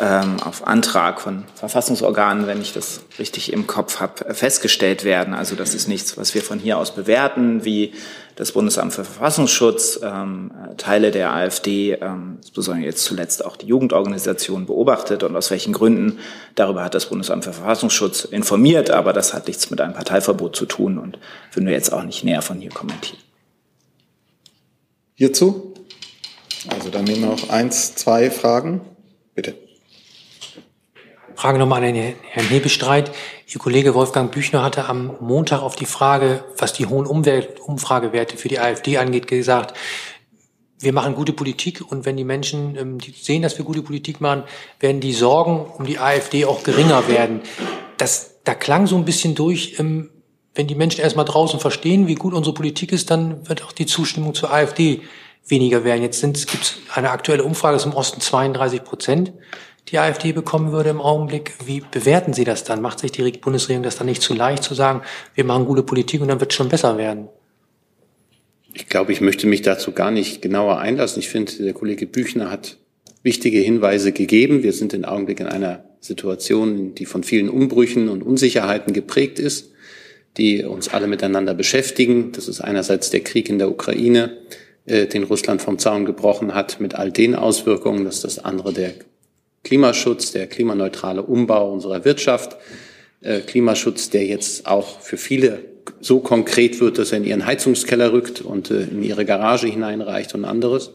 ähm, 0.00 0.40
auf 0.40 0.66
Antrag 0.66 1.20
von 1.20 1.44
Verfassungsorganen, 1.54 2.46
wenn 2.46 2.62
ich 2.62 2.72
das 2.72 3.02
richtig 3.18 3.52
im 3.52 3.66
Kopf 3.66 4.00
habe, 4.00 4.34
festgestellt 4.34 5.04
werden. 5.04 5.34
Also 5.34 5.56
das 5.56 5.74
ist 5.74 5.88
nichts, 5.88 6.16
was 6.16 6.34
wir 6.34 6.42
von 6.42 6.58
hier 6.58 6.78
aus 6.78 6.94
bewerten, 6.94 7.64
wie 7.66 7.92
das 8.36 8.52
Bundesamt 8.52 8.94
für 8.94 9.04
Verfassungsschutz, 9.04 10.00
ähm, 10.02 10.52
Teile 10.78 11.10
der 11.10 11.34
AfD, 11.34 11.92
ähm, 11.92 12.38
insbesondere 12.38 12.86
jetzt 12.86 13.04
zuletzt 13.04 13.44
auch 13.44 13.56
die 13.56 13.66
Jugendorganisation 13.66 14.64
beobachtet 14.64 15.22
und 15.22 15.36
aus 15.36 15.50
welchen 15.50 15.74
Gründen. 15.74 16.18
Darüber 16.54 16.82
hat 16.82 16.94
das 16.94 17.06
Bundesamt 17.06 17.44
für 17.44 17.52
Verfassungsschutz 17.52 18.24
informiert, 18.24 18.90
aber 18.90 19.12
das 19.12 19.34
hat 19.34 19.48
nichts 19.48 19.70
mit 19.70 19.82
einem 19.82 19.92
Parteiverbot 19.92 20.56
zu 20.56 20.64
tun 20.64 20.98
und 20.98 21.18
würden 21.52 21.66
wir 21.66 21.74
jetzt 21.74 21.92
auch 21.92 22.04
nicht 22.04 22.24
näher 22.24 22.40
von 22.40 22.58
hier 22.58 22.70
kommentieren. 22.70 23.20
Hierzu? 25.14 25.74
Also 26.70 26.88
dann 26.88 27.04
nehmen 27.04 27.20
wir 27.20 27.28
noch 27.28 27.50
eins, 27.50 27.94
zwei 27.94 28.30
Fragen. 28.30 28.80
Bitte. 29.34 29.54
Frage 31.34 31.58
nochmal 31.58 31.82
an 31.82 31.94
den 31.94 32.14
Herrn 32.22 32.46
Hebestreit. 32.46 33.10
Ihr 33.46 33.58
Kollege 33.58 33.94
Wolfgang 33.94 34.30
Büchner 34.30 34.62
hatte 34.62 34.88
am 34.88 35.16
Montag 35.20 35.62
auf 35.62 35.76
die 35.76 35.86
Frage, 35.86 36.44
was 36.58 36.72
die 36.72 36.86
hohen 36.86 37.06
Umfragewerte 37.06 38.36
für 38.36 38.48
die 38.48 38.58
AfD 38.58 38.98
angeht, 38.98 39.26
gesagt, 39.26 39.76
wir 40.78 40.92
machen 40.92 41.14
gute 41.14 41.32
Politik 41.32 41.82
und 41.90 42.06
wenn 42.06 42.16
die 42.16 42.24
Menschen 42.24 42.76
ähm, 42.76 42.98
die 42.98 43.12
sehen, 43.12 43.42
dass 43.42 43.58
wir 43.58 43.64
gute 43.64 43.82
Politik 43.82 44.20
machen, 44.20 44.44
werden 44.80 45.00
die 45.00 45.12
Sorgen 45.12 45.66
um 45.76 45.84
die 45.84 45.98
AfD 45.98 46.46
auch 46.46 46.62
geringer 46.62 47.06
werden. 47.06 47.42
Das, 47.98 48.36
da 48.44 48.54
klang 48.54 48.86
so 48.86 48.96
ein 48.96 49.04
bisschen 49.04 49.34
durch, 49.34 49.78
ähm, 49.78 50.10
wenn 50.54 50.66
die 50.66 50.74
Menschen 50.74 51.02
erstmal 51.02 51.26
draußen 51.26 51.60
verstehen, 51.60 52.06
wie 52.06 52.14
gut 52.14 52.32
unsere 52.32 52.54
Politik 52.54 52.92
ist, 52.92 53.10
dann 53.10 53.46
wird 53.48 53.62
auch 53.62 53.72
die 53.72 53.86
Zustimmung 53.86 54.34
zur 54.34 54.52
AfD 54.52 55.02
weniger 55.46 55.84
werden. 55.84 56.02
Jetzt 56.02 56.22
gibt 56.22 56.62
es 56.62 56.76
eine 56.94 57.10
aktuelle 57.10 57.44
Umfrage, 57.44 57.76
ist 57.76 57.86
im 57.86 57.94
Osten 57.94 58.20
32 58.20 58.82
Prozent 58.82 59.32
die 59.90 59.98
AfD 59.98 60.32
bekommen 60.32 60.72
würde 60.72 60.90
im 60.90 61.00
Augenblick. 61.00 61.52
Wie 61.64 61.82
bewerten 61.90 62.32
Sie 62.32 62.44
das 62.44 62.64
dann? 62.64 62.80
Macht 62.80 63.00
sich 63.00 63.12
die 63.12 63.30
Bundesregierung 63.32 63.82
das 63.82 63.96
dann 63.96 64.06
nicht 64.06 64.22
zu 64.22 64.34
leicht 64.34 64.62
zu 64.62 64.74
sagen, 64.74 65.02
wir 65.34 65.44
machen 65.44 65.66
gute 65.66 65.82
Politik 65.82 66.20
und 66.20 66.28
dann 66.28 66.40
wird 66.40 66.52
es 66.52 66.56
schon 66.56 66.68
besser 66.68 66.96
werden? 66.96 67.28
Ich 68.72 68.88
glaube, 68.88 69.12
ich 69.12 69.20
möchte 69.20 69.46
mich 69.46 69.62
dazu 69.62 69.92
gar 69.92 70.10
nicht 70.10 70.42
genauer 70.42 70.78
einlassen. 70.78 71.20
Ich 71.20 71.28
finde, 71.28 71.52
der 71.62 71.72
Kollege 71.72 72.06
Büchner 72.06 72.50
hat 72.50 72.76
wichtige 73.22 73.58
Hinweise 73.58 74.12
gegeben. 74.12 74.62
Wir 74.62 74.72
sind 74.72 74.94
im 74.94 75.04
Augenblick 75.04 75.40
in 75.40 75.46
einer 75.46 75.84
Situation, 76.00 76.94
die 76.94 77.04
von 77.04 77.24
vielen 77.24 77.48
Umbrüchen 77.48 78.08
und 78.08 78.22
Unsicherheiten 78.22 78.92
geprägt 78.92 79.38
ist, 79.38 79.72
die 80.36 80.64
uns 80.64 80.88
alle 80.88 81.08
miteinander 81.08 81.52
beschäftigen. 81.54 82.32
Das 82.32 82.48
ist 82.48 82.60
einerseits 82.60 83.10
der 83.10 83.20
Krieg 83.20 83.48
in 83.48 83.58
der 83.58 83.70
Ukraine, 83.70 84.38
äh, 84.86 85.06
den 85.06 85.24
Russland 85.24 85.60
vom 85.60 85.78
Zaun 85.78 86.04
gebrochen 86.04 86.54
hat, 86.54 86.80
mit 86.80 86.94
all 86.94 87.10
den 87.10 87.34
Auswirkungen. 87.34 88.04
Das 88.04 88.16
ist 88.16 88.24
das 88.24 88.38
andere 88.38 88.72
der 88.72 88.94
Klimaschutz, 89.62 90.32
der 90.32 90.46
klimaneutrale 90.46 91.22
Umbau 91.22 91.72
unserer 91.72 92.04
Wirtschaft, 92.04 92.56
äh, 93.20 93.40
Klimaschutz, 93.40 94.10
der 94.10 94.24
jetzt 94.24 94.66
auch 94.66 95.00
für 95.00 95.16
viele 95.16 95.64
so 96.00 96.20
konkret 96.20 96.80
wird, 96.80 96.98
dass 96.98 97.12
er 97.12 97.18
in 97.18 97.24
ihren 97.24 97.46
Heizungskeller 97.46 98.12
rückt 98.12 98.40
und 98.40 98.70
äh, 98.70 98.82
in 98.82 99.02
ihre 99.02 99.24
Garage 99.24 99.66
hineinreicht 99.66 100.34
und 100.34 100.44
anderes. 100.44 100.92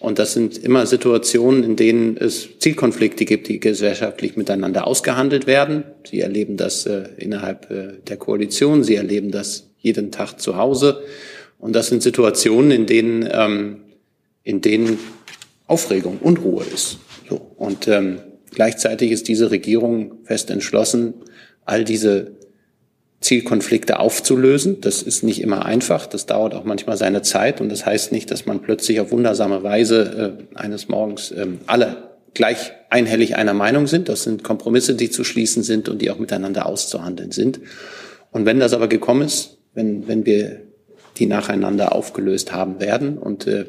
Und 0.00 0.18
das 0.18 0.34
sind 0.34 0.58
immer 0.58 0.86
Situationen, 0.86 1.62
in 1.64 1.76
denen 1.76 2.16
es 2.18 2.58
Zielkonflikte 2.58 3.24
gibt, 3.24 3.48
die 3.48 3.58
gesellschaftlich 3.60 4.36
miteinander 4.36 4.86
ausgehandelt 4.86 5.46
werden. 5.46 5.84
Sie 6.08 6.20
erleben 6.20 6.56
das 6.56 6.84
äh, 6.84 7.08
innerhalb 7.16 7.70
äh, 7.70 7.94
der 8.06 8.18
Koalition, 8.18 8.84
Sie 8.84 8.96
erleben 8.96 9.30
das 9.30 9.70
jeden 9.78 10.10
Tag 10.10 10.40
zu 10.40 10.56
Hause. 10.56 11.02
Und 11.58 11.74
das 11.74 11.88
sind 11.88 12.02
Situationen, 12.02 12.70
in 12.70 12.86
denen, 12.86 13.28
ähm, 13.32 13.76
in 14.42 14.60
denen 14.60 14.98
Aufregung, 15.66 16.18
Unruhe 16.18 16.64
ist. 16.64 16.98
So. 17.28 17.36
Und 17.56 17.88
ähm, 17.88 18.18
gleichzeitig 18.50 19.10
ist 19.10 19.28
diese 19.28 19.50
Regierung 19.50 20.24
fest 20.24 20.50
entschlossen, 20.50 21.14
all 21.64 21.84
diese 21.84 22.32
Zielkonflikte 23.20 23.98
aufzulösen. 23.98 24.80
Das 24.82 25.02
ist 25.02 25.22
nicht 25.22 25.40
immer 25.40 25.64
einfach. 25.64 26.06
Das 26.06 26.26
dauert 26.26 26.54
auch 26.54 26.64
manchmal 26.64 26.96
seine 26.96 27.22
Zeit. 27.22 27.60
Und 27.60 27.70
das 27.70 27.86
heißt 27.86 28.12
nicht, 28.12 28.30
dass 28.30 28.44
man 28.44 28.60
plötzlich 28.60 29.00
auf 29.00 29.10
wundersame 29.10 29.62
Weise 29.62 30.36
äh, 30.54 30.56
eines 30.56 30.88
Morgens 30.88 31.30
äh, 31.30 31.46
alle 31.66 32.14
gleich 32.34 32.72
einhellig 32.90 33.36
einer 33.36 33.54
Meinung 33.54 33.86
sind. 33.86 34.08
Das 34.08 34.24
sind 34.24 34.44
Kompromisse, 34.44 34.94
die 34.94 35.10
zu 35.10 35.24
schließen 35.24 35.62
sind 35.62 35.88
und 35.88 36.02
die 36.02 36.10
auch 36.10 36.18
miteinander 36.18 36.66
auszuhandeln 36.66 37.30
sind. 37.30 37.60
Und 38.30 38.44
wenn 38.44 38.60
das 38.60 38.74
aber 38.74 38.88
gekommen 38.88 39.22
ist, 39.22 39.58
wenn, 39.72 40.06
wenn 40.06 40.26
wir 40.26 40.60
die 41.16 41.26
nacheinander 41.26 41.94
aufgelöst 41.94 42.52
haben 42.52 42.80
werden 42.80 43.16
und 43.18 43.46
äh, 43.46 43.66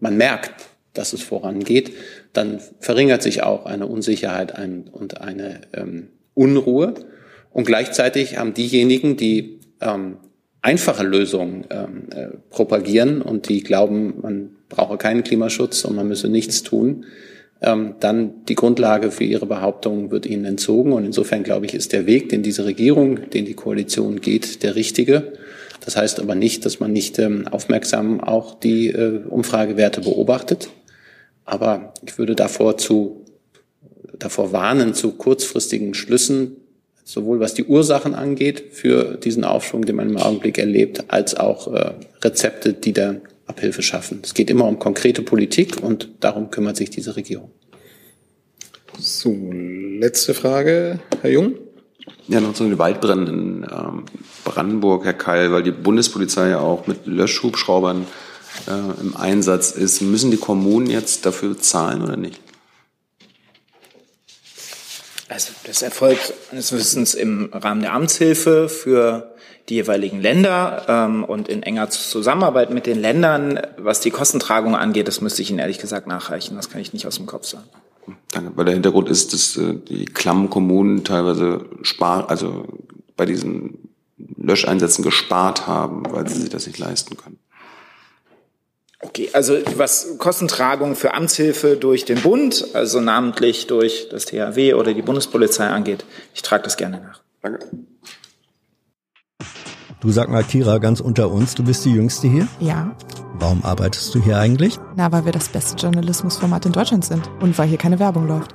man 0.00 0.16
merkt, 0.16 0.64
dass 0.94 1.12
es 1.12 1.22
vorangeht, 1.22 1.92
dann 2.36 2.60
verringert 2.80 3.22
sich 3.22 3.42
auch 3.42 3.66
eine 3.66 3.86
Unsicherheit 3.86 4.54
und 4.92 5.20
eine 5.20 5.60
ähm, 5.72 6.08
Unruhe. 6.34 6.94
Und 7.50 7.64
gleichzeitig 7.64 8.38
haben 8.38 8.54
diejenigen, 8.54 9.16
die 9.16 9.60
ähm, 9.80 10.18
einfache 10.62 11.04
Lösungen 11.04 11.64
ähm, 11.70 12.08
äh, 12.14 12.36
propagieren 12.50 13.22
und 13.22 13.48
die 13.48 13.62
glauben, 13.62 14.14
man 14.20 14.50
brauche 14.68 14.98
keinen 14.98 15.22
Klimaschutz 15.22 15.84
und 15.84 15.96
man 15.96 16.08
müsse 16.08 16.28
nichts 16.28 16.62
tun, 16.62 17.06
ähm, 17.62 17.94
dann 18.00 18.44
die 18.46 18.54
Grundlage 18.54 19.10
für 19.10 19.24
ihre 19.24 19.46
Behauptungen 19.46 20.10
wird 20.10 20.26
ihnen 20.26 20.44
entzogen. 20.44 20.92
Und 20.92 21.04
insofern 21.04 21.42
glaube 21.42 21.66
ich, 21.66 21.74
ist 21.74 21.92
der 21.92 22.06
Weg, 22.06 22.28
den 22.28 22.42
diese 22.42 22.64
Regierung, 22.64 23.30
den 23.30 23.44
die 23.44 23.54
Koalition 23.54 24.20
geht, 24.20 24.62
der 24.62 24.74
richtige. 24.74 25.32
Das 25.84 25.96
heißt 25.96 26.20
aber 26.20 26.34
nicht, 26.34 26.66
dass 26.66 26.80
man 26.80 26.92
nicht 26.92 27.18
ähm, 27.18 27.46
aufmerksam 27.48 28.20
auch 28.20 28.58
die 28.58 28.88
äh, 28.88 29.22
Umfragewerte 29.28 30.00
beobachtet. 30.00 30.68
Aber 31.46 31.94
ich 32.04 32.18
würde 32.18 32.34
davor 32.34 32.76
zu, 32.76 33.24
davor 34.18 34.52
warnen 34.52 34.92
zu 34.92 35.12
kurzfristigen 35.12 35.94
Schlüssen, 35.94 36.56
sowohl 37.04 37.38
was 37.38 37.54
die 37.54 37.64
Ursachen 37.64 38.14
angeht 38.14 38.64
für 38.72 39.16
diesen 39.16 39.44
Aufschwung, 39.44 39.84
den 39.84 39.96
man 39.96 40.10
im 40.10 40.16
Augenblick 40.18 40.58
erlebt, 40.58 41.04
als 41.08 41.36
auch 41.36 41.72
äh, 41.72 41.94
Rezepte, 42.22 42.72
die 42.72 42.92
da 42.92 43.14
Abhilfe 43.46 43.82
schaffen. 43.82 44.20
Es 44.24 44.34
geht 44.34 44.50
immer 44.50 44.66
um 44.66 44.80
konkrete 44.80 45.22
Politik 45.22 45.80
und 45.80 46.08
darum 46.18 46.50
kümmert 46.50 46.76
sich 46.76 46.90
diese 46.90 47.14
Regierung. 47.14 47.52
So, 48.98 49.36
letzte 49.52 50.34
Frage, 50.34 50.98
Herr 51.20 51.30
Jung. 51.30 51.54
Ja, 52.28 52.40
noch 52.40 52.54
zu 52.54 52.64
den 52.64 52.78
Waldbränden 52.78 53.62
in 53.62 53.66
ähm, 53.70 54.04
Brandenburg, 54.44 55.04
Herr 55.04 55.12
Keil, 55.12 55.52
weil 55.52 55.62
die 55.62 55.70
Bundespolizei 55.70 56.48
ja 56.48 56.58
auch 56.58 56.88
mit 56.88 57.06
Löschhubschraubern 57.06 58.06
äh, 58.66 59.00
im 59.00 59.16
Einsatz 59.16 59.70
ist. 59.70 60.00
Müssen 60.00 60.30
die 60.30 60.36
Kommunen 60.36 60.88
jetzt 60.88 61.26
dafür 61.26 61.58
zahlen 61.58 62.02
oder 62.02 62.16
nicht? 62.16 62.40
Also 65.28 65.52
das 65.64 65.82
erfolgt 65.82 66.34
meines 66.50 66.72
Wissens 66.72 67.14
im 67.14 67.50
Rahmen 67.52 67.82
der 67.82 67.92
Amtshilfe 67.92 68.68
für 68.68 69.34
die 69.68 69.74
jeweiligen 69.74 70.20
Länder 70.20 70.84
ähm, 70.88 71.24
und 71.24 71.48
in 71.48 71.62
enger 71.62 71.90
Zusammenarbeit 71.90 72.70
mit 72.70 72.86
den 72.86 73.00
Ländern. 73.00 73.60
Was 73.76 74.00
die 74.00 74.10
Kostentragung 74.10 74.76
angeht, 74.76 75.08
das 75.08 75.20
müsste 75.20 75.42
ich 75.42 75.50
Ihnen 75.50 75.58
ehrlich 75.58 75.78
gesagt 75.78 76.06
nachreichen. 76.06 76.56
Das 76.56 76.70
kann 76.70 76.80
ich 76.80 76.92
nicht 76.92 77.06
aus 77.06 77.16
dem 77.16 77.26
Kopf 77.26 77.46
sagen. 77.46 77.68
Danke. 78.30 78.52
Weil 78.54 78.66
der 78.66 78.74
Hintergrund 78.74 79.08
ist, 79.08 79.32
dass 79.32 79.56
äh, 79.56 79.74
die 79.74 80.04
Klammkommunen 80.04 81.02
teilweise 81.02 81.64
sparen, 81.82 82.26
also 82.28 82.66
bei 83.16 83.26
diesen 83.26 83.90
Löscheinsätzen 84.36 85.02
gespart 85.02 85.66
haben, 85.66 86.04
weil 86.10 86.28
sie 86.28 86.40
sich 86.40 86.50
das 86.50 86.66
nicht 86.66 86.78
leisten 86.78 87.16
können. 87.16 87.38
Okay, 89.02 89.28
also 89.34 89.54
was 89.76 90.16
Kostentragung 90.18 90.96
für 90.96 91.12
Amtshilfe 91.12 91.76
durch 91.76 92.06
den 92.06 92.20
Bund, 92.22 92.66
also 92.72 93.00
namentlich 93.00 93.66
durch 93.66 94.08
das 94.10 94.24
THW 94.24 94.74
oder 94.74 94.94
die 94.94 95.02
Bundespolizei 95.02 95.68
angeht, 95.68 96.04
ich 96.34 96.42
trage 96.42 96.62
das 96.64 96.76
gerne 96.76 97.00
nach. 97.00 97.20
Danke. 97.42 97.66
Du 100.00 100.10
sag 100.10 100.28
mal, 100.28 100.44
Kira, 100.44 100.78
ganz 100.78 101.00
unter 101.00 101.30
uns, 101.30 101.54
du 101.54 101.64
bist 101.64 101.84
die 101.84 101.92
Jüngste 101.92 102.28
hier? 102.28 102.48
Ja. 102.60 102.96
Warum 103.38 103.64
arbeitest 103.64 104.14
du 104.14 104.22
hier 104.22 104.38
eigentlich? 104.38 104.78
Na, 104.94 105.12
weil 105.12 105.24
wir 105.24 105.32
das 105.32 105.48
beste 105.48 105.76
Journalismusformat 105.76 106.64
in 106.66 106.72
Deutschland 106.72 107.04
sind 107.04 107.28
und 107.40 107.58
weil 107.58 107.68
hier 107.68 107.78
keine 107.78 107.98
Werbung 107.98 108.26
läuft. 108.26 108.54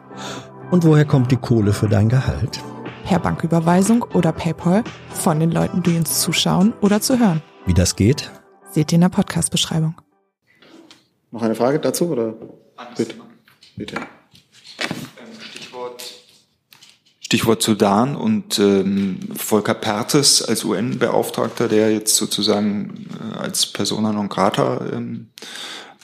Und 0.71 0.85
woher 0.85 1.05
kommt 1.05 1.31
die 1.31 1.37
Kohle 1.37 1.73
für 1.73 1.87
dein 1.87 2.09
Gehalt? 2.09 2.59
Per 3.05 3.19
Banküberweisung 3.19 4.03
oder 4.13 4.31
PayPal 4.31 4.83
von 5.13 5.39
den 5.39 5.51
Leuten, 5.51 5.83
die 5.83 5.97
uns 5.97 6.21
zuschauen 6.21 6.73
oder 6.81 7.01
zu 7.01 7.19
hören. 7.19 7.41
Wie 7.65 7.73
das 7.73 7.95
geht? 7.95 8.31
Seht 8.71 8.91
ihr 8.91 8.95
in 8.95 9.01
der 9.01 9.09
Podcast-Beschreibung. 9.09 9.95
Noch 11.31 11.41
eine 11.41 11.55
Frage 11.55 11.79
dazu 11.79 12.09
oder? 12.09 12.33
Bitte. 12.97 13.15
Bitte. 13.77 13.95
Stichwort, 15.49 16.03
Stichwort 17.21 17.63
Sudan 17.63 18.15
und 18.17 18.59
ähm, 18.59 19.19
Volker 19.35 19.73
Pertes 19.73 20.41
als 20.41 20.65
UN-Beauftragter, 20.65 21.69
der 21.69 21.91
jetzt 21.91 22.17
sozusagen 22.17 23.07
äh, 23.33 23.37
als 23.37 23.65
Persona 23.65 24.11
non 24.11 24.27
grata 24.27 24.85
ähm, 24.91 25.29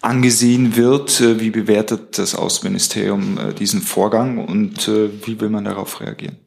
angesehen 0.01 0.78
wird. 0.78 1.19
Äh, 1.19 1.41
wie 1.41 1.49
bewertet 1.49 2.17
das 2.17 2.34
Außenministerium 2.34 3.38
äh, 3.38 3.53
diesen 3.53 3.82
Vorgang 3.82 4.38
und 4.38 4.88
äh, 4.88 5.09
wie 5.25 5.41
will 5.41 5.49
man 5.49 5.65
darauf 5.65 5.99
reagieren? 5.99 6.38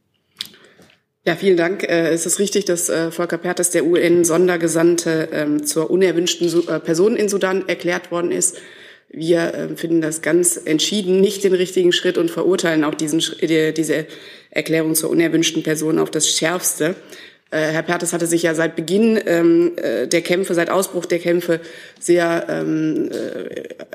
Ja, 1.31 1.37
vielen 1.37 1.57
Dank. 1.57 1.85
Äh, 1.85 2.09
es 2.09 2.27
ist 2.27 2.41
richtig, 2.41 2.65
dass 2.65 2.89
äh, 2.89 3.13
Volker 3.13 3.39
Pertes, 3.39 3.71
der 3.71 3.87
UN-Sondergesandte, 3.87 5.29
ähm, 5.31 5.65
zur 5.65 5.89
unerwünschten 5.89 6.49
äh, 6.67 6.81
Person 6.81 7.15
in 7.15 7.29
Sudan 7.29 7.69
erklärt 7.69 8.11
worden 8.11 8.33
ist. 8.33 8.59
Wir 9.11 9.71
finden 9.77 10.01
das 10.01 10.23
ganz 10.23 10.61
entschieden 10.65 11.21
nicht 11.21 11.45
den 11.45 11.55
richtigen 11.55 11.93
Schritt 11.93 12.19
und 12.19 12.33
verurteilen 12.33 12.83
auch 12.83 12.97
diesen, 12.97 13.23
diese 13.41 14.07
Erklärung 14.51 14.97
zur 14.97 15.11
unerwünschten 15.11 15.63
Person 15.63 16.01
auf 16.01 16.11
das 16.11 16.29
Schärfste. 16.29 16.95
Herr 17.51 17.83
Pertes 17.83 18.13
hatte 18.13 18.27
sich 18.27 18.45
ja 18.45 18.55
seit 18.55 18.77
Beginn 18.77 19.21
ähm, 19.27 19.73
der 19.77 20.21
Kämpfe, 20.23 20.55
seit 20.55 20.71
Ausbruch 20.71 21.07
der 21.07 21.19
Kämpfe 21.19 21.59
sehr 21.99 22.47
ähm, 22.49 23.11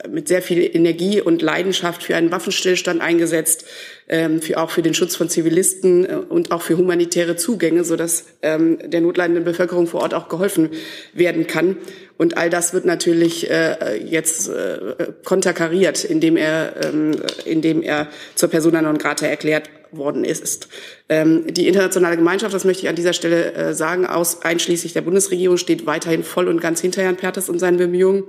mit 0.09 0.27
sehr 0.27 0.41
viel 0.41 0.59
Energie 0.75 1.21
und 1.21 1.41
Leidenschaft 1.41 2.03
für 2.03 2.17
einen 2.17 2.31
Waffenstillstand 2.31 2.99
eingesetzt. 2.99 3.65
Ähm, 4.07 4.41
für, 4.41 4.57
auch 4.59 4.69
für 4.69 4.81
den 4.81 4.93
Schutz 4.93 5.15
von 5.15 5.29
Zivilisten 5.29 6.05
äh, 6.05 6.15
und 6.15 6.51
auch 6.51 6.61
für 6.61 6.77
humanitäre 6.77 7.35
Zugänge, 7.35 7.83
sodass 7.83 8.25
ähm, 8.41 8.77
der 8.83 9.01
notleidenden 9.01 9.43
Bevölkerung 9.43 9.87
vor 9.87 10.01
Ort 10.01 10.13
auch 10.13 10.29
geholfen 10.29 10.69
werden 11.13 11.47
kann. 11.47 11.77
Und 12.17 12.37
all 12.37 12.49
das 12.49 12.73
wird 12.73 12.85
natürlich 12.85 13.49
äh, 13.49 13.97
jetzt 13.97 14.47
äh, 14.47 15.13
konterkariert, 15.23 16.05
indem 16.05 16.37
er, 16.37 16.73
ähm, 16.83 17.11
indem 17.45 17.81
er 17.81 18.07
zur 18.35 18.49
Persona 18.49 18.81
non 18.81 18.97
grata 18.97 19.25
erklärt 19.25 19.69
worden 19.91 20.23
ist. 20.23 20.67
Ähm, 21.09 21.45
die 21.47 21.67
internationale 21.67 22.15
Gemeinschaft, 22.15 22.53
das 22.53 22.65
möchte 22.65 22.83
ich 22.83 22.89
an 22.89 22.95
dieser 22.95 23.13
Stelle 23.13 23.53
äh, 23.53 23.73
sagen, 23.73 24.05
aus, 24.05 24.41
einschließlich 24.43 24.93
der 24.93 25.01
Bundesregierung, 25.01 25.57
steht 25.57 25.85
weiterhin 25.85 26.23
voll 26.23 26.47
und 26.47 26.61
ganz 26.61 26.81
hinter 26.81 27.01
Herrn 27.01 27.17
Pertes 27.17 27.49
und 27.49 27.59
seinen 27.59 27.77
Bemühungen. 27.77 28.23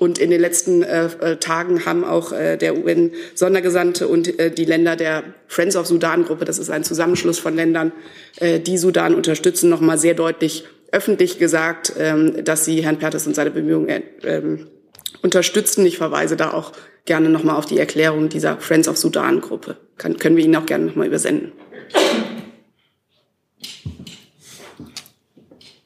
Und 0.00 0.18
in 0.18 0.30
den 0.30 0.40
letzten 0.40 0.82
äh, 0.82 1.10
äh 1.20 1.36
Tagen 1.36 1.84
haben 1.84 2.04
auch 2.04 2.32
äh, 2.32 2.56
der 2.56 2.74
UN-Sondergesandte 2.74 4.08
und 4.08 4.38
äh, 4.38 4.50
die 4.50 4.64
Länder 4.64 4.96
der 4.96 5.22
Friends 5.46 5.76
of 5.76 5.86
Sudan-Gruppe, 5.86 6.46
das 6.46 6.58
ist 6.58 6.70
ein 6.70 6.84
Zusammenschluss 6.84 7.38
von 7.38 7.54
Ländern, 7.54 7.92
äh, 8.36 8.60
die 8.60 8.78
Sudan 8.78 9.14
unterstützen, 9.14 9.68
noch 9.68 9.82
mal 9.82 9.98
sehr 9.98 10.14
deutlich 10.14 10.64
öffentlich 10.90 11.38
gesagt, 11.38 11.92
ähm, 11.98 12.42
dass 12.42 12.64
sie 12.64 12.82
Herrn 12.82 12.98
Pertes 12.98 13.26
und 13.26 13.36
seine 13.36 13.50
Bemühungen 13.50 13.88
äh, 14.22 14.38
ähm, 14.38 14.68
unterstützen. 15.20 15.84
Ich 15.84 15.98
verweise 15.98 16.34
da 16.34 16.54
auch 16.54 16.72
gerne 17.04 17.28
nochmal 17.28 17.56
auf 17.56 17.66
die 17.66 17.78
Erklärung 17.78 18.30
dieser 18.30 18.56
Friends 18.56 18.88
of 18.88 18.96
Sudan-Gruppe. 18.96 19.76
können 19.98 20.36
wir 20.36 20.42
Ihnen 20.42 20.56
auch 20.56 20.64
gerne 20.64 20.86
nochmal 20.86 21.08
übersenden. 21.08 21.52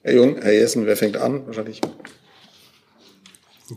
Herr 0.02 0.14
Jung, 0.14 0.40
Herr 0.40 0.52
Jessen, 0.52 0.86
wer 0.86 0.96
fängt 0.96 1.16
an? 1.16 1.46
Wahrscheinlich. 1.46 1.80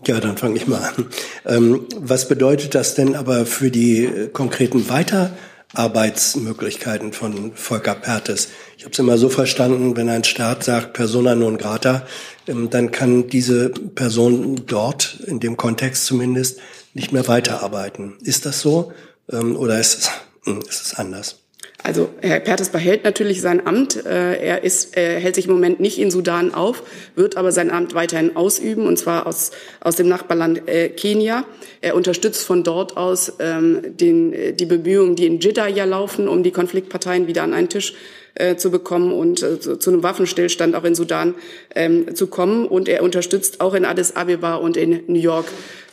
Ja, 0.05 0.19
dann 0.19 0.35
fange 0.35 0.57
ich 0.57 0.67
mal 0.67 0.81
an. 0.81 1.05
Ähm, 1.45 1.85
was 1.95 2.27
bedeutet 2.27 2.75
das 2.75 2.93
denn 2.95 3.15
aber 3.15 3.45
für 3.45 3.71
die 3.71 4.03
äh, 4.03 4.27
konkreten 4.27 4.89
Weiterarbeitsmöglichkeiten 4.89 7.13
von 7.13 7.53
Volker 7.55 7.95
Pertes? 7.95 8.49
Ich 8.77 8.83
habe 8.83 8.91
es 8.91 8.99
immer 8.99 9.17
so 9.17 9.29
verstanden, 9.29 9.95
wenn 9.95 10.09
ein 10.09 10.25
Staat 10.25 10.65
sagt 10.65 10.91
persona 10.91 11.35
non 11.35 11.57
grata, 11.57 12.05
ähm, 12.47 12.69
dann 12.69 12.91
kann 12.91 13.27
diese 13.27 13.69
Person 13.69 14.63
dort, 14.65 15.21
in 15.25 15.39
dem 15.39 15.55
Kontext 15.55 16.05
zumindest, 16.05 16.59
nicht 16.93 17.13
mehr 17.13 17.29
weiterarbeiten. 17.29 18.17
Ist 18.21 18.45
das 18.45 18.59
so 18.59 18.91
ähm, 19.31 19.55
oder 19.55 19.79
ist 19.79 19.99
es, 19.99 20.11
hm, 20.43 20.59
ist 20.67 20.85
es 20.85 20.95
anders? 20.95 21.46
Also 21.87 22.09
Herr 22.19 22.41
Pertes 22.41 22.67
behält 22.67 23.05
natürlich 23.05 23.39
sein 23.39 23.65
Amt. 23.65 24.05
Äh, 24.05 24.45
er, 24.45 24.65
ist, 24.65 24.97
er 24.97 25.19
hält 25.19 25.35
sich 25.35 25.45
im 25.45 25.53
Moment 25.53 25.79
nicht 25.79 25.99
in 25.99 26.11
Sudan 26.11 26.53
auf, 26.53 26.83
wird 27.15 27.37
aber 27.37 27.53
sein 27.53 27.71
Amt 27.71 27.93
weiterhin 27.93 28.35
ausüben, 28.35 28.85
und 28.85 28.99
zwar 28.99 29.25
aus, 29.25 29.51
aus 29.79 29.95
dem 29.95 30.09
Nachbarland 30.09 30.67
äh, 30.67 30.89
Kenia. 30.89 31.45
Er 31.79 31.95
unterstützt 31.95 32.43
von 32.43 32.65
dort 32.65 32.97
aus 32.97 33.31
ähm, 33.39 33.95
den, 33.95 34.57
die 34.57 34.65
Bemühungen, 34.65 35.15
die 35.15 35.27
in 35.27 35.39
Jeddah 35.39 35.67
ja 35.67 35.85
laufen, 35.85 36.27
um 36.27 36.43
die 36.43 36.51
Konfliktparteien 36.51 37.27
wieder 37.27 37.43
an 37.43 37.53
einen 37.53 37.69
Tisch 37.69 37.93
äh, 38.39 38.55
zu 38.55 38.71
bekommen 38.71 39.11
und 39.11 39.41
äh, 39.43 39.59
zu, 39.59 39.77
zu, 39.77 39.89
einem 39.89 40.03
Waffenstillstand 40.03 40.75
auch 40.75 40.83
in 40.83 40.95
Sudan 40.95 41.35
ähm, 41.75 42.15
zu 42.15 42.27
kommen. 42.27 42.65
Und 42.65 42.87
er 42.87 43.03
unterstützt 43.03 43.61
auch 43.61 43.73
in 43.73 43.85
Addis 43.85 44.15
Abeba 44.15 44.55
und 44.55 44.77
in 44.77 45.03
New 45.07 45.19
York 45.19 45.45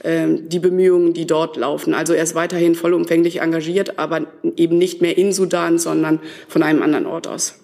ähm, 0.05 0.49
die 0.49 0.59
Bemühungen, 0.59 1.15
die 1.15 1.27
dort 1.27 1.57
laufen. 1.57 1.95
Also 1.95 2.13
er 2.13 2.23
ist 2.23 2.35
weiterhin 2.35 2.75
vollumfänglich 2.75 3.41
engagiert, 3.41 3.99
aber 3.99 4.27
eben 4.57 4.79
nicht 4.79 5.01
mehr 5.01 5.17
in 5.17 5.33
Sudan, 5.33 5.79
sondern 5.79 6.21
von 6.49 6.63
einem 6.63 6.83
anderen 6.83 7.07
Ort 7.07 7.27
aus. 7.27 7.55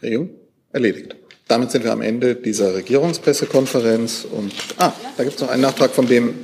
Herr 0.00 0.10
Jung, 0.10 0.30
erledigt. 0.72 1.16
Damit 1.48 1.70
sind 1.70 1.84
wir 1.84 1.92
am 1.92 2.00
Ende 2.00 2.36
dieser 2.36 2.74
Regierungspressekonferenz 2.74 4.26
und 4.30 4.52
ah, 4.78 4.92
da 5.16 5.24
gibt 5.24 5.36
es 5.36 5.42
noch 5.42 5.50
einen 5.50 5.62
Nachtrag 5.62 5.90
von 5.90 6.06
dem 6.06 6.34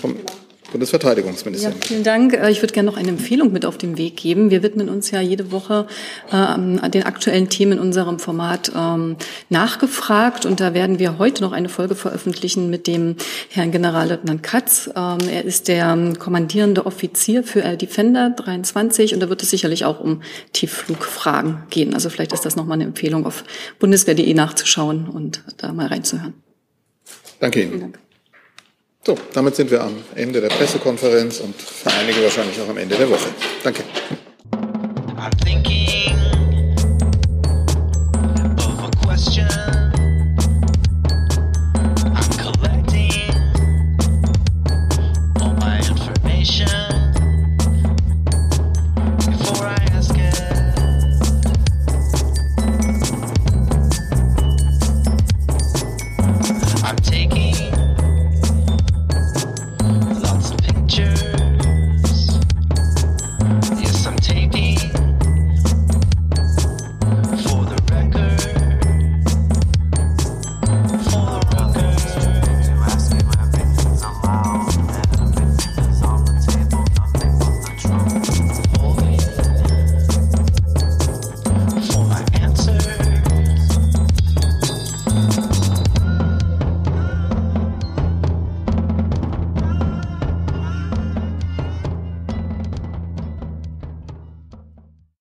vom 0.00 0.16
Bundesverteidigungsministerin. 0.74 1.76
Ja, 1.80 1.86
vielen 1.86 2.02
Dank. 2.02 2.32
Äh, 2.32 2.50
ich 2.50 2.60
würde 2.60 2.74
gerne 2.74 2.90
noch 2.90 2.96
eine 2.96 3.08
Empfehlung 3.08 3.52
mit 3.52 3.64
auf 3.64 3.78
den 3.78 3.96
Weg 3.96 4.16
geben. 4.16 4.50
Wir 4.50 4.64
widmen 4.64 4.88
uns 4.88 5.12
ja 5.12 5.20
jede 5.20 5.52
Woche 5.52 5.86
äh, 6.32 6.90
den 6.90 7.04
aktuellen 7.04 7.48
Themen 7.48 7.74
in 7.74 7.78
unserem 7.78 8.18
Format 8.18 8.72
ähm, 8.76 9.14
nachgefragt. 9.50 10.46
Und 10.46 10.58
da 10.58 10.74
werden 10.74 10.98
wir 10.98 11.18
heute 11.18 11.44
noch 11.44 11.52
eine 11.52 11.68
Folge 11.68 11.94
veröffentlichen 11.94 12.70
mit 12.70 12.88
dem 12.88 13.14
Herrn 13.50 13.70
Generalleutnant 13.70 14.42
Katz. 14.42 14.90
Ähm, 14.96 15.18
er 15.30 15.44
ist 15.44 15.68
der 15.68 15.96
kommandierende 16.18 16.86
Offizier 16.86 17.44
für 17.44 17.60
Air 17.60 17.76
Defender 17.76 18.30
23 18.30 19.14
und 19.14 19.20
da 19.20 19.28
wird 19.28 19.44
es 19.44 19.50
sicherlich 19.50 19.84
auch 19.84 20.00
um 20.00 20.22
Tiefflugfragen 20.52 21.62
gehen. 21.70 21.94
Also 21.94 22.10
vielleicht 22.10 22.32
ist 22.32 22.44
das 22.44 22.56
nochmal 22.56 22.78
eine 22.78 22.84
Empfehlung 22.84 23.26
auf 23.26 23.44
bundeswehr.de 23.78 24.34
nachzuschauen 24.34 25.08
und 25.08 25.44
da 25.56 25.72
mal 25.72 25.86
reinzuhören. 25.86 26.34
Danke 27.38 27.62
Ihnen. 27.62 27.94
So, 29.06 29.18
damit 29.34 29.54
sind 29.54 29.70
wir 29.70 29.82
am 29.82 29.96
Ende 30.14 30.40
der 30.40 30.48
Pressekonferenz 30.48 31.40
und 31.40 31.54
für 31.60 31.90
einige 31.90 32.22
wahrscheinlich 32.22 32.58
auch 32.60 32.68
am 32.70 32.78
Ende 32.78 32.96
der 32.96 33.10
Woche. 33.10 33.28
Danke. 33.62 33.82